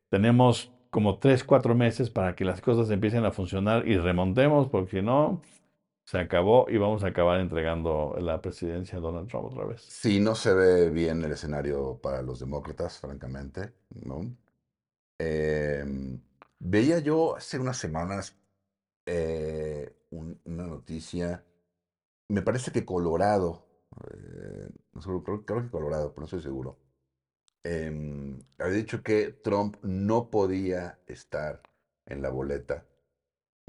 tenemos 0.09 0.71
como 0.91 1.17
tres, 1.19 1.43
cuatro 1.43 1.75
meses 1.75 2.11
para 2.11 2.35
que 2.35 2.45
las 2.45 2.61
cosas 2.61 2.91
empiecen 2.91 3.25
a 3.25 3.31
funcionar 3.31 3.87
y 3.87 3.97
remontemos, 3.97 4.69
porque 4.69 4.99
si 4.99 5.01
no, 5.01 5.41
se 6.05 6.19
acabó 6.19 6.65
y 6.69 6.77
vamos 6.77 7.03
a 7.03 7.07
acabar 7.07 7.39
entregando 7.39 8.15
la 8.19 8.41
presidencia 8.41 8.97
a 8.97 9.01
Donald 9.01 9.29
Trump 9.29 9.45
otra 9.45 9.65
vez. 9.65 9.81
Sí, 9.81 10.19
no 10.19 10.35
se 10.35 10.53
ve 10.53 10.89
bien 10.89 11.23
el 11.23 11.31
escenario 11.31 11.99
para 12.01 12.21
los 12.21 12.39
demócratas, 12.39 12.99
francamente, 12.99 13.73
¿no? 13.89 14.35
Em, 15.17 16.21
veía 16.59 16.99
yo 16.99 17.35
hace 17.35 17.59
unas 17.59 17.77
semanas 17.77 18.37
eh, 19.05 19.95
una 20.09 20.67
noticia, 20.67 21.43
me 22.29 22.41
parece 22.41 22.71
que 22.71 22.85
Colorado, 22.85 23.65
eh, 24.11 24.69
no 24.93 25.23
creo, 25.23 25.45
que 25.45 25.69
Colorado, 25.69 26.09
pero 26.09 26.21
no 26.21 26.25
estoy 26.25 26.41
seguro, 26.41 26.79
eh, 27.63 28.37
había 28.59 28.75
dicho 28.75 29.01
que 29.01 29.31
Trump 29.31 29.77
no 29.81 30.29
podía 30.29 30.99
estar 31.07 31.61
en 32.05 32.21
la 32.21 32.29
boleta. 32.29 32.85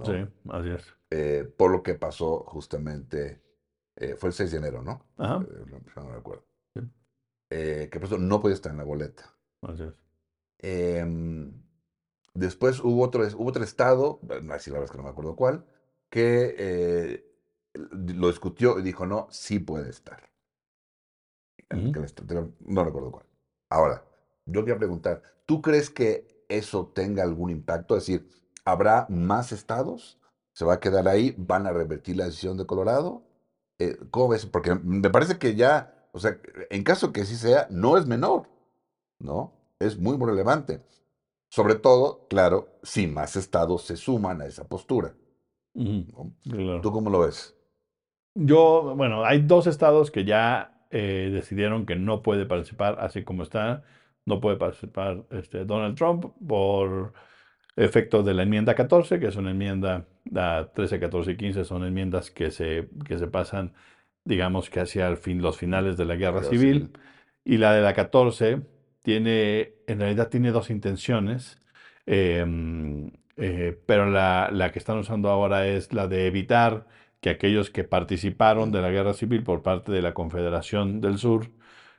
Sí, 0.03 0.27
así 0.51 0.71
es. 0.71 0.95
Eh, 1.17 1.45
por 1.45 1.71
lo 1.71 1.81
que 1.81 1.95
pasó 1.95 2.41
justamente, 2.41 3.41
eh, 3.95 4.17
fue 4.19 4.31
el 4.31 4.33
6 4.33 4.51
de 4.51 4.59
enero, 4.59 4.83
¿no? 4.83 5.07
Ajá. 5.17 5.47
no 5.97 6.05
me 6.07 6.17
acuerdo. 6.17 6.45
que 7.49 7.89
por 7.93 8.05
eso 8.05 8.19
no 8.19 8.41
podía 8.41 8.57
estar 8.57 8.73
en 8.73 8.79
la 8.79 8.85
boleta. 8.85 9.33
Así 9.63 9.85
es. 9.85 9.95
Em, 10.59 11.53
después 12.35 12.81
hubo 12.81 13.05
otro, 13.05 13.23
hubo 13.37 13.49
otro 13.49 13.63
estado, 13.63 14.19
así 14.51 14.71
la 14.71 14.81
verdad 14.81 14.87
es 14.87 14.91
que 14.91 14.97
no 14.97 15.05
me 15.05 15.11
acuerdo 15.11 15.37
cuál, 15.37 15.65
que 16.11 17.23
lo 17.75 18.27
discutió 18.27 18.81
y 18.81 18.83
dijo, 18.83 19.07
no, 19.07 19.29
sí 19.31 19.61
puede 19.61 19.91
estar. 19.91 20.29
No 21.71 22.85
recuerdo 22.85 23.13
cuál. 23.13 23.27
Ahora, 23.69 24.05
yo 24.47 24.65
quería 24.65 24.79
preguntar, 24.79 25.23
¿tú 25.47 25.63
crees 25.63 25.91
que 25.91 26.45
eso 26.49 26.89
tenga 26.89 27.23
algún 27.23 27.51
impacto? 27.51 27.97
Es 27.97 28.07
decir, 28.07 28.29
¿habrá 28.65 29.07
más 29.09 29.53
estados? 29.53 30.19
¿Se 30.55 30.65
va 30.65 30.75
a 30.75 30.81
quedar 30.81 31.09
ahí? 31.09 31.35
¿Van 31.37 31.67
a 31.67 31.73
revertir 31.73 32.17
la 32.17 32.27
decisión 32.27 32.57
de 32.57 32.67
Colorado? 32.67 33.23
Eh, 33.79 33.97
¿Cómo 34.11 34.29
ves? 34.29 34.47
Porque 34.47 34.75
me 34.75 35.11
parece 35.11 35.39
que 35.39 35.57
ya, 35.57 36.09
o 36.13 36.19
sea, 36.19 36.39
en 36.71 36.85
caso 36.85 37.13
que 37.13 37.25
sí 37.25 37.37
sea, 37.37 37.67
no 37.71 37.99
es 37.99 38.07
menor, 38.07 38.49
¿no? 39.19 39.53
Es 39.81 39.99
muy, 39.99 40.17
muy 40.17 40.31
relevante. 40.31 40.81
Sobre 41.51 41.75
todo, 41.75 42.27
claro, 42.29 42.69
si 42.83 43.07
más 43.07 43.37
estados 43.37 43.83
se 43.83 43.97
suman 43.97 44.41
a 44.41 44.47
esa 44.47 44.67
postura. 44.69 45.15
¿Tú 45.75 46.93
cómo 46.93 47.11
lo 47.11 47.21
ves? 47.21 47.57
Yo, 48.35 48.95
bueno, 48.97 49.25
hay 49.25 49.43
dos 49.43 49.67
estados 49.67 50.11
que 50.11 50.25
ya 50.25 50.87
eh, 50.91 51.31
decidieron 51.33 51.87
que 51.87 51.97
no 51.97 52.23
puede 52.23 52.47
participar 52.47 52.99
así 53.01 53.25
como 53.25 53.43
está. 53.43 53.83
No 54.25 54.41
puede 54.41 54.57
participar 54.57 55.25
este, 55.31 55.65
Donald 55.65 55.97
Trump 55.97 56.27
por 56.47 57.13
efecto 57.77 58.23
de 58.23 58.35
la 58.35 58.43
enmienda 58.45 58.75
14, 58.75 59.19
que 59.19 59.29
es 59.29 59.37
una 59.37 59.51
enmienda, 59.51 60.07
la 60.31 60.71
13, 60.75 61.01
14 61.01 61.33
y 61.33 61.37
15 61.37 61.65
son 61.65 61.85
enmiendas 61.85 62.31
que 62.31 62.51
se, 62.51 62.89
que 63.07 63.19
se 63.19 63.27
pasan, 63.27 63.73
digamos 64.25 64.71
que 64.71 64.81
hacia 64.81 65.09
el 65.09 65.17
fin, 65.17 65.43
los 65.43 65.59
finales 65.59 65.97
de 65.97 66.05
la 66.05 66.17
guerra 66.17 66.43
civil. 66.43 66.91
Y 67.45 67.59
la 67.59 67.75
de 67.75 67.83
la 67.83 67.95
14 67.95 68.63
tiene, 69.03 69.75
en 69.87 70.01
realidad 70.01 70.29
tiene 70.31 70.51
dos 70.51 70.71
intenciones. 70.71 71.59
Em, 72.07 73.11
eh, 73.37 73.79
pero 73.87 74.11
la, 74.11 74.51
la, 74.53 74.71
que 74.73 74.79
están 74.79 74.99
usando 74.99 75.29
ahora 75.31 75.67
es 75.67 75.93
la 75.93 76.07
de 76.09 76.27
evitar 76.27 76.87
que 77.21 77.31
aquellos 77.31 77.71
que 77.71 77.85
participaron 77.85 78.71
de 78.73 78.83
la 78.83 78.91
guerra 78.91 79.15
civil 79.15 79.43
por 79.43 79.63
parte 79.63 79.93
de 79.93 80.03
la 80.03 80.15
Confederación 80.15 81.01
del 81.01 81.19
Sur, 81.19 81.51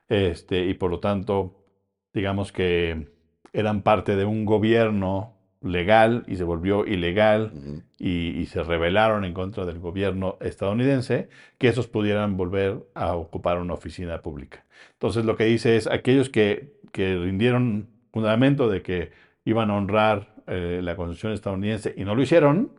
este, 0.08 0.66
y 0.66 0.76
por 0.76 0.92
lo 0.92 1.00
tanto, 1.00 1.66
digamos 2.14 2.52
que 2.52 3.10
eran 3.54 3.82
parte 3.84 4.16
de 4.16 4.26
un 4.26 4.46
gobierno 4.46 5.35
legal 5.62 6.24
y 6.28 6.36
se 6.36 6.44
volvió 6.44 6.86
ilegal 6.86 7.84
y, 7.98 8.46
se 8.46 8.64
rebelaron 8.64 9.26
en 9.26 9.34
contra 9.34 9.66
del 9.66 9.80
gobierno 9.80 10.38
estadounidense, 10.42 11.30
que 11.58 11.68
esos 11.68 11.88
pudieran 11.88 12.38
volver 12.38 12.86
a 12.94 13.16
ocupar 13.16 13.58
una 13.58 13.74
oficina 13.74 14.22
pública. 14.22 14.66
Entonces 14.94 15.26
lo 15.26 15.36
que 15.36 15.46
dice 15.46 15.76
es, 15.76 15.88
aquellos 15.88 16.30
que, 16.30 16.76
que 16.92 17.16
rindieron 17.18 17.90
fundamento 18.12 18.70
de 18.70 18.82
que 18.82 19.12
iban 19.44 19.72
a 19.72 19.76
honrar 19.76 20.36
eh, 20.48 20.82
la 20.84 20.96
Constitución 20.96 21.34
estadounidense 21.34 21.94
y 21.98 22.06
no 22.06 22.16
lo 22.16 22.22
hicieron, 22.22 22.72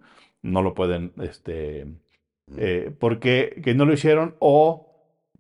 no 0.43 0.63
lo 0.63 0.75
pueden 0.75 1.13
este, 1.21 1.87
eh, 2.57 2.93
porque 2.99 3.61
que 3.63 3.75
no 3.75 3.85
lo 3.85 3.93
hicieron 3.93 4.37
o 4.39 4.87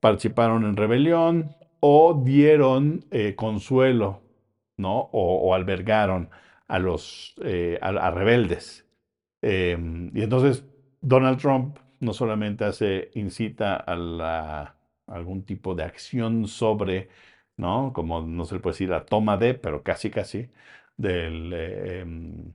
participaron 0.01 0.64
en 0.64 0.76
rebelión 0.76 1.55
o 1.80 2.22
dieron 2.24 3.05
eh, 3.11 3.34
consuelo, 3.37 4.22
¿no? 4.76 5.09
O, 5.12 5.55
albergaron 5.55 6.30
a 6.69 6.79
los 6.79 7.35
eh, 7.45 7.79
a, 7.81 8.11
rebeldes. 8.11 8.87
Em, 9.43 10.11
y 10.17 10.23
entonces 10.23 10.64
Donald 11.01 11.39
Trump 11.39 11.79
no 12.01 12.12
solamente 12.12 12.64
hace, 12.64 13.11
incita 13.14 13.77
a, 13.77 13.97
la, 13.97 14.77
algún 15.07 15.45
tipo 15.45 15.75
de 15.75 15.85
acción 15.85 16.47
sobre, 16.49 17.09
¿no? 17.57 17.93
Como 17.95 18.23
no 18.23 18.45
se 18.45 18.55
le 18.57 18.61
puede 18.61 18.75
decir 18.75 18.91
la 18.91 19.05
toma 19.07 19.37
de, 19.37 19.55
pero 19.55 19.83
casi 19.83 20.11
casi, 20.11 20.51
del, 20.97 21.53
em, 21.53 22.53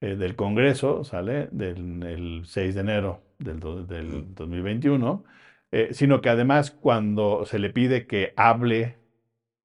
del 0.00 0.36
Congreso, 0.36 1.04
¿sale? 1.04 1.48
Del 1.52 2.42
6 2.46 2.74
de 2.74 2.80
enero 2.80 3.22
del, 3.38 3.86
del 3.86 4.34
2021, 4.34 5.24
eh, 5.70 5.88
sino 5.92 6.20
que 6.20 6.30
además 6.30 6.70
cuando 6.70 7.44
se 7.46 7.58
le 7.58 7.70
pide 7.70 8.06
que 8.06 8.32
hable, 8.36 8.96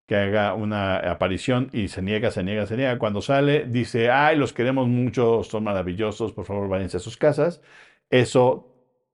que 0.06 0.16
haga 0.16 0.54
una 0.54 0.98
aparición 0.98 1.70
y 1.72 1.88
se 1.88 2.02
niega, 2.02 2.32
se 2.32 2.44
niega, 2.44 2.66
se 2.66 2.76
niega, 2.76 3.00
cuando 3.00 3.22
sale 3.22 3.66
dice, 3.66 4.12
ay, 4.12 4.38
los 4.38 4.54
queremos 4.54 4.88
mucho, 4.88 5.44
son 5.44 5.64
maravillosos, 5.64 6.34
por 6.34 6.46
favor 6.46 6.68
váyanse 6.68 6.98
a 6.98 7.00
sus 7.00 7.18
casas. 7.18 7.62
Eso 8.10 8.74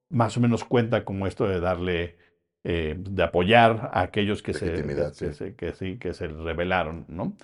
más 0.10 0.36
o 0.38 0.40
menos 0.40 0.64
cuenta 0.64 1.06
como 1.06 1.28
esto 1.28 1.48
de 1.48 1.60
darle, 1.60 2.18
eh, 2.64 2.96
de 2.98 3.24
apoyar 3.24 3.92
a 3.94 4.02
aquellos 4.02 4.42
que 4.42 4.54
se, 4.54 4.72
que, 5.56 5.74
sí. 5.74 5.98
que, 5.98 6.14
se 6.14 6.28
rebelaron, 6.28 7.06
¿no? 7.08 7.36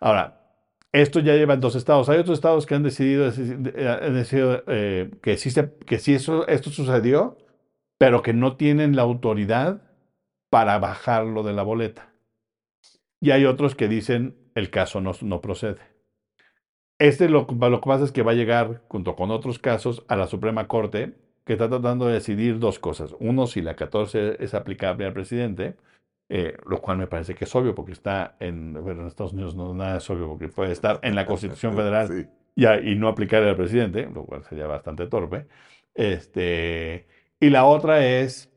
Ahora, 0.00 0.40
esto 0.92 1.20
ya 1.20 1.34
lleva 1.34 1.54
en 1.54 1.60
dos 1.60 1.76
estados. 1.76 2.08
Hay 2.08 2.18
otros 2.18 2.38
estados 2.38 2.64
que 2.64 2.74
han 2.74 2.82
decidido, 2.82 3.28
eh, 3.28 4.62
eh, 4.66 5.10
que 5.22 5.36
sí, 5.36 5.50
que 5.86 5.98
sí 5.98 6.14
eso, 6.14 6.48
esto 6.48 6.70
sucedió, 6.70 7.36
pero 7.98 8.22
que 8.22 8.32
no 8.32 8.56
tienen 8.56 8.96
la 8.96 9.02
autoridad 9.02 9.82
para 10.48 10.78
bajarlo 10.78 11.42
de 11.42 11.52
la 11.52 11.62
boleta. 11.62 12.15
Y 13.20 13.30
hay 13.30 13.44
otros 13.44 13.74
que 13.74 13.88
dicen 13.88 14.36
el 14.54 14.70
caso 14.70 15.00
no, 15.00 15.12
no 15.22 15.40
procede. 15.40 15.80
Este 16.98 17.28
lo, 17.28 17.46
lo 17.48 17.80
que 17.80 17.86
pasa 17.86 18.04
es 18.04 18.12
que 18.12 18.22
va 18.22 18.32
a 18.32 18.36
llegar, 18.36 18.82
junto 18.88 19.16
con 19.16 19.30
otros 19.30 19.58
casos, 19.58 20.04
a 20.08 20.16
la 20.16 20.26
Suprema 20.26 20.66
Corte, 20.66 21.14
que 21.44 21.52
está 21.52 21.68
tratando 21.68 22.06
de 22.06 22.14
decidir 22.14 22.58
dos 22.58 22.78
cosas. 22.78 23.14
Uno, 23.20 23.46
si 23.46 23.60
la 23.60 23.76
14 23.76 24.42
es 24.42 24.54
aplicable 24.54 25.04
al 25.06 25.12
presidente, 25.12 25.76
eh, 26.28 26.56
lo 26.66 26.80
cual 26.80 26.98
me 26.98 27.06
parece 27.06 27.34
que 27.34 27.44
es 27.44 27.54
obvio 27.54 27.74
porque 27.74 27.92
está 27.92 28.36
en, 28.40 28.72
bueno, 28.72 29.02
en 29.02 29.06
Estados 29.06 29.32
Unidos 29.32 29.54
no 29.54 29.72
nada 29.74 29.98
es 29.98 30.10
obvio 30.10 30.28
porque 30.28 30.48
puede 30.48 30.72
estar 30.72 30.98
en 31.02 31.14
la 31.14 31.24
Constitución 31.24 31.76
Federal 31.76 32.28
y, 32.56 32.94
no 32.96 33.08
aplicar 33.08 33.44
al 33.44 33.56
presidente, 33.56 34.08
lo 34.12 34.24
cual 34.24 34.42
sería 34.44 34.66
bastante 34.66 35.06
torpe. 35.06 35.46
Este, 35.94 37.06
y 37.38 37.50
la 37.50 37.64
otra 37.66 38.04
es 38.04 38.50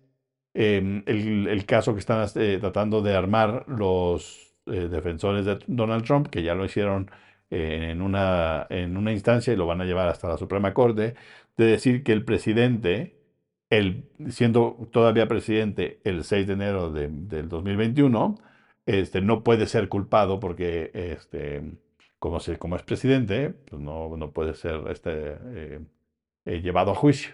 em, 0.53 1.03
el, 1.05 1.65
caso 1.65 1.93
que 1.93 1.99
están 1.99 2.27
eh, 2.35 2.57
tratando 2.59 3.01
de 3.01 3.15
armar 3.15 3.65
los 3.67 4.48
eh, 4.71 4.87
defensores 4.89 5.45
de 5.45 5.59
Donald 5.67 6.03
Trump, 6.05 6.27
que 6.27 6.43
ya 6.43 6.55
lo 6.55 6.65
hicieron 6.65 7.09
en 7.51 8.01
una, 8.01 8.67
en 8.69 8.95
una 8.95 9.11
instancia 9.11 9.51
y 9.53 9.55
lo 9.55 9.65
van 9.65 9.81
a 9.81 9.85
llevar 9.85 10.07
hasta 10.07 10.27
la 10.27 10.37
Suprema 10.37 10.73
Corte, 10.73 11.15
de 11.57 11.65
decir 11.65 12.03
que 12.03 12.11
el 12.13 12.23
presidente, 12.23 13.17
el, 13.69 14.05
siendo 14.29 14.87
todavía 14.91 15.27
presidente 15.27 15.99
el 16.03 16.23
6 16.23 16.47
de 16.47 16.53
enero 16.53 16.91
de, 16.91 17.09
del 17.09 17.49
2021, 17.49 18.35
este, 18.85 19.21
no 19.21 19.43
puede 19.43 19.67
ser 19.67 19.89
culpado 19.89 20.39
porque 20.39 20.91
este, 20.93 21.61
como, 22.19 22.39
como 22.59 22.75
es 22.75 22.83
presidente, 22.83 23.51
pues 23.51 23.81
no, 23.81 24.15
no 24.17 24.31
puede 24.31 24.53
ser 24.53 24.81
este, 24.89 25.11
eh, 25.13 25.79
eh, 26.45 26.61
llevado 26.61 26.91
a 26.91 26.95
juicio. 26.95 27.33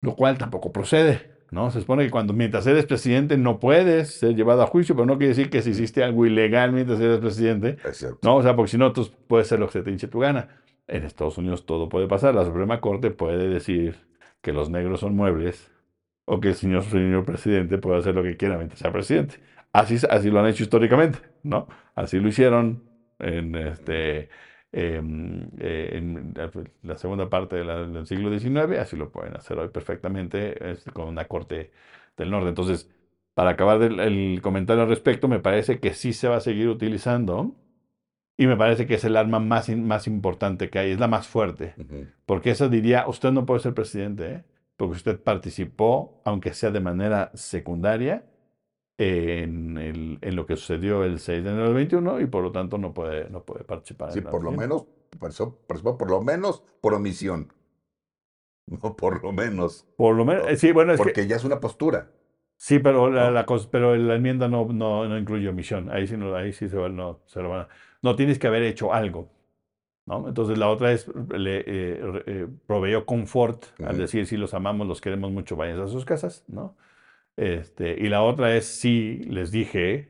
Lo 0.00 0.14
cual 0.14 0.38
tampoco 0.38 0.72
procede. 0.72 1.37
¿No? 1.50 1.70
Se 1.70 1.80
supone 1.80 2.04
que 2.04 2.10
cuando 2.10 2.32
mientras 2.32 2.66
eres 2.66 2.86
presidente 2.86 3.36
no 3.36 3.58
puedes 3.58 4.14
ser 4.18 4.34
llevado 4.34 4.62
a 4.62 4.66
juicio, 4.66 4.94
pero 4.94 5.06
no 5.06 5.18
quiere 5.18 5.28
decir 5.28 5.50
que 5.50 5.62
si 5.62 5.70
hiciste 5.70 6.04
algo 6.04 6.26
ilegal 6.26 6.72
mientras 6.72 7.00
eres 7.00 7.18
presidente, 7.18 7.78
¿no? 8.22 8.36
O 8.36 8.42
sea, 8.42 8.54
porque 8.54 8.70
si 8.70 8.78
no, 8.78 8.92
tú 8.92 9.10
puedes 9.26 9.48
ser 9.48 9.58
lo 9.58 9.66
que 9.66 9.72
se 9.72 9.82
te 9.82 9.90
hinche 9.90 10.08
tu 10.08 10.20
gana. 10.20 10.48
En 10.86 11.04
Estados 11.04 11.36
Unidos 11.38 11.66
todo 11.66 11.88
puede 11.88 12.06
pasar. 12.08 12.34
La 12.34 12.44
Suprema 12.44 12.80
Corte 12.80 13.10
puede 13.10 13.48
decir 13.48 13.96
que 14.40 14.52
los 14.52 14.70
negros 14.70 15.00
son 15.00 15.14
muebles 15.14 15.70
o 16.24 16.40
que 16.40 16.48
el 16.48 16.54
señor, 16.54 16.84
señor 16.84 17.24
presidente 17.24 17.78
puede 17.78 17.98
hacer 17.98 18.14
lo 18.14 18.22
que 18.22 18.36
quiera 18.36 18.56
mientras 18.56 18.80
sea 18.80 18.92
presidente. 18.92 19.36
Así, 19.72 19.96
así 20.08 20.30
lo 20.30 20.40
han 20.40 20.46
hecho 20.46 20.62
históricamente, 20.62 21.18
¿no? 21.42 21.68
Así 21.94 22.18
lo 22.18 22.28
hicieron 22.28 22.84
en 23.18 23.54
este 23.54 24.28
Em, 24.70 25.48
eh, 25.58 25.90
en 25.94 26.34
la 26.82 26.98
segunda 26.98 27.30
parte 27.30 27.56
del 27.56 28.06
siglo 28.06 28.30
XIX, 28.38 28.78
así 28.78 28.96
lo 28.96 29.10
pueden 29.10 29.34
hacer 29.34 29.58
hoy 29.58 29.68
perfectamente 29.70 30.54
con 30.92 31.08
una 31.08 31.26
corte 31.26 31.70
del 32.16 32.30
norte. 32.30 32.50
Entonces, 32.50 32.90
para 33.34 33.50
acabar 33.50 33.80
el 33.82 34.40
comentario 34.42 34.82
al 34.82 34.88
respecto, 34.88 35.26
me 35.28 35.38
parece 35.40 35.80
que 35.80 35.94
sí 35.94 36.12
se 36.12 36.28
va 36.28 36.36
a 36.36 36.40
seguir 36.40 36.68
utilizando 36.68 37.54
y 38.36 38.46
me 38.46 38.56
parece 38.56 38.86
que 38.86 38.94
es 38.94 39.04
el 39.04 39.16
arma 39.16 39.40
más, 39.40 39.68
más 39.70 40.06
importante 40.06 40.70
que 40.70 40.78
hay, 40.78 40.92
es 40.92 41.00
la 41.00 41.08
más 41.08 41.26
fuerte, 41.26 41.74
porque 42.24 42.50
esa 42.50 42.68
diría, 42.68 43.08
usted 43.08 43.32
no 43.32 43.46
puede 43.46 43.60
ser 43.60 43.74
presidente, 43.74 44.32
¿eh? 44.32 44.44
porque 44.76 44.96
usted 44.96 45.20
participó, 45.20 46.20
aunque 46.24 46.54
sea 46.54 46.70
de 46.70 46.80
manera 46.80 47.32
secundaria, 47.34 48.24
en, 48.98 49.78
el, 49.78 50.18
en, 50.20 50.36
lo 50.36 50.44
que 50.44 50.56
sucedió 50.56 51.04
el 51.04 51.20
6 51.20 51.44
de 51.44 51.50
enero 51.50 51.66
del 51.66 51.74
21 51.74 52.20
y 52.20 52.26
por 52.26 52.42
lo 52.42 52.50
tanto 52.50 52.78
no 52.78 52.92
puede, 52.92 53.30
no 53.30 53.44
puede 53.44 53.64
participar. 53.64 54.12
Sí, 54.12 54.20
por 54.20 54.42
lo 54.42 54.50
menos, 54.50 54.86
participó, 55.18 55.56
por 55.96 56.10
lo 56.10 56.20
menos 56.20 56.62
por 56.80 56.94
omisión. 56.94 57.52
No, 58.70 58.96
por 58.96 59.22
lo 59.22 59.32
menos. 59.32 59.86
Por 59.96 60.14
lo 60.14 60.26
menos, 60.26 60.58
sí, 60.58 60.72
bueno, 60.72 60.92
es 60.92 60.98
Porque 60.98 61.26
ya 61.26 61.36
es 61.36 61.44
una 61.44 61.58
postura. 61.58 62.10
Sí, 62.58 62.80
pero 62.80 63.10
la, 63.10 63.30
la, 63.30 63.46
pero 63.70 63.96
la 63.96 64.16
enmienda 64.16 64.46
no, 64.46 64.66
no, 64.66 65.08
no, 65.08 65.16
incluye 65.16 65.48
omisión. 65.48 65.90
Ahí 65.90 66.06
sí, 66.06 66.18
no, 66.18 66.34
ahí 66.34 66.52
sí 66.52 66.68
se, 66.68 66.76
va, 66.76 66.90
no, 66.90 67.20
se 67.24 67.40
lo 67.40 67.48
van 67.48 67.60
a... 67.62 67.68
No, 68.02 68.14
tienes 68.14 68.38
que 68.38 68.46
haber 68.46 68.64
hecho 68.64 68.92
algo. 68.92 69.30
¿no? 70.04 70.28
Entonces 70.28 70.58
la 70.58 70.68
otra 70.68 70.92
es, 70.92 71.06
le 71.30 71.60
eh, 71.60 72.22
eh, 72.26 72.46
proveyó 72.66 73.06
confort 73.06 73.64
al 73.82 73.96
decir, 73.96 74.26
si 74.26 74.36
los 74.36 74.54
amamos, 74.54 74.86
los 74.86 75.00
queremos 75.00 75.30
mucho, 75.30 75.56
vayan 75.56 75.80
a 75.80 75.86
sus 75.86 76.04
casas, 76.04 76.44
¿no? 76.48 76.76
Este, 77.38 77.92
y 77.96 78.08
la 78.08 78.24
otra 78.24 78.56
es 78.56 78.66
si 78.66 79.18
les 79.18 79.52
dije, 79.52 80.08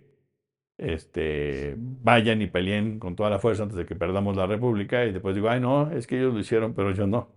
este, 0.78 1.74
vayan 1.76 2.40
y 2.40 2.46
peleen 2.46 2.98
con 2.98 3.16
toda 3.16 3.28
la 3.28 3.38
fuerza 3.38 3.64
antes 3.64 3.76
de 3.76 3.84
que 3.84 3.94
perdamos 3.94 4.34
la 4.34 4.46
república 4.46 5.04
y 5.04 5.12
después 5.12 5.34
digo, 5.34 5.50
ay 5.50 5.60
no, 5.60 5.90
es 5.90 6.06
que 6.06 6.16
ellos 6.16 6.32
lo 6.32 6.40
hicieron, 6.40 6.72
pero 6.72 6.90
yo 6.92 7.06
no. 7.06 7.28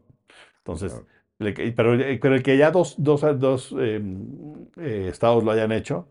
Entonces, 0.59 1.03
pero, 1.37 1.97
pero, 2.21 2.35
el 2.35 2.41
que 2.41 2.55
ya 2.55 2.71
dos, 2.71 2.95
dos, 2.99 3.21
dos 3.37 3.73
em, 3.73 4.65
eh, 4.77 5.09
estados 5.09 5.43
lo 5.43 5.51
hayan 5.51 5.73
hecho 5.73 6.07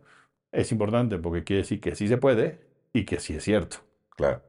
es 0.52 0.70
importante 0.72 1.16
porque 1.16 1.42
quiere 1.42 1.62
decir 1.62 1.80
que 1.80 1.94
sí 1.94 2.06
se 2.06 2.18
puede 2.18 2.60
y 2.92 3.06
que 3.06 3.18
sí 3.18 3.32
es 3.32 3.44
cierto. 3.44 3.78
Claro. 4.10 4.42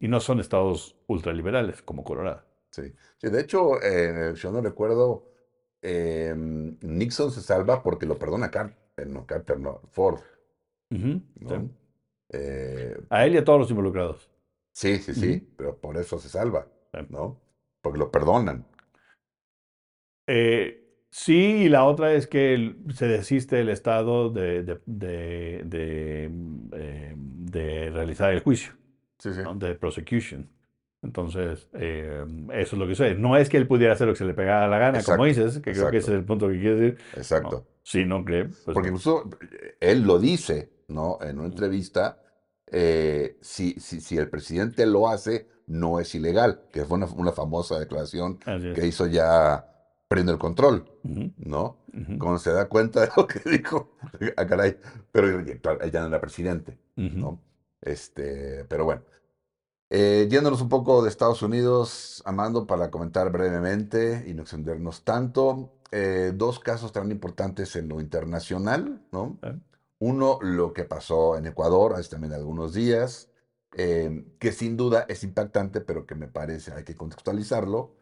Y 0.00 0.08
no 0.08 0.18
son 0.18 0.40
estados 0.40 0.96
ultraliberales 1.08 1.82
como 1.82 2.04
Colorado. 2.04 2.42
Sí, 2.70 2.94
sí 3.18 3.28
de 3.28 3.40
hecho, 3.42 3.82
eh, 3.82 4.32
yo 4.34 4.50
no 4.50 4.62
recuerdo 4.62 5.31
Em, 5.82 6.76
Nixon 6.80 7.32
se 7.32 7.42
salva 7.42 7.82
porque 7.82 8.06
lo 8.06 8.16
perdona 8.16 8.52
Carter, 8.52 8.78
eh, 8.96 9.04
no 9.04 9.26
Carter, 9.26 9.58
no, 9.58 9.80
Ford. 9.90 10.20
Eh, 12.30 12.96
a 13.10 13.26
él 13.26 13.34
y 13.34 13.38
a 13.38 13.44
todos 13.44 13.58
los 13.60 13.70
involucrados. 13.70 14.30
Sí, 14.72 14.98
sí, 14.98 15.12
sí, 15.12 15.52
pero 15.56 15.76
por 15.76 15.96
eso 15.98 16.18
se 16.18 16.28
salva, 16.28 16.66
¿no? 17.10 17.40
Porque 17.82 17.98
lo 17.98 18.10
perdonan. 18.10 18.64
Eh, 20.26 21.04
sí, 21.10 21.64
y 21.64 21.68
la 21.68 21.84
otra 21.84 22.14
es 22.14 22.26
que 22.26 22.76
se 22.94 23.06
desiste 23.06 23.60
el 23.60 23.68
Estado 23.68 24.30
de, 24.30 24.62
de, 24.62 25.62
de, 25.64 26.24
em, 26.24 26.70
realizar 27.50 28.32
el 28.32 28.40
juicio, 28.40 28.72
sí, 29.18 29.34
sí. 29.34 29.40
de 29.56 29.74
prosecution. 29.74 30.48
Entonces, 31.02 31.68
eh, 31.74 32.24
eso 32.52 32.76
es 32.76 32.78
lo 32.80 32.86
que 32.86 32.94
sucede. 32.94 33.16
No 33.16 33.36
es 33.36 33.48
que 33.48 33.56
él 33.56 33.66
pudiera 33.66 33.92
hacer 33.92 34.06
lo 34.06 34.12
que 34.12 34.18
se 34.18 34.24
le 34.24 34.34
pegara 34.34 34.68
la 34.68 34.78
gana, 34.78 35.02
como 35.02 35.24
dices, 35.24 35.58
que 35.58 35.72
creo 35.72 35.90
que 35.90 35.96
ese 35.96 36.12
es 36.12 36.18
el 36.18 36.24
punto 36.24 36.48
que 36.48 36.60
quiere 36.60 36.76
decir. 36.76 36.98
Exacto. 37.16 37.66
si 37.82 38.04
no 38.04 38.24
cree. 38.24 38.44
Pues 38.44 38.72
Porque 38.72 38.88
incluso 38.88 39.28
eh, 39.40 39.76
él 39.80 40.02
lo 40.02 40.20
dice, 40.20 40.70
¿no? 40.88 41.18
En 41.20 41.38
una 41.38 41.48
entrevista, 41.48 42.22
eh, 42.70 43.36
si, 43.40 43.72
si, 43.80 44.00
si, 44.00 44.16
el 44.16 44.30
presidente 44.30 44.86
lo 44.86 45.08
hace, 45.08 45.48
no 45.66 45.98
es 45.98 46.14
ilegal, 46.14 46.62
que 46.72 46.84
fue 46.84 46.98
una, 46.98 47.32
famosa 47.32 47.80
declaración 47.80 48.38
que 48.38 48.86
hizo 48.86 49.06
ya 49.06 49.66
prende 50.06 50.32
el 50.32 50.38
control, 50.38 50.84
¿no? 51.02 51.78
Cuando 52.18 52.38
se 52.38 52.52
da 52.52 52.68
cuenta 52.68 53.00
de 53.00 53.08
lo 53.16 53.26
que 53.26 53.40
dijo, 53.50 53.96
ah, 54.36 54.46
caray, 54.46 54.76
pero 55.10 55.44
claro, 55.60 55.80
él 55.80 55.90
ya 55.90 56.00
no 56.00 56.08
era 56.08 56.20
presidente, 56.20 56.78
¿no? 56.94 57.42
Este, 57.80 58.64
pero 58.68 58.84
bueno. 58.84 59.02
Eh, 59.94 60.26
yéndonos 60.30 60.62
un 60.62 60.70
poco 60.70 61.02
de 61.02 61.10
Estados 61.10 61.42
Unidos, 61.42 62.22
Amando, 62.24 62.66
para 62.66 62.90
comentar 62.90 63.30
brevemente 63.30 64.24
y 64.26 64.32
no 64.32 64.40
extendernos 64.40 65.04
tanto, 65.04 65.70
eh, 65.90 66.32
dos 66.34 66.60
casos 66.60 66.92
tan 66.92 67.10
importantes 67.10 67.76
en 67.76 67.90
lo 67.90 68.00
internacional, 68.00 69.02
¿no? 69.12 69.38
Uno, 69.98 70.38
lo 70.40 70.72
que 70.72 70.84
pasó 70.84 71.36
en 71.36 71.44
Ecuador 71.44 71.92
hace 71.92 72.08
también 72.08 72.32
algunos 72.32 72.72
días, 72.72 73.28
eh, 73.76 74.24
que 74.38 74.52
sin 74.52 74.78
duda 74.78 75.04
es 75.10 75.24
impactante, 75.24 75.82
pero 75.82 76.06
que 76.06 76.14
me 76.14 76.26
parece 76.26 76.72
hay 76.72 76.84
que 76.84 76.96
contextualizarlo, 76.96 77.94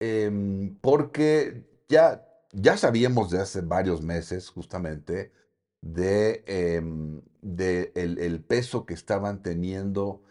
em, 0.00 0.76
porque 0.80 1.64
ya, 1.88 2.26
ya 2.52 2.76
sabíamos 2.76 3.30
de 3.30 3.38
hace 3.38 3.60
varios 3.60 4.02
meses 4.02 4.48
justamente 4.50 5.30
de, 5.82 6.42
em, 6.48 7.22
de 7.42 7.92
el, 7.94 8.18
el 8.18 8.42
peso 8.42 8.86
que 8.86 8.94
estaban 8.94 9.40
teniendo 9.42 10.22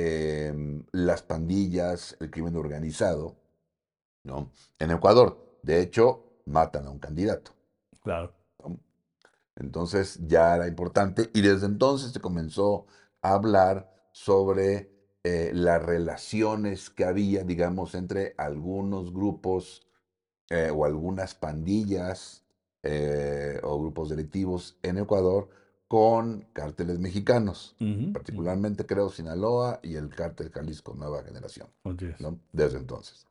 Em, 0.00 0.84
las 0.92 1.22
pandillas, 1.22 2.16
el 2.20 2.30
crimen 2.30 2.54
organizado, 2.54 3.34
¿no? 4.22 4.52
En 4.78 4.92
Ecuador, 4.92 5.58
de 5.64 5.80
hecho, 5.80 6.38
matan 6.44 6.86
a 6.86 6.90
un 6.90 7.00
candidato. 7.00 7.50
Claro. 8.04 8.32
Entonces 9.56 10.20
ya 10.28 10.54
era 10.54 10.68
importante 10.68 11.30
y 11.34 11.40
desde 11.40 11.66
entonces 11.66 12.12
se 12.12 12.20
comenzó 12.20 12.86
a 13.22 13.32
hablar 13.32 13.92
sobre 14.12 14.88
eh, 15.24 15.50
las 15.52 15.82
relaciones 15.82 16.90
que 16.90 17.04
había, 17.04 17.42
digamos, 17.42 17.96
entre 17.96 18.36
algunos 18.38 19.12
grupos 19.12 19.84
eh, 20.48 20.70
o 20.72 20.84
algunas 20.84 21.34
pandillas 21.34 22.44
eh, 22.84 23.58
o 23.64 23.80
grupos 23.80 24.10
delictivos 24.10 24.78
en 24.84 24.98
Ecuador 24.98 25.48
con 25.88 26.44
cárteles 26.52 26.98
mexicanos, 26.98 27.74
particularmente 28.12 28.84
creo 28.84 29.08
Sinaloa 29.08 29.80
y 29.82 29.96
el 29.96 30.10
cártel 30.10 30.50
Jalisco 30.50 30.94
Nueva 30.94 31.22
Generación, 31.24 31.68
desde 32.52 32.76
entonces. 32.76 33.26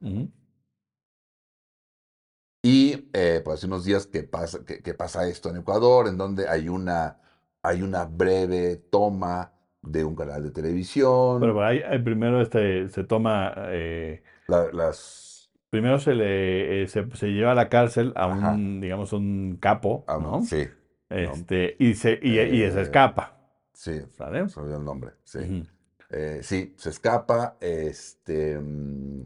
Y 2.64 3.10
eh, 3.14 3.42
pues 3.46 3.60
hace 3.60 3.68
unos 3.68 3.86
días 3.86 4.08
que 4.08 4.24
pasa, 4.24 4.60
que, 4.66 4.94
pasa 4.96 5.28
esto 5.28 5.50
en 5.50 5.58
Ecuador, 5.58 6.08
en 6.08 6.18
donde 6.18 6.50
hay 6.50 6.68
una, 6.68 7.18
hay 7.62 7.84
una 7.84 8.06
breve 8.06 8.78
toma 8.90 9.54
de 9.84 10.04
un 10.04 10.16
canal 10.16 10.44
de 10.44 10.52
televisión. 10.52 11.40
Pero 11.40 11.56
primero 12.04 12.42
este, 12.42 12.90
se 12.90 13.04
toma... 13.04 13.54
Eh, 13.70 14.24
las... 14.48 15.52
Primero 15.70 16.00
se 16.00 16.16
le 16.16 16.84
eh, 16.84 16.88
se, 16.88 17.28
lleva 17.28 17.52
a 17.52 17.56
la 17.56 17.70
cárcel 17.70 18.14
a 18.16 18.26
un, 18.28 18.80
digamos, 18.80 19.14
un 19.14 19.58
capo, 19.60 20.06
¿no? 20.08 20.42
Sí. 20.42 20.68
Este, 21.10 21.76
y, 21.80 21.94
se, 21.94 22.20
y, 22.22 22.40
y 22.40 22.72
se 22.72 22.80
eh, 22.80 22.82
escapa. 22.82 23.38
Sí, 23.74 24.02
¿sabes? 24.18 24.54
Se 24.54 24.60
el 24.60 24.84
nombre, 24.84 25.12
sí. 25.24 25.64
Eh, 26.10 26.40
sí, 26.44 26.74
se 26.78 26.90
escapa. 26.90 27.58
Este, 27.62 28.60
mm, 28.60 29.22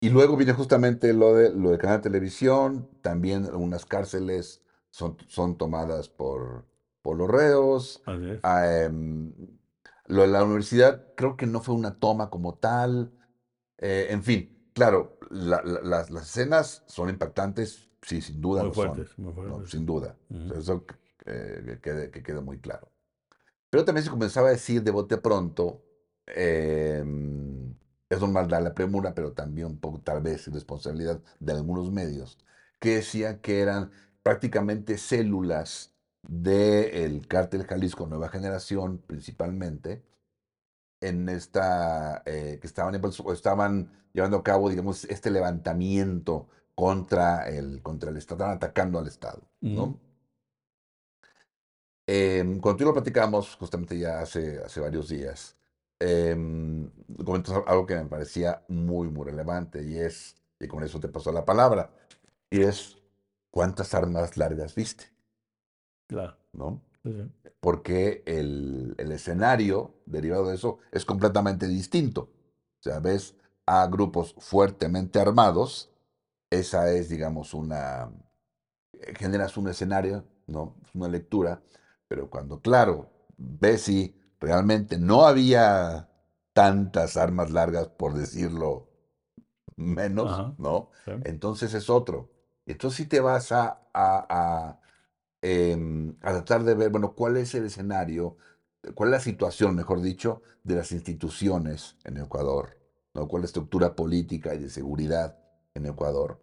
y 0.00 0.10
luego 0.10 0.36
viene 0.36 0.52
justamente 0.52 1.12
lo 1.12 1.34
de 1.34 1.50
lo 1.50 1.70
del 1.70 1.78
canal 1.78 1.98
de 1.98 2.02
televisión. 2.02 2.88
También 3.02 3.46
unas 3.54 3.86
cárceles 3.86 4.62
son, 4.90 5.16
son 5.28 5.56
tomadas 5.56 6.08
por, 6.08 6.66
por 7.02 7.16
los 7.16 7.28
reos. 7.28 8.02
Ah, 8.42 8.66
em, 8.66 9.32
lo 10.06 10.22
de 10.22 10.28
la 10.28 10.44
universidad 10.44 11.06
creo 11.16 11.36
que 11.36 11.46
no 11.46 11.60
fue 11.60 11.74
una 11.74 11.98
toma 11.98 12.30
como 12.30 12.54
tal. 12.54 13.12
Eh, 13.78 14.08
en 14.10 14.22
fin, 14.22 14.68
claro, 14.74 15.18
las, 15.30 16.10
las 16.10 16.22
escenas 16.22 16.82
son 16.86 17.08
impactantes 17.08 17.88
Sí, 18.02 18.20
sin 18.20 18.40
duda. 18.40 18.64
Muy 18.64 18.72
fuertes, 18.72 19.18
muy 19.18 19.32
fuertes. 19.32 19.70
sin 19.70 19.86
duda. 19.86 20.16
Eso 20.56 20.84
que, 20.84 21.80
quede, 21.80 22.40
muy 22.40 22.58
claro. 22.58 22.88
Pero 23.70 23.84
también 23.84 24.04
se 24.04 24.10
comenzaba 24.10 24.48
a 24.48 24.52
decir 24.52 24.82
de 24.82 24.90
bote 24.90 25.16
pronto 25.18 25.82
em, 26.26 27.74
es 28.08 28.20
normal 28.20 28.48
dar 28.48 28.62
la 28.62 28.74
premura, 28.74 29.14
pero 29.14 29.32
también 29.32 29.68
un 29.68 29.78
poco 29.78 30.00
tal 30.00 30.20
vez 30.20 30.46
responsabilidad 30.52 31.20
de 31.40 31.52
algunos 31.52 31.90
medios, 31.90 32.38
que 32.78 32.96
decían 32.96 33.38
que 33.38 33.60
eran 33.60 33.90
prácticamente 34.22 34.98
células 34.98 35.94
del 36.22 37.26
cártel 37.26 37.64
Jalisco 37.64 38.06
Nueva 38.06 38.28
Generación, 38.28 38.98
principalmente, 39.06 40.02
en 41.00 41.28
esta, 41.28 42.22
eh, 42.26 42.58
que 42.60 42.66
estaban, 42.66 43.00
estaban 43.32 43.90
llevando 44.12 44.36
a 44.36 44.44
cabo, 44.44 44.68
digamos, 44.70 45.04
este 45.06 45.30
levantamiento 45.30 46.48
contra 46.74 47.48
el, 47.48 47.82
contra 47.82 48.10
el 48.10 48.16
Estado, 48.16 48.36
estaban 48.36 48.56
atacando 48.56 48.98
al 48.98 49.06
Estado, 49.06 49.42
¿no? 49.60 49.98
Eh, 52.06 52.58
cuando 52.60 52.76
tú 52.76 52.84
lo 52.84 52.92
platicamos, 52.92 53.54
justamente 53.56 53.98
ya 53.98 54.20
hace, 54.20 54.58
hace 54.58 54.80
varios 54.80 55.08
días, 55.08 55.56
eh, 56.00 56.36
comentas 57.24 57.62
algo 57.66 57.86
que 57.86 57.94
me 57.94 58.06
parecía 58.06 58.64
muy, 58.68 59.08
muy 59.08 59.26
relevante 59.26 59.84
y 59.84 59.98
es, 59.98 60.36
y 60.58 60.66
con 60.66 60.82
eso 60.82 60.98
te 60.98 61.08
pasó 61.08 61.30
la 61.30 61.44
palabra, 61.44 61.90
y 62.50 62.62
es, 62.62 62.98
¿cuántas 63.50 63.94
armas 63.94 64.36
largas 64.36 64.74
viste? 64.74 65.04
Claro. 66.08 66.36
¿No? 66.52 66.82
Porque 67.60 68.22
el, 68.26 68.94
el, 68.98 69.12
escenario 69.12 69.94
derivado 70.06 70.48
de 70.48 70.54
eso 70.54 70.78
es 70.92 71.04
completamente 71.04 71.66
distinto. 71.66 72.28
O 72.78 72.82
sea, 72.82 73.00
ves 73.00 73.34
a 73.66 73.86
grupos 73.86 74.34
fuertemente 74.38 75.18
armados, 75.18 75.91
esa 76.52 76.90
es, 76.90 77.08
digamos, 77.08 77.54
una, 77.54 78.12
generas 79.16 79.56
un 79.56 79.68
escenario, 79.68 80.26
¿no? 80.46 80.76
Una 80.92 81.08
lectura, 81.08 81.62
pero 82.06 82.28
cuando, 82.28 82.60
claro, 82.60 83.10
ves 83.38 83.82
si 83.82 84.20
realmente 84.38 84.98
no 84.98 85.24
había 85.24 86.10
tantas 86.52 87.16
armas 87.16 87.50
largas, 87.50 87.88
por 87.88 88.12
decirlo 88.12 88.90
menos, 89.76 90.58
¿no? 90.58 90.90
Entonces 91.24 91.72
es 91.72 91.88
otro. 91.88 92.30
Entonces 92.66 92.98
si 92.98 93.06
te 93.06 93.20
vas 93.20 93.50
a, 93.52 93.80
a, 93.94 94.78
em, 95.40 96.14
a, 96.20 96.32
tratar 96.32 96.64
de 96.64 96.74
ver, 96.74 96.90
bueno, 96.90 97.14
cuál 97.14 97.38
es 97.38 97.54
el 97.54 97.64
escenario, 97.64 98.36
cuál 98.94 99.08
es 99.08 99.12
la 99.12 99.20
situación, 99.20 99.74
mejor 99.74 100.02
dicho, 100.02 100.42
de 100.64 100.74
las 100.74 100.92
instituciones 100.92 101.96
en 102.04 102.18
Ecuador, 102.18 102.78
¿no? 103.14 103.26
Cuál 103.26 103.40
es 103.40 103.44
la 103.44 103.46
estructura 103.46 103.96
política 103.96 104.54
y 104.54 104.58
de 104.58 104.68
seguridad 104.68 105.41
en 105.74 105.86
Ecuador. 105.86 106.40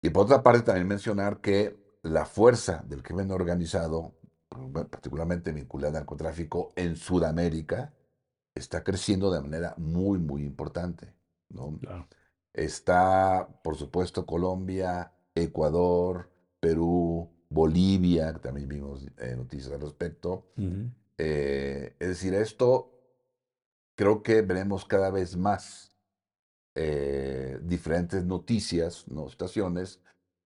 Y 0.00 0.10
por 0.10 0.24
otra 0.24 0.42
parte 0.42 0.62
también 0.62 0.86
mencionar 0.86 1.40
que 1.40 1.76
la 2.02 2.24
fuerza 2.24 2.84
del 2.86 3.02
crimen 3.02 3.30
organizado, 3.30 4.14
particularmente 4.90 5.52
vinculada 5.52 5.88
al 5.88 5.94
narcotráfico 6.04 6.72
en 6.76 6.96
Sudamérica, 6.96 7.92
está 8.54 8.84
creciendo 8.84 9.30
de 9.30 9.40
manera 9.40 9.74
muy, 9.76 10.18
muy 10.18 10.44
importante. 10.44 11.14
¿no? 11.48 11.78
Está, 12.52 13.48
por 13.62 13.76
supuesto, 13.76 14.26
Colombia, 14.26 15.12
Ecuador, 15.34 16.30
Perú, 16.60 17.30
Bolivia, 17.48 18.32
que 18.32 18.40
también 18.40 18.68
vimos 18.68 19.06
eh, 19.18 19.34
noticias 19.36 19.72
al 19.72 19.80
respecto. 19.80 20.46
Eh, 21.16 21.96
es 21.98 22.08
decir, 22.08 22.34
esto 22.34 22.92
creo 23.96 24.22
que 24.22 24.42
veremos 24.42 24.84
cada 24.84 25.10
vez 25.10 25.36
más 25.36 25.97
eh, 26.80 27.58
diferentes 27.60 28.24
noticias, 28.24 29.08
no 29.08 29.28
situaciones, 29.28 30.00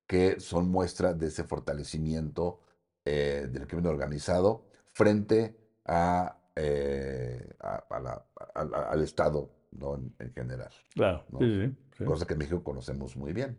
que 0.07 0.41
son 0.41 0.71
muestra 0.71 1.13
de 1.13 1.27
ese 1.27 1.45
fortalecimiento 1.45 2.61
eh, 3.05 3.49
del 3.51 3.67
crimen 3.67 3.89
organizado 3.89 4.65
frente 4.95 5.55
a, 5.85 6.39
eh, 6.57 7.51
al 7.61 9.03
Estado 9.03 9.51
¿no? 9.73 9.97
en, 9.97 10.33
general. 10.33 10.71
Claro, 10.95 11.27
sí, 11.39 11.75
sí, 11.99 12.05
Cosa 12.07 12.27
que 12.27 12.33
en 12.33 12.39
México 12.39 12.65
conocemos 12.65 13.15
muy 13.15 13.35
bien. 13.35 13.59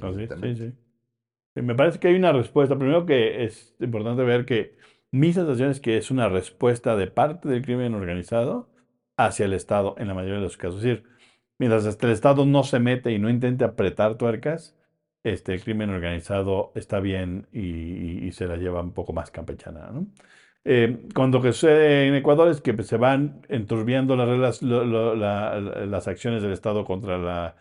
Ah, 0.00 0.10
sí, 0.14 0.26
sí, 0.56 0.72
Me 1.60 1.74
parece 1.74 1.98
que 1.98 2.08
hay 2.08 2.14
una 2.14 2.32
respuesta. 2.32 2.78
Primero 2.78 3.04
que 3.04 3.44
es 3.44 3.74
importante 3.78 4.22
ver 4.22 4.46
que 4.46 4.78
mi 5.10 5.34
sensación 5.34 5.68
es 5.68 5.80
que 5.80 5.98
es 5.98 6.10
una 6.10 6.30
respuesta 6.30 6.96
de 6.96 7.08
parte 7.08 7.50
del 7.50 7.62
crimen 7.62 7.92
organizado 7.92 8.70
hacia 9.18 9.44
el 9.44 9.52
Estado 9.52 9.94
en 9.98 10.08
la 10.08 10.14
mayoría 10.14 10.36
de 10.36 10.42
los 10.42 10.56
casos. 10.56 10.76
Es 10.76 10.82
decir, 10.82 11.15
mientras 11.58 11.84
el 12.00 12.10
Estado 12.10 12.44
no 12.46 12.62
se 12.64 12.78
mete 12.78 13.12
y 13.12 13.18
no 13.18 13.30
intente 13.30 13.64
apretar 13.64 14.16
tuercas, 14.16 14.76
este, 15.26 15.54
el 15.54 15.62
crimen 15.62 15.90
organizado 15.90 16.72
está 16.76 17.00
bien 17.00 17.48
y, 17.52 18.30
se 18.32 18.46
la 18.46 18.56
lleva 18.56 18.80
un 18.80 18.92
poco 18.92 19.12
más 19.12 19.30
campechana. 19.30 19.90
¿no? 19.90 20.06
Eh, 20.64 20.98
cuando 21.14 21.40
que 21.42 21.52
sucede 21.52 22.08
en 22.08 22.14
Ecuador 22.14 22.48
es 22.48 22.60
que 22.60 22.80
se 22.82 22.96
van 22.96 23.42
enturbiando 23.48 24.16
las, 24.16 24.62
las 24.62 26.08
acciones 26.08 26.42
del 26.42 26.52
Estado 26.52 26.84
contra, 26.84 27.18
la, 27.18 27.56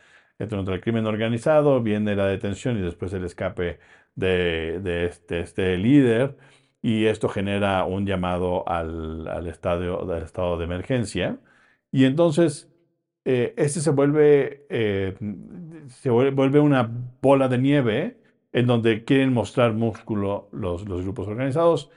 contra 0.49 0.75
el 0.75 0.81
crimen 0.81 1.05
organizado, 1.05 1.81
viene 1.81 2.15
la 2.15 2.27
detención 2.27 2.77
y 2.77 2.81
después 2.81 3.13
el 3.13 3.25
escape 3.25 3.79
de, 4.15 4.79
de 4.81 5.05
este, 5.05 5.39
este, 5.39 5.77
líder 5.77 6.37
y 6.81 7.05
esto 7.05 7.29
genera 7.29 7.85
un 7.85 8.05
llamado 8.05 8.67
al, 8.69 9.27
al, 9.27 9.47
estadio, 9.47 10.01
al 10.11 10.23
estado 10.23 10.57
de 10.57 10.65
emergencia. 10.65 11.39
Y 11.91 12.05
entonces 12.05 12.74
eh, 13.25 13.55
este 13.57 13.79
se 13.79 13.89
vuelve, 13.89 14.67
eh, 14.69 15.15
se 15.87 16.11
vuelve 16.11 16.59
una 16.59 16.89
bola 17.21 17.47
de 17.47 17.57
nieve 17.57 18.17
en 18.53 18.67
donde 18.67 19.03
quieren 19.03 19.33
mostrar 19.33 19.73
músculo 19.73 20.47
los, 20.51 20.87
los 20.87 21.01
grupos 21.01 21.27
organizados. 21.27 21.89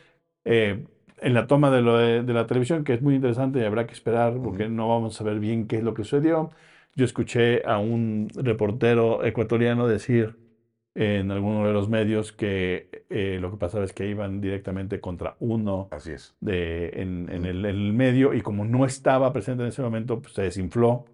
Eh, 0.44 0.86
en 1.20 1.34
la 1.34 1.46
toma 1.46 1.70
de, 1.70 1.82
lo 1.82 1.98
de, 1.98 2.32
la 2.32 2.46
televisión, 2.46 2.82
que 2.84 2.94
es 2.94 3.02
muy 3.02 3.16
interesante 3.16 3.60
y 3.60 3.64
habrá 3.64 3.86
que 3.86 3.92
esperar 3.92 4.38
porque 4.42 4.68
no 4.68 4.88
vamos 4.88 5.14
a 5.14 5.18
saber 5.18 5.38
bien 5.38 5.66
qué 5.66 5.76
es 5.76 5.82
lo 5.82 5.92
que 5.92 6.04
sucedió. 6.04 6.50
Yo 6.94 7.04
escuché 7.04 7.62
a 7.66 7.78
un 7.78 8.28
reportero 8.34 9.24
ecuatoriano 9.24 9.86
decir 9.86 10.36
en 10.94 11.30
alguno 11.30 11.66
de 11.66 11.72
los 11.72 11.88
medios 11.88 12.32
que 12.32 13.04
lo 13.40 13.50
que 13.50 13.56
pasaba 13.56 13.84
es 13.84 13.92
que 13.92 14.08
iban 14.08 14.40
directamente 14.40 15.00
contra 15.00 15.36
uno 15.40 15.88
Así 15.90 16.12
es. 16.12 16.36
De, 16.40 16.88
en, 16.94 17.28
en, 17.30 17.44
el, 17.46 17.64
en, 17.64 17.76
el, 17.76 17.92
medio 17.92 18.32
y 18.32 18.40
como 18.40 18.64
no 18.64 18.84
estaba 18.84 19.32
presente 19.32 19.64
en 19.64 19.68
ese 19.68 19.82
momento, 19.82 20.20
pues 20.20 20.34
se 20.34 20.42
desinfló 20.42 21.04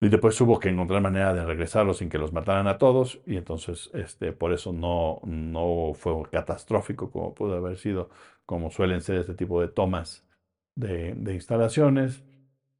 y 0.00 0.08
después 0.08 0.40
hubo 0.40 0.58
que 0.60 0.68
encontrar 0.68 1.00
manera 1.00 1.32
de 1.34 1.44
regresarlos 1.44 1.98
sin 1.98 2.08
que 2.10 2.18
los 2.18 2.32
mataran 2.32 2.66
a 2.68 2.78
todos, 2.78 3.20
y 3.26 3.36
entonces 3.36 3.90
este, 3.94 4.32
por 4.32 4.52
eso 4.52 4.72
no, 4.72 5.20
no 5.24 5.92
fue 5.94 6.14
catastrófico 6.30 7.10
como 7.10 7.34
pudo 7.34 7.56
haber 7.56 7.78
sido, 7.78 8.10
como 8.44 8.70
suelen 8.70 9.00
ser 9.00 9.16
este 9.20 9.34
tipo 9.34 9.60
de 9.60 9.68
tomas 9.68 10.26
de, 10.74 11.14
de 11.14 11.34
instalaciones. 11.34 12.22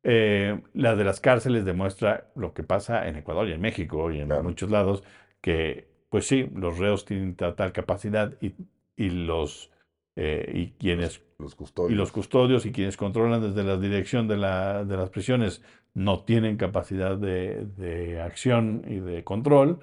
Eh, 0.02 0.62
la 0.74 0.94
de 0.94 1.04
las 1.04 1.20
cárceles 1.20 1.64
demuestra 1.64 2.30
lo 2.36 2.54
que 2.54 2.62
pasa 2.62 3.08
en 3.08 3.16
Ecuador 3.16 3.48
y 3.48 3.52
en 3.52 3.60
México 3.60 4.12
y 4.12 4.20
en 4.20 4.28
muchos 4.42 4.70
lados, 4.70 5.02
que 5.40 5.88
pues 6.10 6.26
sí, 6.26 6.48
los 6.54 6.78
reos 6.78 7.04
tienen 7.04 7.34
tal 7.34 7.72
capacidad 7.72 8.34
y, 8.40 8.54
y 8.96 9.10
los 9.10 9.72
eh, 10.16 10.50
y 10.54 10.70
quienes 10.78 11.22
los, 11.38 11.54
custodios. 11.54 11.92
y 11.92 11.94
los 11.94 12.12
custodios 12.12 12.64
y 12.66 12.72
quienes 12.72 12.96
controlan 12.96 13.42
desde 13.42 13.64
la 13.64 13.76
dirección 13.76 14.28
de, 14.28 14.38
la, 14.38 14.84
de 14.84 14.96
las 14.96 15.10
prisiones 15.10 15.62
no 15.96 16.24
tienen 16.24 16.58
capacidad 16.58 17.16
de, 17.16 17.66
de, 17.78 18.20
acción 18.20 18.82
y 18.86 18.96
de 18.96 19.24
control, 19.24 19.80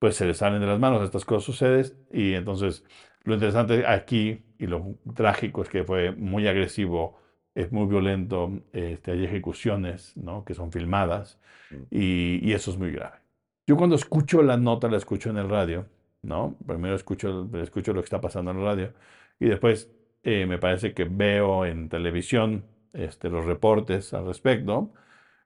pues 0.00 0.16
se 0.16 0.26
les 0.26 0.38
salen 0.38 0.60
de 0.60 0.66
las 0.66 0.80
manos 0.80 1.00
estas 1.02 1.24
cosas 1.24 1.44
suceden 1.44 1.84
y 2.12 2.34
entonces 2.34 2.84
lo 3.22 3.34
interesante 3.34 3.86
aquí 3.86 4.42
y 4.58 4.66
lo 4.66 4.96
trágico 5.14 5.62
es 5.62 5.68
que 5.68 5.84
fue 5.84 6.10
muy 6.10 6.48
agresivo, 6.48 7.20
es 7.54 7.70
muy 7.70 7.86
violento, 7.86 8.50
este, 8.72 9.12
hay 9.12 9.24
ejecuciones 9.24 10.16
¿no? 10.16 10.44
que 10.44 10.54
son 10.54 10.72
filmadas 10.72 11.38
mm. 11.70 11.76
y, 11.88 12.40
y 12.42 12.52
eso 12.52 12.72
es 12.72 12.76
muy 12.76 12.90
grave. 12.90 13.18
Yo 13.64 13.76
cuando 13.76 13.94
escucho 13.94 14.42
la 14.42 14.56
nota, 14.56 14.88
la 14.88 14.96
escucho 14.96 15.30
en 15.30 15.36
el 15.36 15.48
radio, 15.48 15.86
¿no? 16.22 16.56
Primero 16.66 16.96
escucho, 16.96 17.48
escucho 17.62 17.92
lo 17.92 18.00
que 18.00 18.06
está 18.06 18.20
pasando 18.20 18.50
en 18.50 18.58
el 18.58 18.64
radio 18.64 18.92
y 19.38 19.46
después 19.46 19.88
eh, 20.24 20.46
me 20.46 20.58
parece 20.58 20.94
que 20.94 21.04
veo 21.04 21.64
en 21.64 21.88
televisión 21.88 22.64
este, 22.92 23.30
los 23.30 23.44
reportes 23.44 24.12
al 24.14 24.26
respecto 24.26 24.92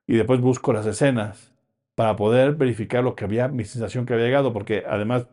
y 0.08 0.16
después 0.16 0.40
busco 0.40 0.72
las 0.72 0.86
escenas 0.86 1.54
para 1.94 2.16
poder 2.16 2.54
verificar 2.54 3.04
lo 3.04 3.14
que 3.14 3.24
había, 3.24 3.48
mi 3.48 3.64
sensación 3.64 4.06
que 4.06 4.14
había 4.14 4.26
llegado, 4.26 4.52
porque 4.52 4.84
además 4.88 5.28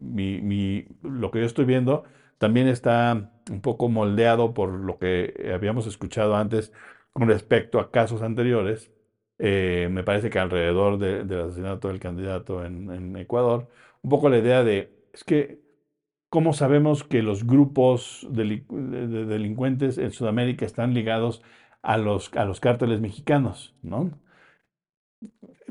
mi, 0.00 0.40
mi, 0.40 0.86
lo 1.02 1.30
que 1.30 1.40
yo 1.40 1.46
estoy 1.46 1.64
viendo 1.64 2.04
también 2.38 2.68
está 2.68 3.30
un 3.50 3.60
poco 3.62 3.88
moldeado 3.88 4.54
por 4.54 4.70
lo 4.70 4.98
que 4.98 5.50
habíamos 5.54 5.86
escuchado 5.86 6.36
antes 6.36 6.72
con 7.12 7.28
respecto 7.28 7.80
a 7.80 7.90
casos 7.90 8.22
anteriores. 8.22 8.90
Eh, 9.38 9.88
me 9.90 10.04
parece 10.04 10.30
que 10.30 10.38
alrededor 10.38 10.98
del 10.98 11.40
asesinato 11.40 11.88
del 11.88 12.00
candidato 12.00 12.64
en, 12.64 13.16
Ecuador, 13.16 13.68
un 14.02 14.10
poco 14.10 14.28
la 14.28 14.38
idea 14.38 14.62
de, 14.64 14.92
es 15.12 15.24
que 15.24 15.64
¿Cómo 16.34 16.52
sabemos 16.52 17.04
que 17.04 17.22
los 17.22 17.46
grupos 17.46 18.26
de 18.28 18.66
delincuentes 19.24 19.98
en 19.98 20.10
Sudamérica 20.10 20.66
están 20.66 20.92
ligados 20.92 21.44
a 21.84 21.98
los, 21.98 22.32
a 22.34 22.44
los 22.44 22.60
cárteles 22.60 23.00
mexicanos? 23.00 23.74
¿no? 23.82 24.10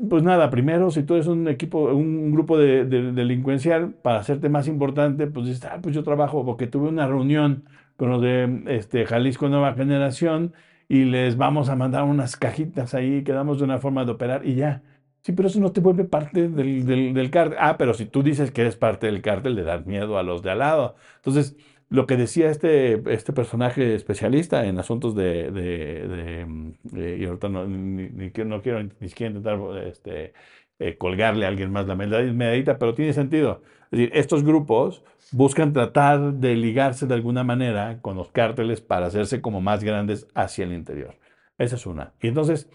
Pues 0.08 0.22
nada, 0.22 0.50
primero, 0.50 0.90
si 0.90 1.02
tú 1.04 1.14
eres 1.14 1.26
un 1.26 1.46
equipo, 1.48 1.84
un 1.84 2.32
grupo 2.32 2.58
de, 2.58 2.84
delincuencial, 2.84 3.94
para 3.94 4.18
hacerte 4.18 4.48
más 4.48 4.66
importante, 4.66 5.26
pues 5.26 5.46
dices, 5.46 5.64
ah, 5.66 5.78
pues 5.82 5.94
yo 5.94 6.02
trabajo 6.02 6.44
porque 6.44 6.66
tuve 6.66 6.88
una 6.88 7.06
reunión 7.06 7.64
con 7.96 8.10
los 8.10 8.20
de 8.20 8.62
este, 8.66 9.06
Jalisco 9.06 9.48
Nueva 9.48 9.74
Generación 9.74 10.52
y 10.88 11.04
les 11.04 11.36
vamos 11.36 11.68
a 11.68 11.76
mandar 11.76 12.04
unas 12.04 12.36
cajitas 12.36 12.94
ahí, 12.94 13.22
quedamos 13.22 13.58
de 13.58 13.64
una 13.64 13.78
forma 13.78 14.04
de 14.04 14.12
operar 14.12 14.46
y 14.46 14.56
ya. 14.56 14.82
Sí, 15.22 15.32
pero 15.32 15.48
eso 15.48 15.58
no 15.60 15.72
te 15.72 15.80
vuelve 15.80 16.04
parte 16.04 16.48
del, 16.48 16.84
del, 16.84 17.30
cártel. 17.30 17.56
Ah, 17.58 17.76
pero 17.78 17.94
si 17.94 18.04
tú 18.04 18.22
dices 18.22 18.50
que 18.50 18.60
eres 18.60 18.76
parte 18.76 19.06
del 19.06 19.22
cártel, 19.22 19.54
le 19.54 19.62
das 19.62 19.86
miedo 19.86 20.18
a 20.18 20.22
los 20.22 20.42
de 20.42 20.50
al 20.50 20.58
lado. 20.58 20.96
Entonces, 21.16 21.56
lo 21.94 22.06
que 22.06 22.16
decía 22.16 22.50
este, 22.50 23.00
este 23.12 23.32
personaje 23.32 23.94
especialista 23.94 24.66
en 24.66 24.78
asuntos 24.78 25.14
de, 25.14 26.44
y 26.92 27.24
ahorita 27.24 27.48
no, 27.48 27.66
no 27.66 28.62
quiero 28.62 28.82
ni 28.82 29.08
siquiera 29.08 29.30
intentar 29.30 29.60
este, 29.86 30.32
eh, 30.80 30.96
colgarle 30.98 31.44
a 31.44 31.48
alguien 31.48 31.70
más 31.70 31.86
la 31.86 31.94
medallita, 31.94 32.78
pero 32.78 32.94
tiene 32.94 33.12
sentido. 33.12 33.62
Es 33.92 33.98
decir, 33.98 34.10
estos 34.12 34.42
grupos 34.42 35.04
buscan 35.30 35.72
tratar 35.72 36.34
de 36.34 36.56
ligarse 36.56 37.06
de 37.06 37.14
alguna 37.14 37.44
manera 37.44 38.00
con 38.00 38.16
los 38.16 38.32
cárteles 38.32 38.80
para 38.80 39.06
hacerse 39.06 39.40
como 39.40 39.60
más 39.60 39.84
grandes 39.84 40.26
hacia 40.34 40.64
el 40.64 40.72
interior. 40.72 41.14
Esa 41.58 41.76
es 41.76 41.86
una. 41.86 42.12
Y 42.20 42.26
entonces, 42.26 42.68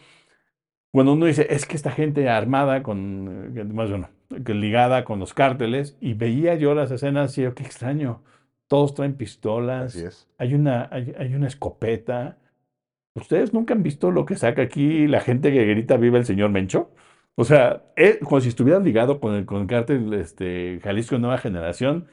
cuando 0.92 1.12
uno 1.12 1.26
dice, 1.26 1.48
es 1.50 1.66
que 1.66 1.76
esta 1.76 1.92
gente 1.92 2.30
armada, 2.30 2.84
con, 2.84 3.54
más 3.76 3.90
bueno, 3.90 4.10
ligada 4.30 5.04
con 5.04 5.20
los 5.20 5.34
cárteles, 5.34 5.98
y 6.00 6.14
veía 6.14 6.56
yo 6.56 6.74
las 6.74 6.90
escenas 6.90 7.38
y 7.38 7.42
yo, 7.42 7.54
qué 7.54 7.64
extraño, 7.64 8.24
todos 8.70 8.94
traen 8.94 9.16
pistolas, 9.16 9.96
es. 9.96 10.30
Hay, 10.38 10.54
una, 10.54 10.88
hay, 10.92 11.34
una 11.34 11.48
escopeta. 11.48 12.38
¿Ustedes 13.16 13.52
nunca 13.52 13.74
han 13.74 13.84
visto 13.84 14.12
lo 14.12 14.26
que 14.26 14.36
saca 14.36 14.62
aquí 14.62 15.08
la 15.08 15.20
gente 15.20 15.52
que 15.52 15.66
grita 15.66 15.98
viva 15.98 16.20
el 16.20 16.26
señor 16.26 16.52
Mencho? 16.52 16.92
O 17.36 17.44
sea, 17.44 17.84
como 18.24 18.40
si 18.40 18.50
estuvieran 18.50 18.84
ligado 18.84 19.20
con 19.20 19.34
el, 19.34 19.46
con 19.46 19.62
el 19.62 19.68
cártel 19.68 20.14
este, 20.14 20.80
Jalisco 20.84 21.18
Nueva 21.18 21.40
Generación, 21.40 22.08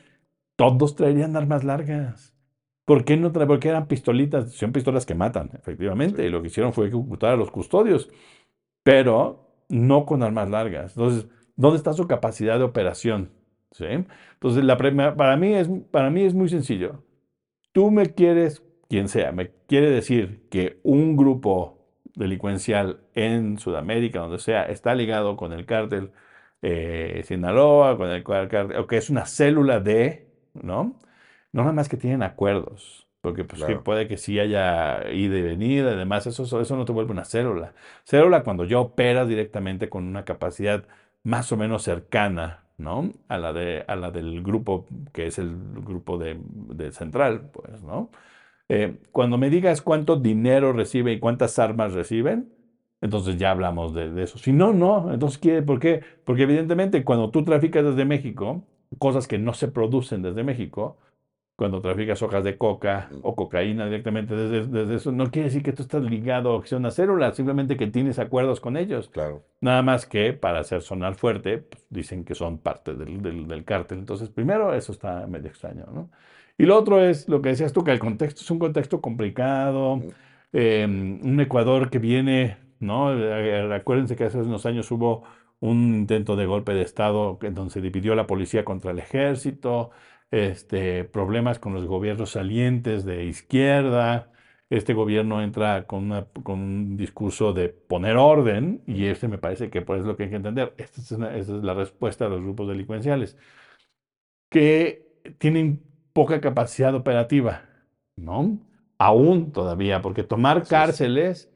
todos 0.57 0.97
traerían 0.97 1.37
armas 1.37 1.63
largas. 1.63 2.35
¿Por 2.87 3.05
qué 3.05 3.19
no 3.19 3.33
traen? 3.33 3.49
Porque 3.49 3.69
eran 3.69 3.87
pistolitas, 3.87 4.53
son 4.53 4.73
pistolas 4.73 5.05
que 5.05 5.15
matan, 5.15 5.51
efectivamente. 5.55 6.25
Y 6.25 6.31
lo 6.31 6.41
que 6.41 6.49
hicieron 6.49 6.73
fue 6.73 6.87
ejecutar 6.87 7.33
a 7.33 7.37
los 7.37 7.51
custodios, 7.51 8.09
pero 8.83 9.51
no 9.69 10.07
con 10.07 10.23
armas 10.23 10.49
largas. 10.49 10.97
Entonces, 10.97 11.29
¿dónde 11.55 11.77
está 11.77 11.93
su 11.93 12.07
capacidad 12.07 12.59
de 12.59 12.65
operación? 12.65 13.36
¿Sí? 13.77 13.85
Entonces, 13.85 14.65
la 14.65 14.79
para, 14.79 15.37
mí 15.37 15.53
es, 15.55 15.69
para 15.91 16.09
mí 16.09 16.23
es 16.23 16.33
muy 16.33 16.49
sencillo. 16.49 17.03
Tú 17.73 17.91
me 17.91 18.15
quieres, 18.15 18.63
quien 18.89 19.09
sea, 19.09 19.33
me 19.33 19.51
quiere 19.69 19.91
decir 19.91 20.47
que 20.51 20.81
un 20.83 21.15
grupo 21.15 21.87
delincuencial 22.15 23.01
en 23.15 23.59
Sudamérica, 23.59 24.21
donde 24.21 24.39
sea, 24.39 24.63
está 24.65 24.95
ligado 24.95 25.37
con 25.37 25.53
el 25.53 25.67
cártel 25.67 26.13
eh, 26.63 27.23
Sinaloa, 27.27 27.99
con 27.99 28.09
el 28.09 28.25
cártel, 28.25 28.79
o 28.79 28.87
que 28.87 28.97
es 28.97 29.11
una 29.11 29.27
célula 29.27 29.79
de, 29.81 30.27
¿no? 30.55 30.97
No 31.53 31.63
nada 31.63 31.73
más 31.75 31.91
que 31.91 31.99
tienen 31.99 32.23
acuerdos, 32.23 33.07
porque 33.21 33.45
pues, 33.45 33.63
puede 33.85 34.09
que 34.09 34.17
sí 34.17 34.41
haya 34.41 35.11
ida 35.13 35.37
y 35.37 35.43
venida, 35.43 35.93
además 35.93 36.27
eso, 36.27 36.45
eso 36.63 36.77
no 36.77 36.85
te 36.87 36.93
vuelve 36.93 37.13
una 37.13 37.27
célula. 37.27 37.75
Célula 38.05 38.43
cuando 38.43 38.65
ya 38.65 38.79
operas 38.79 39.29
directamente 39.29 39.91
con 39.91 40.05
una 40.05 40.25
capacidad 40.25 40.85
más 41.23 41.53
o 41.53 41.59
menos 41.59 41.83
cercana, 41.83 42.66
¿no? 42.79 43.13
A 43.29 43.39
la, 43.39 43.53
de, 43.53 43.85
a 43.89 43.97
la 43.97 44.11
del 44.11 44.43
grupo, 44.43 44.87
que 45.13 45.27
es 45.27 45.39
el 45.39 45.57
grupo 45.85 46.19
de, 46.19 46.39
de 46.43 46.93
central, 46.93 47.51
pues, 47.53 47.83
¿no? 47.83 48.11
Eh, 48.69 48.99
cuando 49.13 49.39
me 49.39 49.51
digas 49.51 49.81
cuánto 49.83 50.17
dinero 50.17 50.73
recibe 50.73 51.13
y 51.13 51.21
cuántas 51.21 51.59
armas 51.59 51.93
reciben, 51.93 52.53
entonces 53.01 53.37
ya 53.37 53.51
hablamos 53.51 53.95
de, 53.95 54.23
eso. 54.23 54.39
Si 54.39 54.53
no, 54.53 54.73
no. 54.73 55.13
Entonces, 55.13 55.63
¿por 55.65 55.79
qué? 55.79 56.03
Porque 56.25 56.43
evidentemente 56.43 57.05
cuando 57.05 57.31
tú 57.31 57.45
traficas 57.45 57.85
desde 57.85 58.05
México, 58.05 58.65
cosas 58.99 59.29
que 59.29 59.39
no 59.39 59.55
se 59.55 59.69
producen 59.69 60.23
desde 60.23 60.43
México, 60.45 60.99
cuando 61.57 61.81
traficas 61.81 62.23
hojas 62.23 62.45
de 62.45 62.59
coca 62.59 63.09
o 63.23 63.35
cocaína 63.35 63.87
directamente 63.87 64.37
desde, 64.37 64.95
eso, 64.95 65.11
no 65.11 65.31
quiere 65.31 65.49
decir 65.49 65.63
que 65.63 65.73
tú 65.73 65.83
estás 65.83 66.03
ligado 66.03 66.53
a 66.53 66.77
una 66.77 66.91
célula, 66.91 67.33
simplemente 67.33 67.79
que 67.79 67.87
tienes 67.87 68.19
acuerdos 68.19 68.61
con 68.61 68.77
ellos. 68.77 69.09
Claro. 69.09 69.43
Nada 69.63 69.81
más 69.83 70.05
que 70.05 70.35
para 70.35 70.61
hacer 70.61 70.83
sonar 70.83 71.15
fuerte, 71.15 71.59
pues, 71.59 71.87
dicen 71.89 72.25
que 72.25 72.35
son 72.35 72.59
parte 72.59 72.95
del, 72.95 73.23
del, 73.23 73.49
del, 73.49 73.65
cártel. 73.65 73.99
Entonces, 73.99 74.29
primero, 74.29 74.75
eso 74.75 74.93
está 74.93 75.27
medio 75.27 75.49
extraño, 75.49 75.87
¿no? 75.93 76.11
Y 76.59 76.65
lo 76.65 76.77
otro 76.77 77.03
es 77.03 77.29
lo 77.29 77.41
que 77.41 77.51
decías 77.51 77.73
tú, 77.73 77.85
que 77.85 77.93
el 77.93 77.99
contexto 77.99 78.43
es 78.43 78.51
un 78.51 78.59
contexto 78.59 79.01
complicado, 79.01 80.03
em, 80.53 81.21
un 81.23 81.41
Ecuador 81.41 81.91
que 81.91 81.99
viene, 81.99 82.59
¿no? 82.81 83.13
Eh, 83.15 83.75
acuérdense 83.75 84.17
que 84.17 84.25
hace 84.25 84.39
unos 84.39 84.67
años 84.67 84.91
hubo 84.91 85.25
un 85.61 85.95
intento 85.95 86.37
de 86.37 86.47
golpe 86.47 86.75
de 86.75 86.83
Estado 86.83 87.39
en 87.43 87.55
donde 87.55 87.73
se 87.73 87.81
dividió 87.81 88.15
la 88.15 88.27
policía 88.27 88.65
contra 88.65 88.91
el 88.91 88.99
ejército, 88.99 89.91
este, 90.31 91.05
problemas 91.05 91.59
con 91.59 91.75
los 91.75 91.87
gobiernos 91.87 92.31
salientes 92.31 93.05
de 93.05 93.25
izquierda. 93.25 94.31
Este 94.69 94.95
gobierno 94.95 95.43
entra 95.43 95.87
con, 95.87 96.07
una, 96.07 96.27
con 96.43 96.61
un 96.61 96.97
discurso 96.97 97.53
de 97.53 97.69
poner 97.69 98.17
orden 98.17 98.83
y 98.87 99.07
este 99.07 99.29
me 99.29 99.39
parece 99.39 99.71
que 99.71 99.83
pues, 99.83 100.01
es 100.01 100.07
lo 100.07 100.17
que 100.17 100.25
hay 100.25 100.31
que 100.31 100.37
entender. 100.37 100.75
Esta 100.77 101.01
es, 101.01 101.13
esta 101.13 101.37
es 101.37 101.49
la 101.49 101.75
respuesta 101.75 102.25
de 102.25 102.31
los 102.31 102.43
grupos 102.43 102.69
delincuenciales 102.69 103.37
que 104.51 105.07
tienen 105.39 105.83
poca 106.13 106.41
capacidad 106.41 106.95
operativa, 106.95 107.63
¿no? 108.17 108.59
Aún 108.99 109.53
todavía, 109.53 110.01
porque 110.01 110.23
tomar 110.23 110.67
cárceles, 110.67 111.53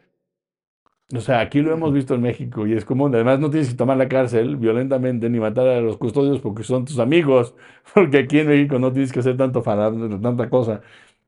o 1.15 1.21
sea, 1.21 1.41
aquí 1.41 1.61
lo 1.61 1.73
hemos 1.73 1.93
visto 1.93 2.15
en 2.15 2.23
México 2.23 2.67
y 2.67 2.75
es 2.75 2.85
común, 2.85 3.15
además 3.15 3.41
no 3.41 3.51
tienes 3.51 3.71
que 3.71 3.77
tomar 3.77 3.97
la 3.97 4.09
cárcel 4.09 4.57
violentamente 4.57 5.29
ni 5.29 5.41
matar 5.41 5.67
a 5.67 5.81
los 5.81 5.97
custodios 5.97 6.41
porque 6.41 6.63
son 6.63 6.85
tus 6.85 6.99
amigos, 7.01 7.55
porque 7.95 8.19
aquí 8.19 8.39
en 8.41 8.49
México 8.49 8.79
no 8.79 8.93
tienes 8.93 9.13
que 9.13 9.21
hacer 9.21 9.37
tanto 9.37 9.63
tanta 9.63 10.49
cosa. 10.51 10.83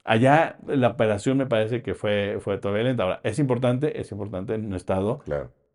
Allá 0.04 0.58
la 0.66 0.88
operación 0.88 1.38
me 1.38 1.46
parece 1.46 1.82
que 1.82 1.94
fue, 1.94 2.38
fue 2.40 2.58
todavía 2.58 2.84
lenta. 2.84 3.04
Ahora, 3.04 3.20
es 3.24 3.38
importante, 3.38 4.00
es 4.00 4.10
importante 4.12 4.54
en 4.54 4.66
un 4.66 4.74
estado 4.74 5.22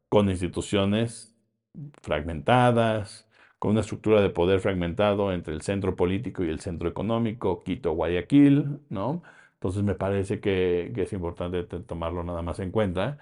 con 0.09 0.29
instituciones 0.29 1.35
fragmentadas, 2.01 3.27
con 3.59 3.71
una 3.71 3.81
estructura 3.81 4.21
de 4.21 4.29
poder 4.29 4.59
fragmentado 4.59 5.31
entre 5.33 5.53
el 5.53 5.61
centro 5.61 5.95
político 5.95 6.43
y 6.43 6.49
el 6.49 6.59
centro 6.59 6.89
económico, 6.89 7.63
Quito, 7.63 7.93
Guayaquil, 7.93 8.79
¿no? 8.89 9.23
Entonces 9.55 9.83
me 9.83 9.95
parece 9.95 10.39
que, 10.39 10.93
es 10.95 11.13
importante 11.13 11.63
tomarlo 11.63 12.23
nada 12.23 12.41
más 12.41 12.59
en 12.59 12.71
cuenta 12.71 13.17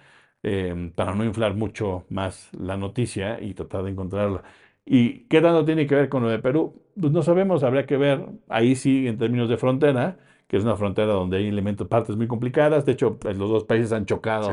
em, 0.46 0.92
para 0.92 1.16
no 1.16 1.26
inflar 1.26 1.56
mucho 1.56 2.06
más 2.10 2.50
la 2.54 2.78
noticia 2.78 3.42
y 3.42 3.54
tratar 3.54 3.84
de 3.84 3.92
encontrarla. 3.92 4.44
¿Y 4.86 5.22
qué 5.26 5.42
tanto 5.42 5.66
tiene 5.66 5.88
que 5.88 5.96
ver 5.96 6.10
con 6.10 6.22
lo 6.22 6.30
de 6.30 6.40
Perú? 6.40 6.84
Pues 7.00 7.12
no 7.12 7.24
sabemos, 7.24 7.64
habría 7.64 7.86
que 7.88 7.98
ver 7.98 8.26
ahí 8.50 8.76
sí 8.76 9.08
en 9.08 9.18
términos 9.18 9.50
de 9.50 9.58
frontera, 9.58 10.18
que 10.48 10.58
es 10.58 10.64
una 10.64 10.76
frontera 10.76 11.14
donde 11.14 11.38
hay 11.38 11.48
elementos, 11.48 11.88
partes 11.88 12.16
muy 12.16 12.28
complicadas. 12.28 12.86
De 12.86 12.92
hecho, 12.92 13.18
pues, 13.18 13.38
los 13.38 13.50
dos 13.50 13.64
países 13.64 13.92
han 13.92 14.06
chocado 14.06 14.52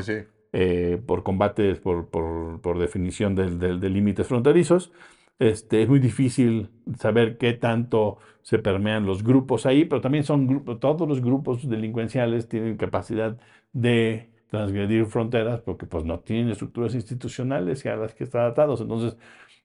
eh, 0.54 1.02
por 1.06 1.22
combates, 1.22 1.78
por, 1.80 2.08
por, 2.08 2.78
definición 2.78 3.34
de 3.34 3.90
límites 3.90 4.26
fronterizos. 4.26 4.92
Este, 5.38 5.82
es 5.82 5.88
muy 5.88 5.98
difícil 5.98 6.70
saber 6.98 7.36
qué 7.36 7.52
tanto 7.52 8.18
se 8.42 8.58
permean 8.58 9.06
los 9.06 9.24
grupos 9.24 9.66
ahí, 9.66 9.84
pero 9.84 10.00
también 10.00 10.24
son 10.24 10.46
grupos, 10.46 10.78
todos 10.78 11.08
los 11.08 11.20
grupos 11.20 11.68
delincuenciales 11.68 12.48
tienen 12.48 12.76
capacidad 12.76 13.36
de 13.72 14.30
transgredir 14.52 15.06
fronteras 15.06 15.60
porque 15.62 15.86
pues 15.86 16.04
no 16.04 16.20
tienen 16.20 16.50
estructuras 16.50 16.94
institucionales 16.94 17.84
a 17.86 17.96
las 17.96 18.14
que 18.14 18.24
están 18.24 18.44
atados. 18.46 18.82
Entonces, 18.82 19.16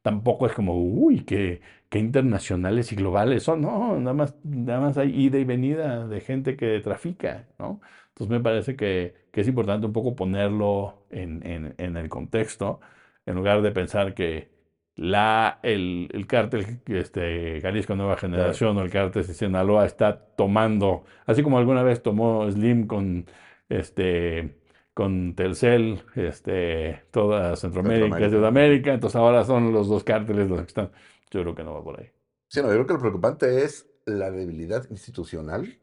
tampoco 0.02 0.48
es 0.48 0.54
como, 0.54 0.76
uy, 0.82 1.26
qué, 1.26 1.62
qué 1.90 2.00
internacionales 2.00 2.92
y 2.94 2.96
globales 2.96 3.44
son. 3.44 3.62
No, 3.62 4.00
nada 4.00 4.14
más, 4.14 4.36
nada 4.44 4.80
más 4.80 4.98
hay 4.98 5.10
ida 5.26 5.38
y 5.40 5.44
venida 5.46 6.08
de 6.08 6.22
gente 6.22 6.56
que 6.58 6.80
trafica, 6.80 7.48
¿no? 7.60 7.82
Entonces 8.10 8.30
me 8.32 8.40
parece 8.42 8.76
que, 8.78 9.16
que 9.32 9.42
es 9.42 9.48
importante 9.48 9.86
un 9.88 9.94
poco 9.94 10.16
ponerlo 10.16 11.06
en, 11.12 11.46
en, 11.46 11.76
en 11.78 11.98
el 11.98 12.10
contexto, 12.10 12.80
en 13.26 13.36
lugar 13.36 13.62
de 13.62 13.72
pensar 13.72 14.14
que 14.14 14.50
la, 14.96 15.60
el, 15.64 16.10
el 16.14 16.26
cártel 16.28 16.82
este, 16.88 17.60
Jalisco 17.62 17.96
Nueva 17.96 18.18
Generación 18.18 18.78
o 18.78 18.82
el 18.82 18.90
cártel 18.90 19.28
de 19.28 19.34
Sinaloa 19.34 19.86
está 19.86 20.18
tomando, 20.36 21.04
así 21.26 21.44
como 21.44 21.58
alguna 21.60 21.84
vez 21.84 22.02
tomó 22.02 22.50
Slim 22.50 22.88
con, 22.88 23.26
este, 23.70 24.56
con 24.98 25.36
Telcel, 25.36 26.02
este, 26.16 27.04
toda 27.12 27.56
Centroamérica, 27.56 28.20
y 28.20 28.32
Sudamérica, 28.32 28.96
entonces 28.96 29.16
ahora 29.16 29.46
son 29.46 29.72
los 29.72 29.88
dos 29.88 30.04
cárteles 30.04 30.50
los 30.50 30.62
que 30.62 30.66
están. 30.66 30.92
Yo 31.30 31.44
creo 31.44 31.54
que 31.54 31.64
no 31.64 31.76
va 31.76 31.84
por 31.84 32.00
ahí. 32.00 32.10
Sí, 32.48 32.64
no, 32.64 32.70
yo 32.70 32.74
creo 32.74 32.88
que 32.88 32.94
lo 32.94 33.00
preocupante 33.00 33.64
es 33.64 33.86
la 34.06 34.32
debilidad 34.32 34.90
institucional, 34.90 35.78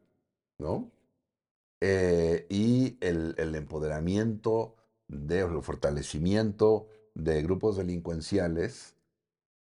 ¿no? 0.58 0.90
Eh, 1.80 2.44
y 2.48 2.98
el, 3.00 3.36
el 3.38 3.54
empoderamiento 3.54 4.74
de, 5.06 5.44
o 5.44 5.58
el 5.58 5.62
fortalecimiento 5.62 6.88
de 7.14 7.40
grupos 7.44 7.76
delincuenciales 7.76 8.96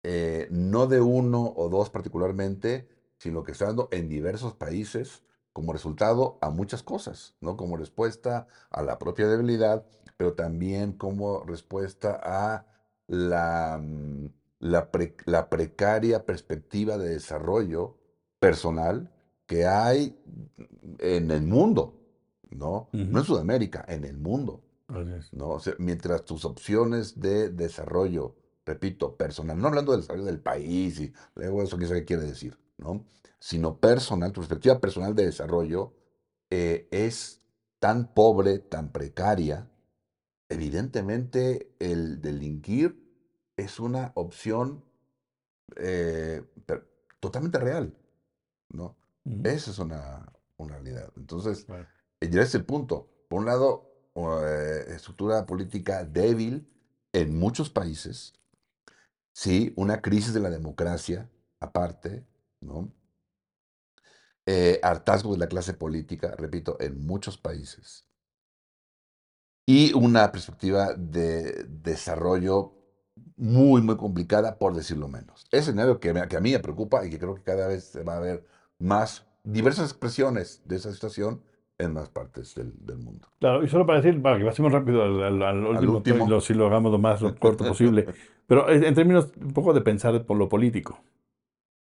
eh, 0.05 0.47
no 0.53 0.87
de 0.87 1.01
uno 1.01 1.53
o 1.57 1.69
dos 1.69 1.91
particularmente, 1.91 2.89
sino 3.19 3.43
que 3.43 3.51
está 3.51 3.65
dando 3.65 3.89
en 3.91 4.09
diversos 4.09 4.55
países 4.55 5.25
como 5.53 5.73
resultado 5.73 6.39
a 6.41 6.51
muchas 6.51 6.83
cosas, 6.83 7.35
¿no? 7.41 7.57
Como 7.57 7.77
respuesta 7.77 8.47
a 8.71 8.83
la 8.83 8.99
propia 8.99 9.27
debilidad, 9.27 9.85
pero 10.17 10.35
también 10.35 10.93
como 10.93 11.43
respuesta 11.45 12.21
a 12.23 12.67
la, 13.07 13.81
mm, 13.83 14.27
la, 14.61 15.51
precaria 15.51 16.25
perspectiva 16.25 16.99
de 16.99 17.11
desarrollo 17.11 17.97
personal 18.39 19.11
que 19.47 19.67
hay 19.67 20.17
en 20.99 21.31
el 21.31 21.43
mundo, 21.43 21.99
¿no? 22.51 22.89
No 22.93 23.19
en 23.19 23.25
Sudamérica, 23.25 23.85
en 23.89 24.05
el 24.05 24.19
mundo. 24.19 24.63
¿no? 25.33 25.59
mientras 25.79 26.25
tus 26.25 26.45
opciones 26.45 27.21
de 27.21 27.51
desarrollo, 27.51 28.35
repito, 28.67 29.17
personal, 29.17 29.59
no 29.59 29.69
hablando 29.69 29.93
del 29.93 30.01
desarrollo 30.01 30.27
del 30.27 30.41
país 30.41 31.01
y 31.01 31.13
luego 31.35 31.63
eso 31.63 31.79
qué 31.79 32.05
quiere 32.05 32.25
decir, 32.25 32.59
¿no? 32.81 33.07
Sino 33.39 33.79
personal, 33.79 34.33
tu 34.33 34.41
perspectiva 34.41 34.81
personal 34.81 35.15
de 35.15 35.27
desarrollo 35.27 35.95
eh, 36.51 36.89
es 36.91 37.41
tan 37.79 38.13
pobre, 38.13 38.59
tan 38.59 38.93
precaria, 38.93 39.71
evidentemente 40.49 41.75
el 41.79 42.21
delinquir 42.21 43.01
es 43.57 43.79
una 43.79 44.13
opción 44.15 44.85
eh, 45.77 46.43
totalmente 47.21 47.59
real, 47.59 47.97
¿no? 48.71 48.97
Esa 49.45 49.71
es 49.71 49.79
una, 49.79 50.33
realidad. 50.59 51.11
Entonces, 51.17 51.67
ya 52.21 52.43
es 52.43 52.55
el 52.55 52.67
punto. 52.67 53.09
Por 53.29 53.41
un 53.41 53.47
lado, 53.47 53.91
eh, 54.15 54.85
estructura 54.89 55.47
política 55.47 56.05
débil 56.05 56.69
en 57.13 57.39
muchos 57.39 57.71
países, 57.71 58.35
sí, 59.33 59.73
una 59.77 60.03
crisis 60.03 60.35
de 60.35 60.41
la 60.41 60.51
democracia 60.51 61.31
aparte, 61.61 62.27
¿no? 62.61 62.93
Eh, 64.47 64.81
hartazgo 64.83 65.33
de 65.33 65.39
la 65.39 65.49
clase 65.49 65.75
política, 65.75 66.35
repito, 66.37 66.77
en 66.81 67.07
muchos 67.07 67.39
países. 67.39 68.07
Y 69.67 69.93
una 69.93 70.33
perspectiva 70.33 70.95
de 70.95 71.65
desarrollo 71.69 72.75
muy, 73.37 73.83
muy 73.83 73.97
complicada, 73.97 74.59
por 74.59 74.75
decirlo 74.75 75.09
menos. 75.09 75.47
Es 75.51 75.61
escenario 75.61 76.01
que, 76.01 76.13
que 76.29 76.37
a 76.37 76.41
mí 76.41 76.53
me 76.53 76.59
preocupa 76.59 77.05
y 77.05 77.11
que 77.11 77.19
creo 77.19 77.35
que 77.35 77.43
cada 77.43 77.69
vez 77.69 77.85
se 77.85 78.03
va 78.03 78.17
a 78.17 78.21
ver 78.21 78.45
más 78.79 79.27
diversas 79.45 79.91
expresiones 79.91 80.63
de 80.65 80.77
esa 80.77 80.93
situación 80.93 81.43
en 81.79 81.95
más 81.95 82.09
partes 82.09 82.55
del, 82.55 82.99
mundo. 82.99 83.29
Claro, 83.39 83.65
y 83.65 83.69
solo 83.69 83.87
para 83.87 84.01
decir, 84.01 84.21
para 84.21 84.39
que 84.39 84.45
pasemos 84.45 84.73
rápido 84.73 85.03
al, 85.03 85.65
último, 85.65 86.41
si 86.41 86.55
lo 86.55 86.67
hagamos 86.67 86.93
lo 86.93 86.99
más 86.99 87.21
corto 87.39 87.65
posible, 87.65 88.07
pero 88.47 88.69
en 88.69 88.95
términos 88.95 89.33
un 89.41 89.53
poco 89.53 89.73
de 89.73 89.81
pensar 89.81 90.25
por 90.27 90.37
lo 90.37 90.49
político. 90.49 91.01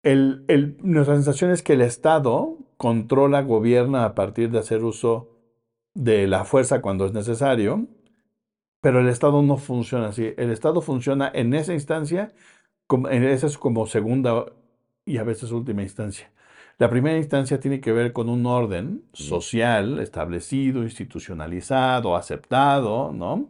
El, 0.02 0.44
el, 0.48 0.76
nuestra 0.82 1.14
sensación 1.14 1.50
es 1.50 1.62
que 1.62 1.74
el 1.74 1.82
Estado 1.82 2.56
controla, 2.76 3.42
gobierna 3.42 4.04
a 4.04 4.14
partir 4.14 4.50
de 4.50 4.58
hacer 4.58 4.84
uso 4.84 5.28
de 5.94 6.26
la 6.26 6.44
fuerza 6.44 6.80
cuando 6.80 7.04
es 7.04 7.12
necesario, 7.12 7.86
pero 8.80 9.00
el 9.00 9.08
Estado 9.08 9.42
no 9.42 9.56
funciona 9.58 10.08
así. 10.08 10.32
El 10.36 10.50
Estado 10.50 10.80
funciona 10.80 11.30
en 11.34 11.52
esa 11.54 11.74
instancia, 11.74 12.32
como, 12.86 13.08
en 13.08 13.24
esa 13.24 13.46
es 13.46 13.58
como 13.58 13.86
segunda 13.86 14.46
y 15.04 15.18
a 15.18 15.24
veces 15.24 15.52
última 15.52 15.82
instancia. 15.82 16.32
La 16.78 16.88
primera 16.88 17.18
instancia 17.18 17.60
tiene 17.60 17.80
que 17.80 17.92
ver 17.92 18.14
con 18.14 18.30
un 18.30 18.46
orden 18.46 19.04
social 19.12 19.98
establecido, 20.00 20.82
institucionalizado, 20.82 22.16
aceptado, 22.16 23.12
¿no? 23.12 23.48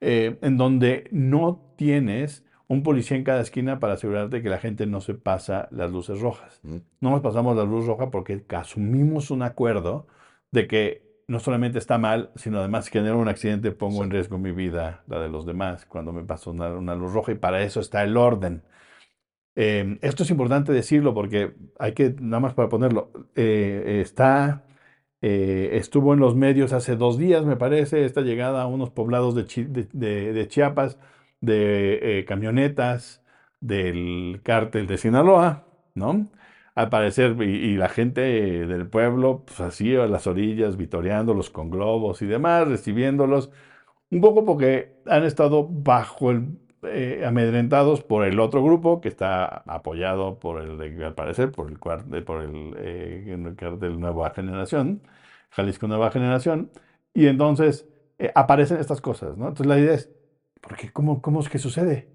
Eh, 0.00 0.38
en 0.42 0.56
donde 0.56 1.08
no 1.10 1.74
tienes 1.76 2.44
un 2.68 2.82
policía 2.82 3.16
en 3.16 3.24
cada 3.24 3.40
esquina 3.40 3.80
para 3.80 3.94
asegurarte 3.94 4.42
que 4.42 4.48
la 4.48 4.58
gente 4.58 4.86
no 4.86 5.00
se 5.00 5.14
pasa 5.14 5.68
las 5.70 5.90
luces 5.90 6.20
rojas. 6.20 6.60
No 6.62 7.10
nos 7.10 7.20
pasamos 7.22 7.56
la 7.56 7.64
luz 7.64 7.86
roja 7.86 8.10
porque 8.10 8.44
asumimos 8.50 9.30
un 9.30 9.42
acuerdo 9.42 10.06
de 10.52 10.66
que 10.68 11.08
no 11.28 11.40
solamente 11.40 11.78
está 11.78 11.98
mal, 11.98 12.30
sino 12.36 12.58
además 12.58 12.86
si 12.86 12.92
genero 12.92 13.18
un 13.18 13.28
accidente 13.28 13.72
pongo 13.72 14.04
en 14.04 14.10
riesgo 14.10 14.38
mi 14.38 14.52
vida, 14.52 15.02
la 15.08 15.20
de 15.20 15.28
los 15.28 15.46
demás, 15.46 15.86
cuando 15.86 16.12
me 16.12 16.24
paso 16.24 16.50
una 16.52 16.94
luz 16.94 17.12
roja 17.12 17.32
y 17.32 17.36
para 17.36 17.62
eso 17.62 17.80
está 17.80 18.02
el 18.04 18.16
orden. 18.16 18.62
Em, 19.60 19.98
esto 20.02 20.22
es 20.22 20.30
importante 20.30 20.72
decirlo 20.72 21.14
porque 21.14 21.52
hay 21.80 21.92
que, 21.92 22.14
nada 22.20 22.38
más 22.38 22.54
para 22.54 22.68
ponerlo, 22.68 23.10
eh, 23.34 23.98
está, 24.00 24.62
eh, 25.20 25.70
estuvo 25.72 26.14
en 26.14 26.20
los 26.20 26.36
medios 26.36 26.72
hace 26.72 26.94
dos 26.94 27.18
días, 27.18 27.44
me 27.44 27.56
parece, 27.56 28.04
esta 28.04 28.20
llegada 28.20 28.62
a 28.62 28.68
unos 28.68 28.90
poblados 28.90 29.34
de, 29.34 30.46
Chiapas, 30.48 30.98
de 31.40 32.20
eh, 32.20 32.24
camionetas 32.24 33.22
del 33.60 34.40
cártel 34.44 34.86
de 34.86 34.98
Sinaloa, 34.98 35.66
¿no? 35.94 36.30
Al 36.74 36.90
parecer, 36.90 37.40
y, 37.42 37.76
la 37.76 37.88
gente 37.88 38.20
del 38.22 38.88
pueblo, 38.88 39.44
pues 39.46 39.60
así 39.60 39.96
a 39.96 40.06
las 40.06 40.26
orillas, 40.28 40.76
vitoreándolos 40.76 41.50
con 41.50 41.70
globos 41.70 42.22
y 42.22 42.26
demás, 42.26 42.68
recibiéndolos, 42.68 43.50
un 44.10 44.20
poco 44.20 44.44
porque 44.44 44.94
han 45.06 45.24
estado 45.24 45.66
bajo 45.68 46.30
el 46.30 46.58
eh, 46.84 47.24
amedrentados 47.26 48.02
por 48.04 48.24
el 48.24 48.38
otro 48.38 48.62
grupo 48.62 49.00
que 49.00 49.08
está 49.08 49.46
apoyado 49.66 50.38
por 50.38 50.62
el, 50.62 51.02
al 51.02 51.14
parecer, 51.14 51.50
por 51.50 51.68
el, 51.68 51.78
por 51.78 52.42
el, 52.42 52.74
eh, 52.78 53.54
cartel 53.56 53.98
Nueva 53.98 54.30
Generación, 54.30 55.02
Jalisco 55.50 55.88
Nueva 55.88 56.12
Generación, 56.12 56.70
y 57.14 57.26
entonces 57.26 57.88
eh, 58.18 58.30
aparecen 58.34 58.78
estas 58.78 59.00
cosas, 59.00 59.36
¿no? 59.36 59.48
Entonces 59.48 59.66
la 59.66 59.78
idea 59.80 59.94
es, 59.94 60.08
¿por 60.60 60.76
qué? 60.76 60.92
¿Cómo, 60.92 61.22
cómo 61.22 61.40
es 61.40 61.48
que 61.48 61.58
sucede? 61.58 62.08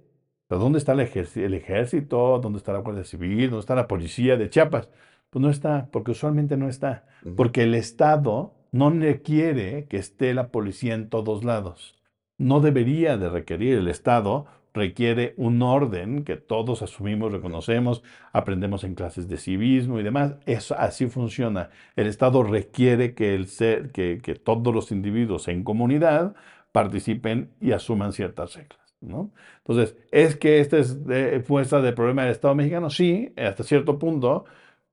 ¿Dónde 0.50 0.78
está 0.78 0.92
el, 0.94 1.00
el 1.00 1.54
ejército? 1.54 2.40
¿Dónde 2.40 2.58
está 2.58 2.74
la 2.74 2.80
Guardia 2.80 3.04
Civil? 3.04 3.50
¿Dónde 3.50 3.62
está 3.62 3.76
la 3.76 3.88
policía 3.88 4.38
de 4.38 4.50
Chiapas? 4.50 4.90
Pues 5.30 5.42
no 5.42 5.50
está, 5.50 5.90
porque 5.92 6.12
usualmente 6.12 6.58
no 6.58 6.70
está, 6.70 7.08
porque 7.36 7.64
el 7.64 7.74
Estado 7.74 8.54
no 8.72 8.94
quiere 9.24 9.86
que 9.86 9.98
esté 9.98 10.36
la 10.36 10.50
policía 10.50 10.94
en 10.94 11.10
todos 11.10 11.44
lados 11.44 12.04
no 12.38 12.60
debería 12.60 13.18
de 13.18 13.30
requerir. 13.30 13.78
El 13.78 13.88
Estado 13.88 14.46
requiere 14.74 15.34
un 15.38 15.62
orden 15.62 16.24
que 16.24 16.36
todos 16.36 16.82
asumimos, 16.82 17.32
reconocemos, 17.32 18.04
aprendemos 18.32 18.84
en 18.84 18.96
clases 18.96 19.28
de 19.28 19.38
civismo 19.38 20.00
y 20.00 20.04
demás. 20.04 20.36
Eso 20.46 20.76
así 20.78 21.08
funciona. 21.08 21.70
El 21.96 22.08
Estado 22.08 22.44
requiere 22.44 23.14
que, 23.14 23.36
el 23.36 23.48
ser, 23.48 23.92
que, 23.92 24.18
todos 24.44 24.74
los 24.74 24.92
individuos 24.92 25.48
en 25.48 25.64
comunidad 25.64 26.36
participen 26.74 27.52
y 27.62 27.72
asuman 27.72 28.12
ciertas 28.12 28.56
reglas. 28.56 28.80
¿no? 29.00 29.32
Entonces, 29.60 29.96
¿es 30.12 30.36
que 30.36 30.60
esta 30.60 30.78
es 30.78 31.06
de, 31.06 31.40
fuerza 31.42 31.80
del 31.80 31.94
problema 31.94 32.24
del 32.24 32.32
Estado 32.32 32.56
mexicano? 32.56 32.90
Sí, 32.90 33.34
hasta 33.38 33.64
cierto 33.64 33.98
punto, 33.98 34.44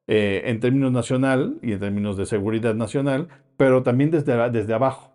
eh, 0.07 0.43
en 0.45 0.61
términos 0.61 0.93
nacional 0.93 1.59
y 1.63 1.73
en 1.73 1.81
términos 1.81 2.17
de 2.17 2.27
seguridad 2.27 2.75
nacional, 2.75 3.29
pero 3.57 3.83
también 3.83 4.11
desde, 4.11 4.51
desde 4.51 4.75
abajo. 4.75 5.10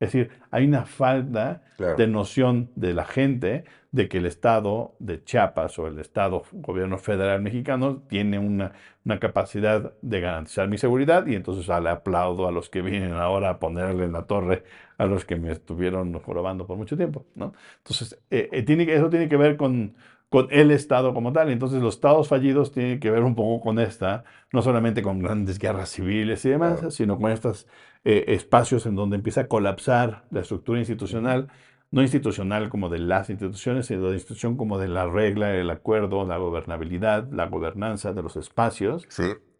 Es 0.00 0.12
decir, 0.12 0.30
hay 0.50 0.66
una 0.66 0.86
falta 0.86 1.62
de 1.78 2.06
noción 2.06 2.70
de 2.74 2.94
la 2.94 3.04
gente 3.04 3.64
de 3.92 4.08
que 4.08 4.18
el 4.18 4.26
Estado 4.26 4.94
de 4.98 5.22
Chiapas 5.22 5.78
o 5.78 5.86
el 5.86 5.98
Estado 5.98 6.42
gobierno 6.52 6.96
federal 6.96 7.42
mexicano 7.42 8.02
tiene 8.08 8.38
una, 8.38 8.72
capacidad 9.20 9.92
de 10.00 10.20
garantizar 10.20 10.68
mi 10.68 10.78
seguridad 10.78 11.26
y 11.26 11.34
entonces 11.34 11.68
le 11.68 11.90
aplaudo 11.90 12.48
a 12.48 12.52
los 12.52 12.70
que 12.70 12.80
vienen 12.80 13.12
ahora 13.12 13.50
a 13.50 13.58
ponerle 13.58 14.04
en 14.04 14.12
la 14.12 14.22
torre 14.22 14.62
a 14.96 15.04
los 15.04 15.24
que 15.24 15.36
me 15.36 15.52
estuvieron 15.52 16.18
jorobando 16.20 16.66
por 16.66 16.78
mucho 16.78 16.96
tiempo. 16.96 17.26
¿no? 17.34 17.52
Entonces, 17.78 18.18
eh, 18.30 18.48
eh, 18.52 18.62
tiene, 18.62 18.84
eso 18.94 19.10
tiene 19.10 19.28
que 19.28 19.36
ver 19.36 19.56
con, 19.56 19.96
con 20.30 20.46
el 20.50 20.70
Estado 20.70 21.12
como 21.12 21.32
tal. 21.32 21.50
Entonces 21.50 21.82
los 21.82 21.96
Estados 21.96 22.28
fallidos 22.28 22.72
tienen 22.72 23.00
que 23.00 23.10
ver 23.10 23.22
un 23.22 23.34
poco 23.34 23.62
con 23.62 23.78
esta, 23.78 24.24
no 24.52 24.62
solamente 24.62 25.02
con 25.02 25.18
grandes 25.18 25.58
guerras 25.58 25.90
civiles 25.90 26.44
y 26.44 26.50
demás, 26.50 26.94
sino 26.94 27.18
con 27.18 27.32
estos 27.32 27.66
eh, 28.04 28.24
espacios 28.28 28.86
en 28.86 28.94
donde 28.94 29.16
empieza 29.16 29.42
a 29.42 29.48
colapsar 29.48 30.24
la 30.30 30.40
estructura 30.40 30.78
institucional, 30.78 31.48
no 31.90 32.02
institucional 32.02 32.68
como 32.68 32.88
de 32.88 32.98
las 32.98 33.30
instituciones, 33.30 33.86
sino 33.86 34.08
de 34.08 34.14
institución 34.14 34.56
como 34.56 34.78
de 34.78 34.88
la 34.88 35.06
regla, 35.06 35.54
el 35.54 35.70
acuerdo, 35.70 36.24
la 36.24 36.38
gobernabilidad, 36.38 37.28
la 37.30 37.46
gobernanza 37.46 38.12
de 38.12 38.22
los 38.22 38.36
espacios 38.36 39.06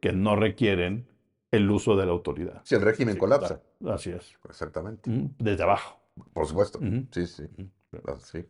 que 0.01 0.13
no 0.13 0.37
requieren 0.37 1.07
el 1.51 1.71
uso 1.71 1.97
de 1.97 2.07
la 2.07 2.13
autoridad. 2.13 2.61
Si 2.65 2.75
el 2.75 2.83
régimen 2.83 3.17
colapsa. 3.17 3.61
Así 3.87 4.11
es. 4.11 4.37
Exactamente. 4.49 5.11
Desde 5.39 5.63
abajo. 5.63 6.01
Por 6.33 6.47
supuesto. 6.47 6.79
Sí, 7.11 7.27
sí. 7.27 7.45
sí. 8.25 8.47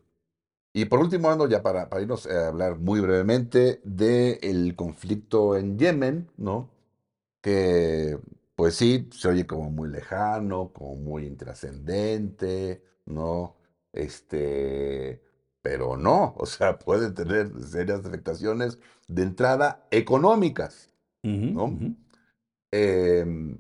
Y 0.73 0.85
por 0.85 1.01
último, 1.01 1.49
ya 1.49 1.63
para, 1.63 1.89
para 1.89 2.03
irnos 2.03 2.27
a 2.27 2.49
hablar 2.49 2.79
muy 2.79 3.01
brevemente 3.01 3.81
del 3.83 4.77
conflicto 4.77 5.57
en 5.57 5.79
Yemen, 5.79 6.29
¿no? 6.37 6.71
Que, 7.41 8.19
pues 8.61 8.75
sí, 8.75 9.09
se 9.13 9.27
oye 9.27 9.47
como 9.47 9.71
muy 9.71 9.89
lejano, 9.89 10.71
como 10.75 10.95
muy 10.95 11.25
intrascendente, 11.25 12.85
¿no? 13.07 13.57
Este, 13.91 15.23
pero 15.63 15.97
no, 15.97 16.35
o 16.37 16.45
sea, 16.45 16.79
puede 16.79 17.11
tener 17.13 17.51
serias 17.65 18.05
afectaciones 18.05 18.79
de 19.09 19.23
entrada 19.23 19.87
económicas, 19.91 20.91
¿no? 21.23 21.75
Em, 22.71 23.59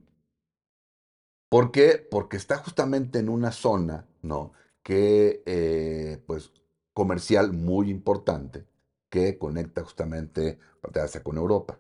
¿Por 1.48 1.72
qué? 1.72 2.06
Porque 2.10 2.36
está 2.36 2.58
justamente 2.58 3.20
en 3.20 3.30
una 3.30 3.52
zona, 3.52 4.06
¿no? 4.20 4.52
Que, 4.82 5.42
eh, 5.46 6.22
pues, 6.26 6.52
comercial 6.92 7.54
muy 7.54 7.88
importante 7.88 8.66
que 9.08 9.38
conecta 9.38 9.82
justamente 9.82 10.58
con 11.22 11.38
Europa. 11.38 11.78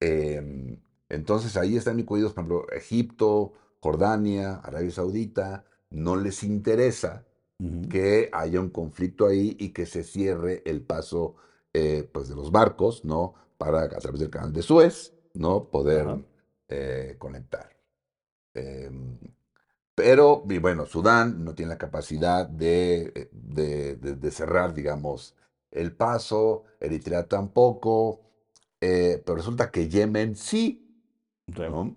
Em, 0.00 0.78
entonces 1.08 1.56
ahí 1.56 1.76
están 1.76 1.98
incluidos, 2.00 2.32
por 2.34 2.44
ejemplo, 2.44 2.66
Egipto, 2.72 3.52
Jordania, 3.80 4.56
Arabia 4.56 4.90
Saudita. 4.90 5.64
No 5.90 6.16
les 6.16 6.42
interesa 6.44 7.24
que 7.90 8.28
haya 8.32 8.60
un 8.60 8.70
conflicto 8.70 9.26
ahí 9.26 9.56
y 9.58 9.70
que 9.70 9.86
se 9.86 10.04
cierre 10.04 10.62
el 10.66 10.82
paso 10.82 11.36
eh, 11.72 12.08
pues 12.12 12.28
de 12.28 12.34
los 12.36 12.52
barcos, 12.52 13.04
¿no? 13.04 13.34
Para 13.58 13.82
a 13.82 13.88
través 13.88 14.20
del 14.20 14.30
canal 14.30 14.52
de 14.52 14.62
Suez, 14.62 15.14
¿no? 15.34 15.64
Poder 15.70 16.06
eh, 16.68 17.16
conectar. 17.18 17.70
Em, 18.54 19.18
pero, 19.94 20.44
y 20.48 20.58
bueno, 20.58 20.86
Sudán 20.86 21.44
no 21.44 21.54
tiene 21.54 21.70
la 21.70 21.78
capacidad 21.78 22.46
de, 22.48 23.12
eh, 23.14 23.28
de- 23.32 23.96
de- 23.96 24.14
de 24.16 24.30
cerrar, 24.30 24.74
digamos, 24.74 25.34
el 25.70 25.92
paso, 25.94 26.64
Eritrea 26.80 27.26
tampoco, 27.28 28.20
eh, 28.80 29.22
pero 29.24 29.36
resulta 29.36 29.70
que 29.70 29.88
Yemen 29.88 30.36
Sí. 30.36 30.84
¿No? 31.56 31.96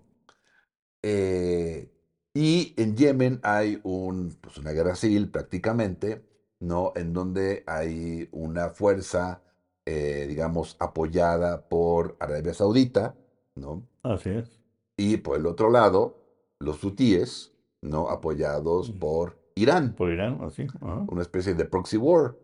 Eh, 1.02 1.90
y 2.34 2.74
en 2.76 2.96
Yemen 2.96 3.40
hay 3.42 3.78
un, 3.82 4.36
pues 4.40 4.56
una 4.58 4.70
guerra 4.72 4.94
civil 4.94 5.30
prácticamente, 5.30 6.24
¿no? 6.60 6.92
En 6.96 7.12
donde 7.12 7.62
hay 7.66 8.28
una 8.32 8.70
fuerza, 8.70 9.42
eh, 9.84 10.26
digamos, 10.28 10.76
apoyada 10.80 11.68
por 11.68 12.16
Arabia 12.20 12.54
Saudita, 12.54 13.14
¿no? 13.54 13.86
Así 14.02 14.30
es. 14.30 14.60
Y 14.96 15.18
por 15.18 15.36
el 15.38 15.46
otro 15.46 15.70
lado, 15.70 16.18
los 16.58 16.82
hutíes, 16.84 17.52
¿no? 17.82 18.08
Apoyados 18.08 18.94
Mm. 18.94 18.98
por 18.98 19.38
Irán, 19.54 19.94
Por 19.94 20.10
Irán, 20.12 20.38
así. 20.42 20.66
Ajá. 20.80 21.04
una 21.08 21.20
especie 21.22 21.54
de 21.54 21.64
proxy 21.66 21.96
war, 21.98 22.36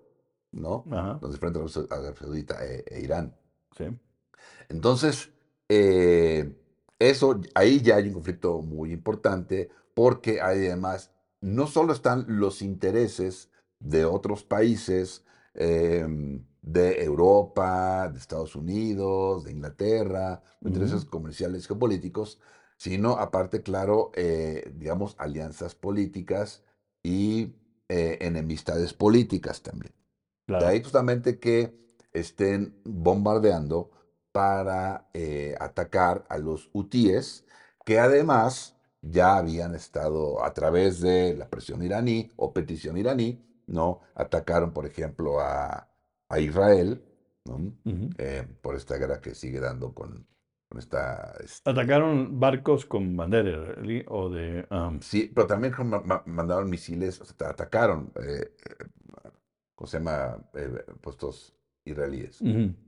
¿no? 0.52 0.84
Ajá. 0.90 1.18
Donde 1.22 1.38
frente 1.38 1.59
a 1.61 1.94
Arabia 1.94 2.14
Saudita 2.20 2.66
e, 2.66 2.84
e 2.86 3.00
Irán. 3.00 3.34
Sí. 3.76 3.84
Entonces, 4.68 5.30
eh, 5.70 6.54
eso, 6.99 7.40
ahí 7.55 7.80
ya 7.80 7.96
hay 7.96 8.09
un 8.09 8.14
conflicto 8.14 8.61
muy 8.62 8.92
importante 8.92 9.70
porque 9.94 10.40
además 10.40 11.12
no 11.40 11.66
solo 11.66 11.92
están 11.92 12.24
los 12.28 12.62
intereses 12.62 13.51
de 13.78 14.05
otros 14.05 14.42
países, 14.42 15.24
em, 15.55 16.44
de 16.62 17.03
Europa, 17.03 18.09
de 18.12 18.18
Estados 18.18 18.57
Unidos, 18.57 19.44
de 19.44 19.53
Inglaterra, 19.53 20.42
intereses 20.61 21.05
comerciales 21.05 21.64
y 21.64 21.68
geopolíticos, 21.68 22.40
sino 22.76 23.12
aparte, 23.12 23.62
claro, 23.62 24.11
eh, 24.14 24.72
digamos, 24.76 25.14
alianzas 25.18 25.74
políticas 25.74 26.62
y 27.03 27.55
eh, 27.88 28.18
enemistades 28.20 28.92
políticas 28.92 29.62
también. 29.62 29.94
De 30.46 30.64
ahí 30.64 30.82
justamente 30.82 31.38
que 31.38 31.74
estén 32.12 32.80
bombardeando 32.84 33.90
para 34.39 35.09
eh, 35.14 35.57
atacar 35.59 36.24
a 36.28 36.39
los 36.39 36.70
hutíes, 36.72 37.45
que 37.84 37.99
además 37.99 38.76
ya 39.03 39.36
habían 39.36 39.74
estado 39.74 40.45
a 40.45 40.55
través 40.55 41.01
de 41.01 41.34
la 41.34 41.49
presión 41.51 41.82
iraní 41.82 42.30
o 42.36 42.53
petición 42.53 42.97
iraní, 42.97 43.43
¿no? 43.66 44.01
Atacaron, 44.14 44.70
por 44.72 44.86
ejemplo, 44.86 45.41
a, 45.41 45.89
a 46.28 46.39
Israel, 46.39 47.03
¿no? 47.47 47.72
Eh, 48.18 48.47
por 48.62 48.76
esta 48.76 48.97
guerra 48.97 49.20
que 49.20 49.34
sigue 49.34 49.59
dando 49.59 49.93
con, 49.93 50.24
con 50.68 50.78
esta... 50.78 51.34
este, 51.43 51.68
Atacaron 51.68 52.39
barcos 52.39 52.86
con 52.86 53.16
bandera 53.16 53.51
israelí 53.51 54.05
o 54.07 54.30
de... 54.30 54.68
sí, 55.01 55.32
pero 55.34 55.49
también 55.49 55.74
mandaron 56.26 56.70
misiles, 56.70 57.20
o 57.20 57.24
sea, 57.24 57.49
atacaron, 57.51 58.12
eh, 58.22 58.55
eh, 58.70 58.84
¿cómo 59.74 59.89
se 59.89 59.99
llama? 59.99 60.39
Eh, 60.55 60.84
puestos 61.01 61.57
israelíes. 61.84 62.41
ujú. 62.41 62.88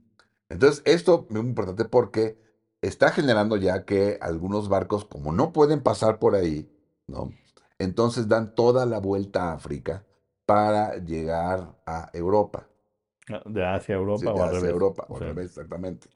Entonces, 0.51 0.81
esto 0.85 1.27
es 1.29 1.35
muy 1.35 1.41
importante 1.49 1.85
porque 1.85 2.37
está 2.81 3.11
generando 3.11 3.57
ya 3.57 3.85
que 3.85 4.17
algunos 4.21 4.69
barcos, 4.69 5.05
como 5.05 5.31
no 5.31 5.53
pueden 5.53 5.81
pasar 5.83 6.19
por 6.19 6.35
ahí, 6.35 6.69
¿no? 7.07 7.31
Entonces 7.79 8.27
dan 8.27 8.55
toda 8.55 8.85
la 8.85 8.99
vuelta 8.99 9.51
a 9.51 9.53
África 9.53 10.05
para 10.45 10.97
llegar 10.97 11.77
a 11.85 12.09
Europa, 12.13 12.67
Ah, 13.29 13.41
De 13.45 13.65
Asia 13.65 13.95
a 13.95 13.99
¿sí? 14.15 14.27
Europa 14.27 14.33
o 14.33 14.43
al 14.43 14.49
hacia 14.49 14.59
revés. 14.59 14.71
Europa, 14.71 15.05
o 15.09 15.17
al 15.17 15.23
revés, 15.23 15.45
exactamente. 15.47 16.09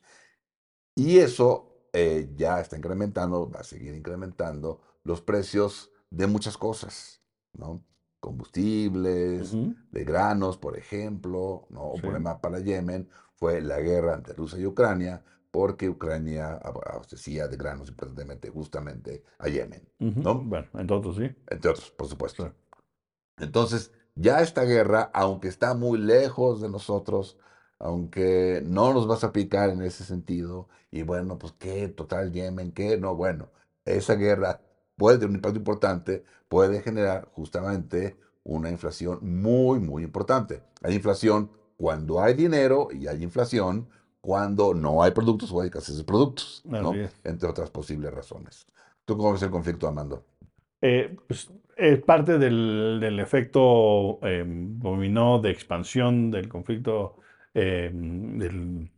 Y 0.95 1.19
eso 1.19 1.87
eh, 1.93 2.31
ya 2.35 2.59
está 2.61 2.77
incrementando, 2.77 3.49
va 3.49 3.61
a 3.61 3.63
seguir 3.63 3.93
incrementando 3.95 4.81
los 5.03 5.21
precios 5.21 5.91
de 6.09 6.27
muchas 6.27 6.57
cosas, 6.57 7.21
¿no? 7.53 7.83
Combustibles, 8.19 9.59
de 9.91 10.03
granos, 10.03 10.57
por 10.57 10.77
ejemplo, 10.77 11.67
¿no? 11.69 11.93
Problema 12.01 12.41
para 12.41 12.59
Yemen 12.59 13.09
fue 13.35 13.61
la 13.61 13.79
guerra 13.79 14.15
entre 14.15 14.33
Rusia 14.33 14.59
y 14.59 14.65
Ucrania, 14.65 15.23
porque 15.51 15.89
Ucrania 15.89 16.59
ab- 16.61 16.81
abastecía 16.85 17.47
de 17.47 17.57
granos 17.57 17.89
importantemente 17.89 18.49
justamente 18.49 19.23
a 19.39 19.47
Yemen. 19.47 19.87
¿no? 19.99 20.41
Bueno, 20.43 20.67
entonces 20.73 21.15
sí. 21.15 21.35
Entre 21.49 21.71
otros, 21.71 21.91
por 21.91 22.07
supuesto. 22.07 22.53
Entonces, 23.37 23.91
ya 24.15 24.41
esta 24.41 24.63
guerra, 24.63 25.11
aunque 25.13 25.47
está 25.47 25.73
muy 25.73 25.97
lejos 25.97 26.61
de 26.61 26.69
nosotros, 26.69 27.37
aunque 27.79 28.61
no 28.65 28.93
nos 28.93 29.07
vas 29.07 29.23
a 29.23 29.31
picar 29.31 29.69
en 29.69 29.81
ese 29.81 30.03
sentido, 30.05 30.69
y 30.91 31.03
bueno, 31.03 31.37
pues 31.37 31.53
qué, 31.59 31.89
total 31.89 32.31
Yemen, 32.31 32.71
qué, 32.71 32.97
no, 32.97 33.15
bueno, 33.15 33.49
esa 33.83 34.15
guerra 34.15 34.61
puede 34.95 35.17
tener 35.17 35.29
un 35.29 35.35
impacto 35.35 35.57
importante, 35.57 36.23
puede 36.47 36.81
generar 36.81 37.27
justamente 37.33 38.17
una 38.43 38.69
inflación 38.69 39.19
muy, 39.21 39.79
muy 39.79 40.03
importante. 40.03 40.63
Hay 40.81 40.95
inflación 40.95 41.51
cuando 41.77 42.21
hay 42.21 42.33
dinero 42.33 42.87
y 42.91 43.07
hay 43.07 43.23
inflación 43.23 43.87
cuando 44.21 44.73
no 44.73 45.03
hay 45.03 45.11
productos 45.11 45.51
o 45.51 45.61
hay 45.61 45.67
escasez 45.67 45.97
de 45.97 46.03
productos, 46.03 46.61
¿no? 46.65 46.93
Entre 47.23 47.47
otras 47.49 47.69
posibles 47.69 48.11
razones. 48.13 48.65
¿Tú 49.05 49.17
cómo 49.17 49.33
ves 49.33 49.43
el 49.43 49.51
conflicto, 49.51 49.87
Amando? 49.87 50.25
Eh, 50.81 51.15
pues, 51.27 51.51
es 51.77 52.01
parte 52.01 52.37
del, 52.39 52.97
del 52.99 53.19
efecto 53.19 54.19
em, 54.25 54.79
dominó 54.79 55.39
de 55.39 55.51
expansión 55.51 56.31
del 56.31 56.47
conflicto 56.49 57.17
em, 57.53 58.37
del- 58.39 58.91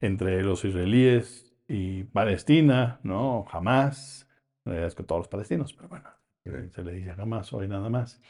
entre 0.00 0.42
los 0.42 0.64
israelíes 0.64 1.52
y 1.68 2.02
Palestina, 2.04 2.98
¿no? 3.04 3.46
Hamas, 3.52 4.26
en 4.64 4.72
realidad 4.72 4.88
es 4.88 4.94
que 4.96 5.04
todos 5.04 5.20
los 5.20 5.28
palestinos, 5.28 5.72
pero 5.74 5.88
bueno, 5.88 6.08
Sí. 6.44 6.50
eh, 6.52 6.70
se 6.74 6.82
le 6.82 6.92
dice 6.94 7.12
Hamas 7.16 7.52
hoy 7.52 7.68
nada 7.68 7.88
más. 7.88 8.20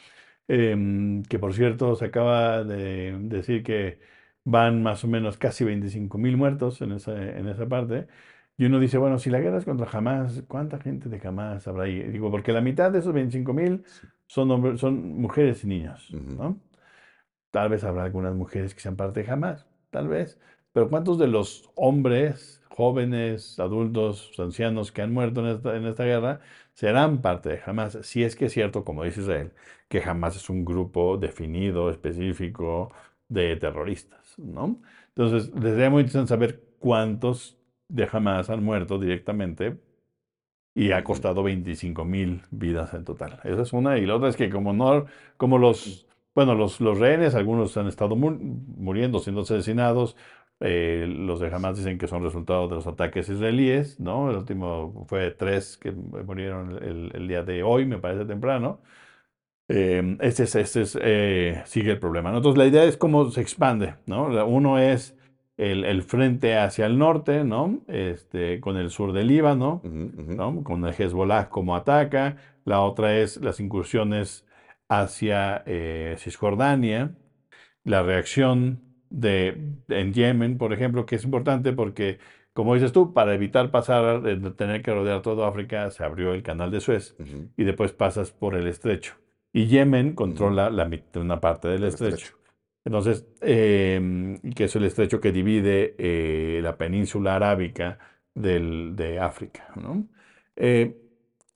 Em, 0.55 1.23
que 1.23 1.39
por 1.39 1.55
cierto 1.55 1.95
se 1.97 2.05
acaba 2.05 2.63
de 2.63 3.17
decir 3.23 3.63
que 3.63 4.01
van 4.45 4.83
más 4.83 5.03
o 5.03 5.09
menos 5.09 5.39
casi 5.39 5.65
25 5.65 6.19
mil 6.19 6.37
muertos 6.37 6.83
en 6.83 6.93
esa, 6.93 7.15
en 7.39 7.49
esa 7.49 7.67
parte. 7.67 8.07
Y 8.59 8.67
uno 8.67 8.79
dice, 8.79 8.99
bueno, 8.99 9.19
si 9.19 9.31
la 9.31 9.41
guerra 9.41 9.57
es 9.59 9.65
contra 9.65 9.89
Hamas, 9.91 10.43
¿cuánta 10.49 10.79
gente 10.79 11.09
de 11.09 11.27
Hamas 11.27 11.67
habrá 11.69 11.85
ahí? 11.85 12.03
Digo, 12.03 12.31
porque 12.31 12.53
la 12.53 12.61
mitad 12.61 12.91
de 12.93 12.99
esos 12.99 13.15
25 13.15 13.55
mil 13.55 13.83
Sí. 13.87 14.07
son, 14.27 14.51
hombres- 14.51 14.79
son 14.81 15.15
mujeres 15.19 15.65
y 15.65 15.69
niños. 15.69 16.13
Tal 17.51 17.71
vez 17.71 17.83
habrá 17.85 18.05
algunas 18.05 18.35
mujeres 18.35 18.75
que 18.75 18.81
sean 18.81 18.97
parte 18.97 19.23
de 19.23 19.31
Hamas, 19.31 19.67
tal 19.91 20.09
vez. 20.09 20.39
Pero 20.73 20.91
¿cuántos 20.91 21.19
de 21.19 21.29
los 21.29 21.71
hombres, 21.77 22.62
jóvenes, 22.77 23.59
adultos, 23.61 24.33
ancianos 24.39 24.93
que 24.93 25.03
han 25.03 25.13
muerto 25.13 25.41
en 25.41 25.57
esta, 25.57 25.77
en 25.77 25.87
esta 25.87 26.05
guerra 26.05 26.41
serán 26.75 27.21
parte 27.23 27.51
de 27.51 27.61
Hamas? 27.65 27.99
Si 28.03 28.25
es 28.25 28.37
que 28.37 28.47
es 28.47 28.53
cierto, 28.53 28.85
como 28.85 29.05
dice 29.05 29.21
Israel, 29.23 29.53
que 29.89 30.03
Hamas 30.03 30.37
es 30.37 30.49
un 30.51 30.65
grupo 30.65 31.17
definido, 31.19 31.91
específico 31.91 32.93
de 33.29 33.57
terroristas, 33.57 34.35
¿no? 34.39 34.81
Entonces, 35.09 35.51
les 35.55 35.73
sería 35.73 35.91
muy 35.91 36.01
interesante 36.03 36.29
saber 36.31 36.63
cuántos 36.79 37.59
de 37.89 38.09
Hamas 38.11 38.51
han 38.51 38.63
muerto 38.65 38.99
directamente 38.99 39.79
y 40.75 40.93
ha 40.93 41.05
costado 41.05 41.43
25 41.43 42.05
mil 42.05 42.43
vidas 42.51 42.95
en 42.95 43.05
total. 43.05 43.41
Esa 43.45 43.63
es 43.63 43.73
una. 43.73 43.99
Y 43.99 44.07
la 44.07 44.17
otra 44.17 44.29
es 44.29 44.37
que 44.37 44.49
como 44.51 44.73
no, 44.73 45.07
como 45.37 45.59
los, 45.59 46.07
bueno, 46.35 46.55
los, 46.55 46.81
los 46.81 46.99
rehenes, 46.99 47.35
algunos 47.35 47.77
han 47.77 47.89
estado 47.89 48.17
mu- 48.17 48.31
muriendo, 48.77 49.19
siendo 49.19 49.43
asesinados. 49.43 50.17
Eh, 50.63 51.07
los 51.09 51.41
de 51.41 51.49
Hamas 51.49 51.77
dicen 51.77 51.99
que 51.99 52.07
son 52.07 52.23
resultado 52.23 52.69
de 52.69 52.77
los 52.77 52.87
ataques 52.87 53.29
israelíes, 53.29 54.01
¿no? 54.01 54.31
El 54.31 54.37
último 54.39 55.05
fue 55.09 55.31
tres 55.33 55.77
que 55.77 55.93
murieron 55.93 56.77
el, 56.83 57.11
el 57.15 57.29
día 57.29 57.43
de 57.43 57.63
hoy, 57.63 57.87
me 57.87 57.99
parece 57.99 58.25
temprano. 58.25 58.81
Eh, 59.69 60.19
este 60.21 60.45
es, 60.45 60.55
este 60.55 60.83
es, 60.83 60.99
eh, 61.01 61.63
sigue 61.67 61.93
el 61.93 61.99
problema. 61.99 62.31
¿no? 62.31 62.39
Entonces, 62.39 62.59
la 62.59 62.67
idea 62.67 62.85
es 62.85 62.97
cómo 62.97 63.31
se 63.31 63.41
expande, 63.41 63.95
¿no? 64.07 64.27
Uno 64.47 64.79
es 64.79 65.17
el, 65.57 65.85
el 65.85 66.03
frente 66.03 66.57
hacia 66.59 66.87
el 66.87 66.99
norte, 66.99 67.45
¿no? 67.45 67.81
Este, 67.89 68.61
con 68.61 68.77
el 68.77 68.91
sur 68.91 69.13
del 69.13 69.29
Líbano. 69.29 69.81
¿no? 69.85 70.63
Con 70.65 70.85
el 70.85 70.95
Hezbollah 70.95 71.49
como 71.49 71.77
ataca. 71.77 72.37
La 72.65 72.81
otra 72.83 73.17
es 73.19 73.39
las 73.39 73.61
incursiones 73.61 74.47
hacia 74.89 75.63
eh, 75.67 76.17
Cisjordania. 76.19 77.15
La 77.85 78.03
reacción 78.03 78.92
de, 79.13 79.57
en 79.89 80.13
Yemen, 80.15 80.59
por 80.59 80.73
ejemplo, 80.73 81.05
que 81.07 81.17
es 81.17 81.25
importante 81.25 81.73
porque, 81.73 82.19
como 82.53 82.75
dices 82.75 82.93
tú, 82.93 83.13
para 83.13 83.35
evitar 83.35 83.71
pasar, 83.71 84.27
eh, 84.27 84.37
tener 84.57 84.83
que 84.83 84.93
rodear 84.93 85.23
todo 85.23 85.45
África, 85.45 85.91
se 85.91 86.05
abrió 86.05 86.35
el 86.35 86.43
canal 86.43 86.71
de 86.71 86.81
Suez 86.81 87.17
y 87.57 87.65
después 87.65 87.93
pasas 87.93 88.31
por 88.33 88.55
el 88.55 88.67
estrecho. 88.67 89.15
Y 89.53 89.67
Yemen 89.67 90.15
controla 90.15 90.71
la 90.71 90.89
una 91.15 91.41
parte 91.41 91.69
del 91.69 91.83
El 91.83 91.89
estrecho. 91.91 92.17
estrecho. 92.17 92.39
Entonces, 92.85 93.27
em, 93.43 94.41
que 94.57 94.65
es 94.65 94.75
el 94.77 94.85
estrecho 94.85 95.21
que 95.21 95.31
divide 95.31 95.95
eh, 95.99 96.61
la 96.63 96.77
península 96.77 97.37
arábica 97.37 97.99
del- 98.35 98.97
de 98.97 99.21
África, 99.21 99.69
¿no? 99.77 100.07
Eh, 100.57 100.97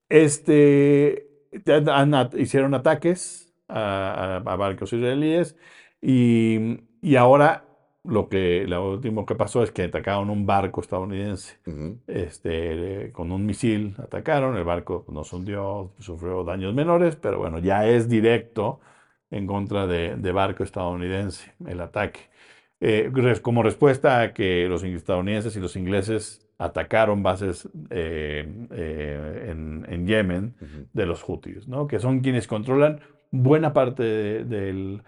este, 0.09 1.27
han 1.66 2.31
hicieron 2.39 2.74
ataques 2.74 3.53
a, 3.69 4.37
a- 4.47 4.53
a 4.53 4.57
barcos 4.57 4.93
israelíes 4.93 5.57
y, 6.01 6.78
y 7.02 7.16
ahora 7.16 7.64
lo 8.05 8.28
que 8.28 8.66
lo 8.66 8.93
último 8.93 9.27
que 9.27 9.35
pasó 9.35 9.62
es 9.62 9.73
que 9.73 9.85
atacaron 9.85 10.31
un 10.31 10.47
barco 10.47 10.81
estadounidense 10.81 11.59
este, 12.06 13.10
con 13.12 13.32
un 13.32 13.44
misil, 13.47 13.97
atacaron, 13.98 14.56
el 14.56 14.64
barco 14.64 15.05
no 15.09 15.24
se 15.24 15.36
hundió, 15.36 15.93
sufrió 15.98 16.44
daños 16.44 16.74
menores, 16.74 17.16
pero 17.16 17.39
bueno, 17.39 17.59
ya 17.59 17.86
es 17.86 18.09
directo 18.09 18.81
en 19.31 19.47
contra 19.47 19.86
de, 19.86 20.16
de 20.16 20.32
barco 20.32 20.62
estadounidense 20.62 21.55
el 21.66 21.81
ataque. 21.81 22.20
Eh, 22.81 23.10
como 23.43 23.62
respuesta 23.62 24.20
a 24.20 24.35
que 24.35 24.68
los 24.68 24.85
estadounidenses 24.85 25.56
y 25.56 25.60
los 25.60 25.77
ingleses 25.77 26.47
atacaron 26.59 27.23
bases 27.23 27.68
eh, 27.90 28.47
eh, 28.70 29.48
en, 29.51 30.06
Yemen 30.06 30.55
de 30.93 31.06
los 31.06 31.27
hutis, 31.27 31.66
¿no? 31.66 31.86
que 31.86 31.98
son 31.98 32.20
quienes 32.20 32.47
controlan 32.47 33.01
buena 33.31 33.73
parte 33.73 34.44
del 34.44 35.02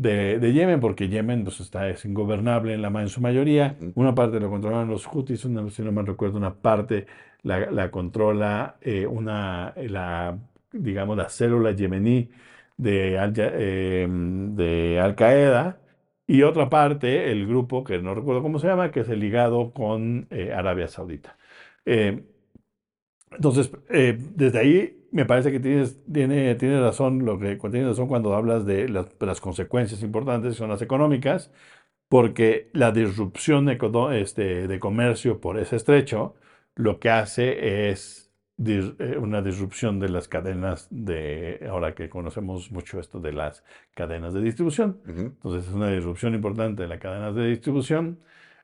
de, 0.00 0.52
Yemen, 0.52 0.80
porque 0.80 1.08
Yemen 1.08 1.44
pues, 1.44 1.60
está, 1.60 1.88
es 1.88 2.04
ingobernable 2.04 2.74
en, 2.74 2.82
la, 2.82 2.88
en 2.88 3.08
su 3.08 3.20
mayoría. 3.20 3.76
Una 3.94 4.14
parte 4.14 4.40
lo 4.40 4.48
controlan 4.48 4.88
los 4.88 5.06
Houthis, 5.06 5.44
una, 5.44 5.68
si 5.70 5.82
no 5.82 5.92
me 5.92 6.02
recuerdo, 6.02 6.38
una 6.38 6.54
parte 6.54 7.06
la, 7.42 7.90
controla 7.90 8.78
eh, 8.80 9.06
una, 9.06 9.74
la, 9.76 10.38
digamos, 10.72 11.16
la 11.16 11.28
célula 11.28 11.72
yemení 11.72 12.30
de 12.76 13.18
Al, 13.18 13.34
eh, 13.36 14.06
de 14.08 15.00
Al 15.00 15.14
Qaeda 15.14 15.80
y 16.26 16.42
otra 16.42 16.70
parte, 16.70 17.30
el 17.30 17.46
grupo, 17.46 17.84
que 17.84 17.98
no 17.98 18.14
recuerdo 18.14 18.42
cómo 18.42 18.58
se 18.58 18.68
llama, 18.68 18.90
que 18.90 19.00
es 19.00 19.08
el 19.08 19.20
ligado 19.20 19.72
con 19.72 20.28
eh, 20.30 20.52
Arabia 20.52 20.88
Saudita. 20.88 21.36
entonces, 21.84 23.70
desde 23.88 24.58
ahí 24.58 24.99
me 25.12 25.24
parece 25.24 25.52
que 25.52 25.60
tienes, 25.60 25.98
tiene, 26.10 26.54
tiene 26.54 26.80
razón, 26.80 27.24
lo 27.24 27.38
que, 27.38 27.56
tienes 27.56 27.88
razón 27.88 28.08
cuando 28.08 28.34
hablas 28.34 28.64
de 28.66 28.88
las, 28.88 29.40
consecuencias 29.40 30.02
importantes, 30.02 30.56
son 30.56 30.70
las 30.70 30.82
económicas, 30.82 31.50
porque 32.08 32.70
la 32.72 32.92
disrupción 32.92 33.68
este, 33.68 34.68
de 34.68 34.80
comercio 34.80 35.40
por 35.40 35.58
ese 35.58 35.76
estrecho 35.76 36.34
lo 36.76 36.98
que 36.98 37.10
hace 37.10 37.90
es 37.90 38.30
eh, 38.66 39.16
una 39.18 39.42
disrupción 39.42 39.98
de 40.00 40.10
las 40.10 40.28
cadenas 40.28 40.86
de, 40.90 41.66
ahora 41.70 41.94
que 41.94 42.08
conocemos 42.08 42.70
mucho 42.70 43.00
esto 43.00 43.20
de 43.20 43.32
las 43.32 43.64
cadenas 43.94 44.34
de 44.34 44.42
distribución. 44.42 45.00
Entonces 45.06 45.68
es 45.68 45.74
una 45.74 45.90
disrupción 45.90 46.34
importante 46.34 46.82
de 46.82 46.88
las 46.88 47.00
cadenas 47.00 47.34
de 47.34 47.46
distribución. 47.46 48.18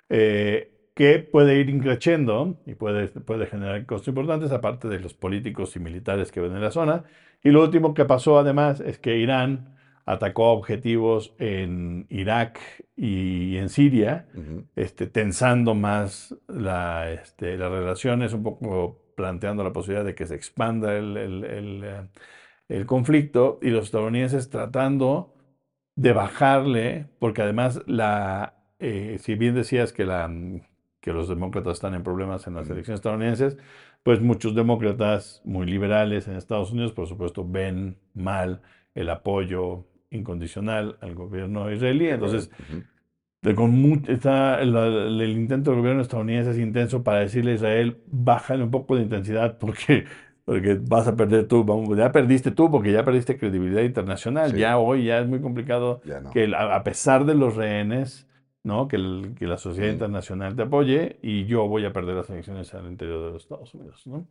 Eh, 0.09 0.76
que 0.97 1.19
puede 1.21 1.61
ir 1.61 1.69
increciendo 1.69 2.59
y 2.65 2.75
puede, 2.75 3.09
puede 3.09 3.47
generar 3.47 3.85
costos 3.85 4.09
importantes, 4.09 4.51
aparte 4.51 4.89
de 4.89 4.99
los 4.99 5.13
políticos 5.13 5.77
y 5.77 5.79
militares 5.79 6.33
que 6.33 6.41
ven 6.41 6.55
en 6.57 6.63
la 6.63 6.71
zona. 6.71 7.05
Y 7.45 7.51
lo 7.51 7.63
último 7.63 7.93
que 7.93 8.07
pasó 8.07 8.39
además 8.39 8.81
es 8.81 8.99
que 8.99 9.19
Irán 9.19 9.77
atacó 10.07 10.53
objetivos 10.53 11.35
en 11.39 12.07
Irak 12.09 12.61
y 12.97 13.59
en 13.59 13.69
Siria, 13.69 14.27
este, 14.75 15.07
tensando 15.07 15.75
más 15.75 16.35
la, 16.49 17.13
este, 17.13 17.59
las 17.59 17.71
relaciones, 17.71 18.33
un 18.33 18.43
poco 18.45 19.03
planteando 19.17 19.65
la 19.65 19.75
posibilidad 19.75 20.05
de 20.05 20.15
que 20.15 20.27
se 20.27 20.35
expanda 20.35 20.97
el, 20.97 21.17
el, 21.19 21.45
el, 21.45 21.85
eh, 21.85 22.09
el 22.69 22.87
conflicto 22.87 23.59
y 23.61 23.69
los 23.69 23.87
estadounidenses 23.87 24.49
tratando 24.49 25.35
de 25.95 26.13
bajarle, 26.15 27.07
porque 27.19 27.43
además 27.43 27.83
la, 27.87 28.55
eh, 28.79 29.19
si 29.21 29.35
bien 29.35 29.55
decías 29.55 29.93
que 29.93 30.07
la 30.07 30.31
que 31.07 31.13
los 31.13 31.29
demócratas 31.29 31.75
están 31.75 31.95
en 31.95 32.03
problemas 32.03 32.49
en 32.49 32.55
las 32.55 32.69
elecciones 32.69 32.99
estadounidenses, 32.99 33.57
pues 34.03 34.21
muchos 34.21 34.57
demócratas 34.57 35.41
muy 35.45 35.65
liberales 35.65 36.27
en 36.27 36.35
Estados 36.35 36.73
Unidos, 36.73 36.91
por 36.91 37.07
supuesto, 37.07 37.47
ven 37.49 37.97
mal 38.13 38.61
el 38.93 39.09
apoyo 39.11 39.85
incondicional 40.11 40.99
al 41.01 41.15
gobierno 41.15 41.71
israelí. 41.71 42.09
Entonces, 42.09 42.51
con 43.55 44.03
está 44.09 44.61
el, 44.61 45.23
intento 45.31 45.71
del 45.71 45.79
gobierno 45.79 46.03
estadounidense 46.03 46.51
es 46.51 46.59
intenso 46.59 47.05
para 47.05 47.21
decirle 47.21 47.53
a 47.53 47.55
Israel, 47.55 47.99
bájale 48.09 48.65
un 48.65 48.73
poco 48.73 48.97
de 48.97 49.03
intensidad 49.03 49.59
porque, 49.59 50.07
porque 50.45 50.77
vas 50.89 51.07
a 51.07 51.15
perder 51.15 51.47
tú, 51.47 51.65
ya 51.97 52.11
perdiste 52.11 52.51
tú 52.51 52.69
porque 52.69 52.91
ya 52.91 53.05
perdiste 53.05 53.39
credibilidad 53.39 53.83
internacional. 53.83 54.57
Ya 54.57 54.77
hoy 54.77 55.05
ya 55.05 55.21
es 55.21 55.29
muy 55.29 55.41
complicado 55.41 56.01
que 56.33 56.53
a 56.53 56.83
pesar 56.83 57.27
de 57.27 57.37
los 57.37 57.55
rehenes, 57.55 58.27
¿no? 58.67 58.89
Que, 58.89 58.97
que, 59.39 59.47
la 59.47 59.59
sociedad 59.59 59.93
internacional 59.93 60.57
te 60.57 60.63
apoye 60.63 61.19
y 61.23 61.47
yo 61.47 61.69
voy 61.69 61.85
a 61.85 61.93
perder 61.93 62.17
las 62.17 62.29
elecciones 62.31 62.75
al 62.75 62.87
interior 62.87 63.25
de 63.25 63.33
los 63.33 63.43
Estados 63.45 63.73
Unidos. 63.75 64.05
¿no? 64.09 64.27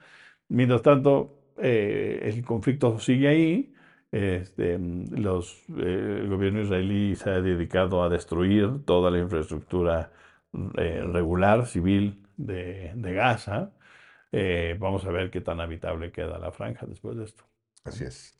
Mientras 0.49 0.81
tanto, 0.81 1.39
eh, 1.57 2.19
el 2.23 2.43
conflicto 2.43 2.99
sigue 2.99 3.29
ahí. 3.29 3.73
Este, 4.11 4.77
los, 4.77 5.63
eh, 5.69 6.19
el 6.21 6.29
gobierno 6.29 6.61
israelí 6.61 7.15
se 7.15 7.29
ha 7.29 7.41
dedicado 7.41 8.03
a 8.03 8.09
destruir 8.09 8.83
toda 8.85 9.09
la 9.09 9.19
infraestructura 9.19 10.11
eh, 10.77 11.01
regular, 11.07 11.65
civil 11.65 12.21
de, 12.35 12.91
de 12.93 13.13
Gaza. 13.13 13.71
vamos 14.79 15.05
a 15.05 15.11
ver 15.11 15.31
qué 15.31 15.39
tan 15.39 15.61
habitable 15.61 16.11
queda 16.11 16.37
la 16.39 16.51
franja 16.51 16.85
después 16.85 17.15
de 17.15 17.23
esto. 17.23 17.45
Así 17.85 18.03
es. 18.03 18.37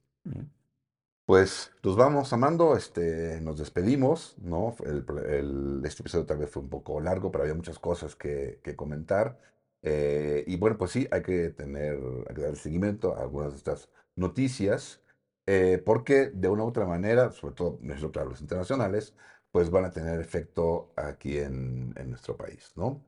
Pues 1.25 1.73
nos 1.83 1.95
vamos, 1.95 2.31
Amando, 2.33 2.77
este, 2.77 3.41
nos 3.41 3.57
despedimos, 3.57 4.37
¿no? 4.39 4.75
El, 4.85 5.81
este 5.83 6.03
episodio 6.03 6.25
tal 6.27 6.37
vez 6.37 6.51
fue 6.51 6.61
un 6.61 6.69
poco 6.69 7.01
largo, 7.01 7.31
pero 7.31 7.43
había 7.43 7.55
muchas 7.55 7.79
cosas 7.79 8.15
que, 8.15 8.59
comentar. 8.75 9.39
Eh, 9.81 10.43
y 10.45 10.55
bueno, 10.57 10.77
pues 10.77 10.91
sí, 10.91 11.07
hay 11.11 11.23
que 11.23 11.49
tener, 11.49 11.99
hay 12.29 12.35
que 12.35 12.41
dar 12.41 12.55
seguimiento 12.55 13.15
a 13.15 13.21
algunas 13.21 13.51
de 13.51 13.57
estas 13.57 13.89
noticias, 14.15 15.01
eh, 15.47 15.81
porque 15.83 16.29
de 16.29 16.47
una 16.47 16.63
u 16.63 16.67
otra 16.67 16.85
manera, 16.85 17.31
sobre 17.31 17.55
todo, 17.55 17.79
necesito 17.81 18.11
claro, 18.11 18.29
los 18.29 18.41
internacionales, 18.41 19.15
pues 19.51 19.71
van 19.71 19.85
a 19.85 19.91
tener 19.91 20.19
efecto 20.19 20.91
aquí 20.95 21.39
en, 21.39 21.93
nuestro 22.07 22.37
país, 22.37 22.71
¿no? 22.75 23.01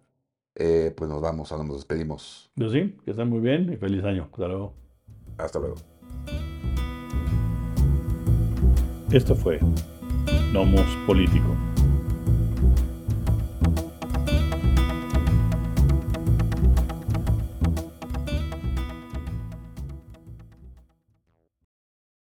Eh, 0.56 0.91
pues 0.98 1.07
nos 1.07 1.22
vamos, 1.22 1.52
nos 1.52 1.76
despedimos. 1.76 2.52
Pues 2.56 2.72
sí, 2.72 2.98
que 3.06 3.11
estén 3.11 3.30
muy 3.30 3.41
bien 3.41 3.72
y 3.72 3.77
feliz 3.77 4.03
año. 4.03 4.30
Hasta 4.31 4.48
luego. 4.48 4.73
Hasta 5.38 5.60
luego. 5.60 5.76
Esto 9.12 9.36
fue 9.36 9.60
Nomos 10.52 10.86
Político. 11.06 11.56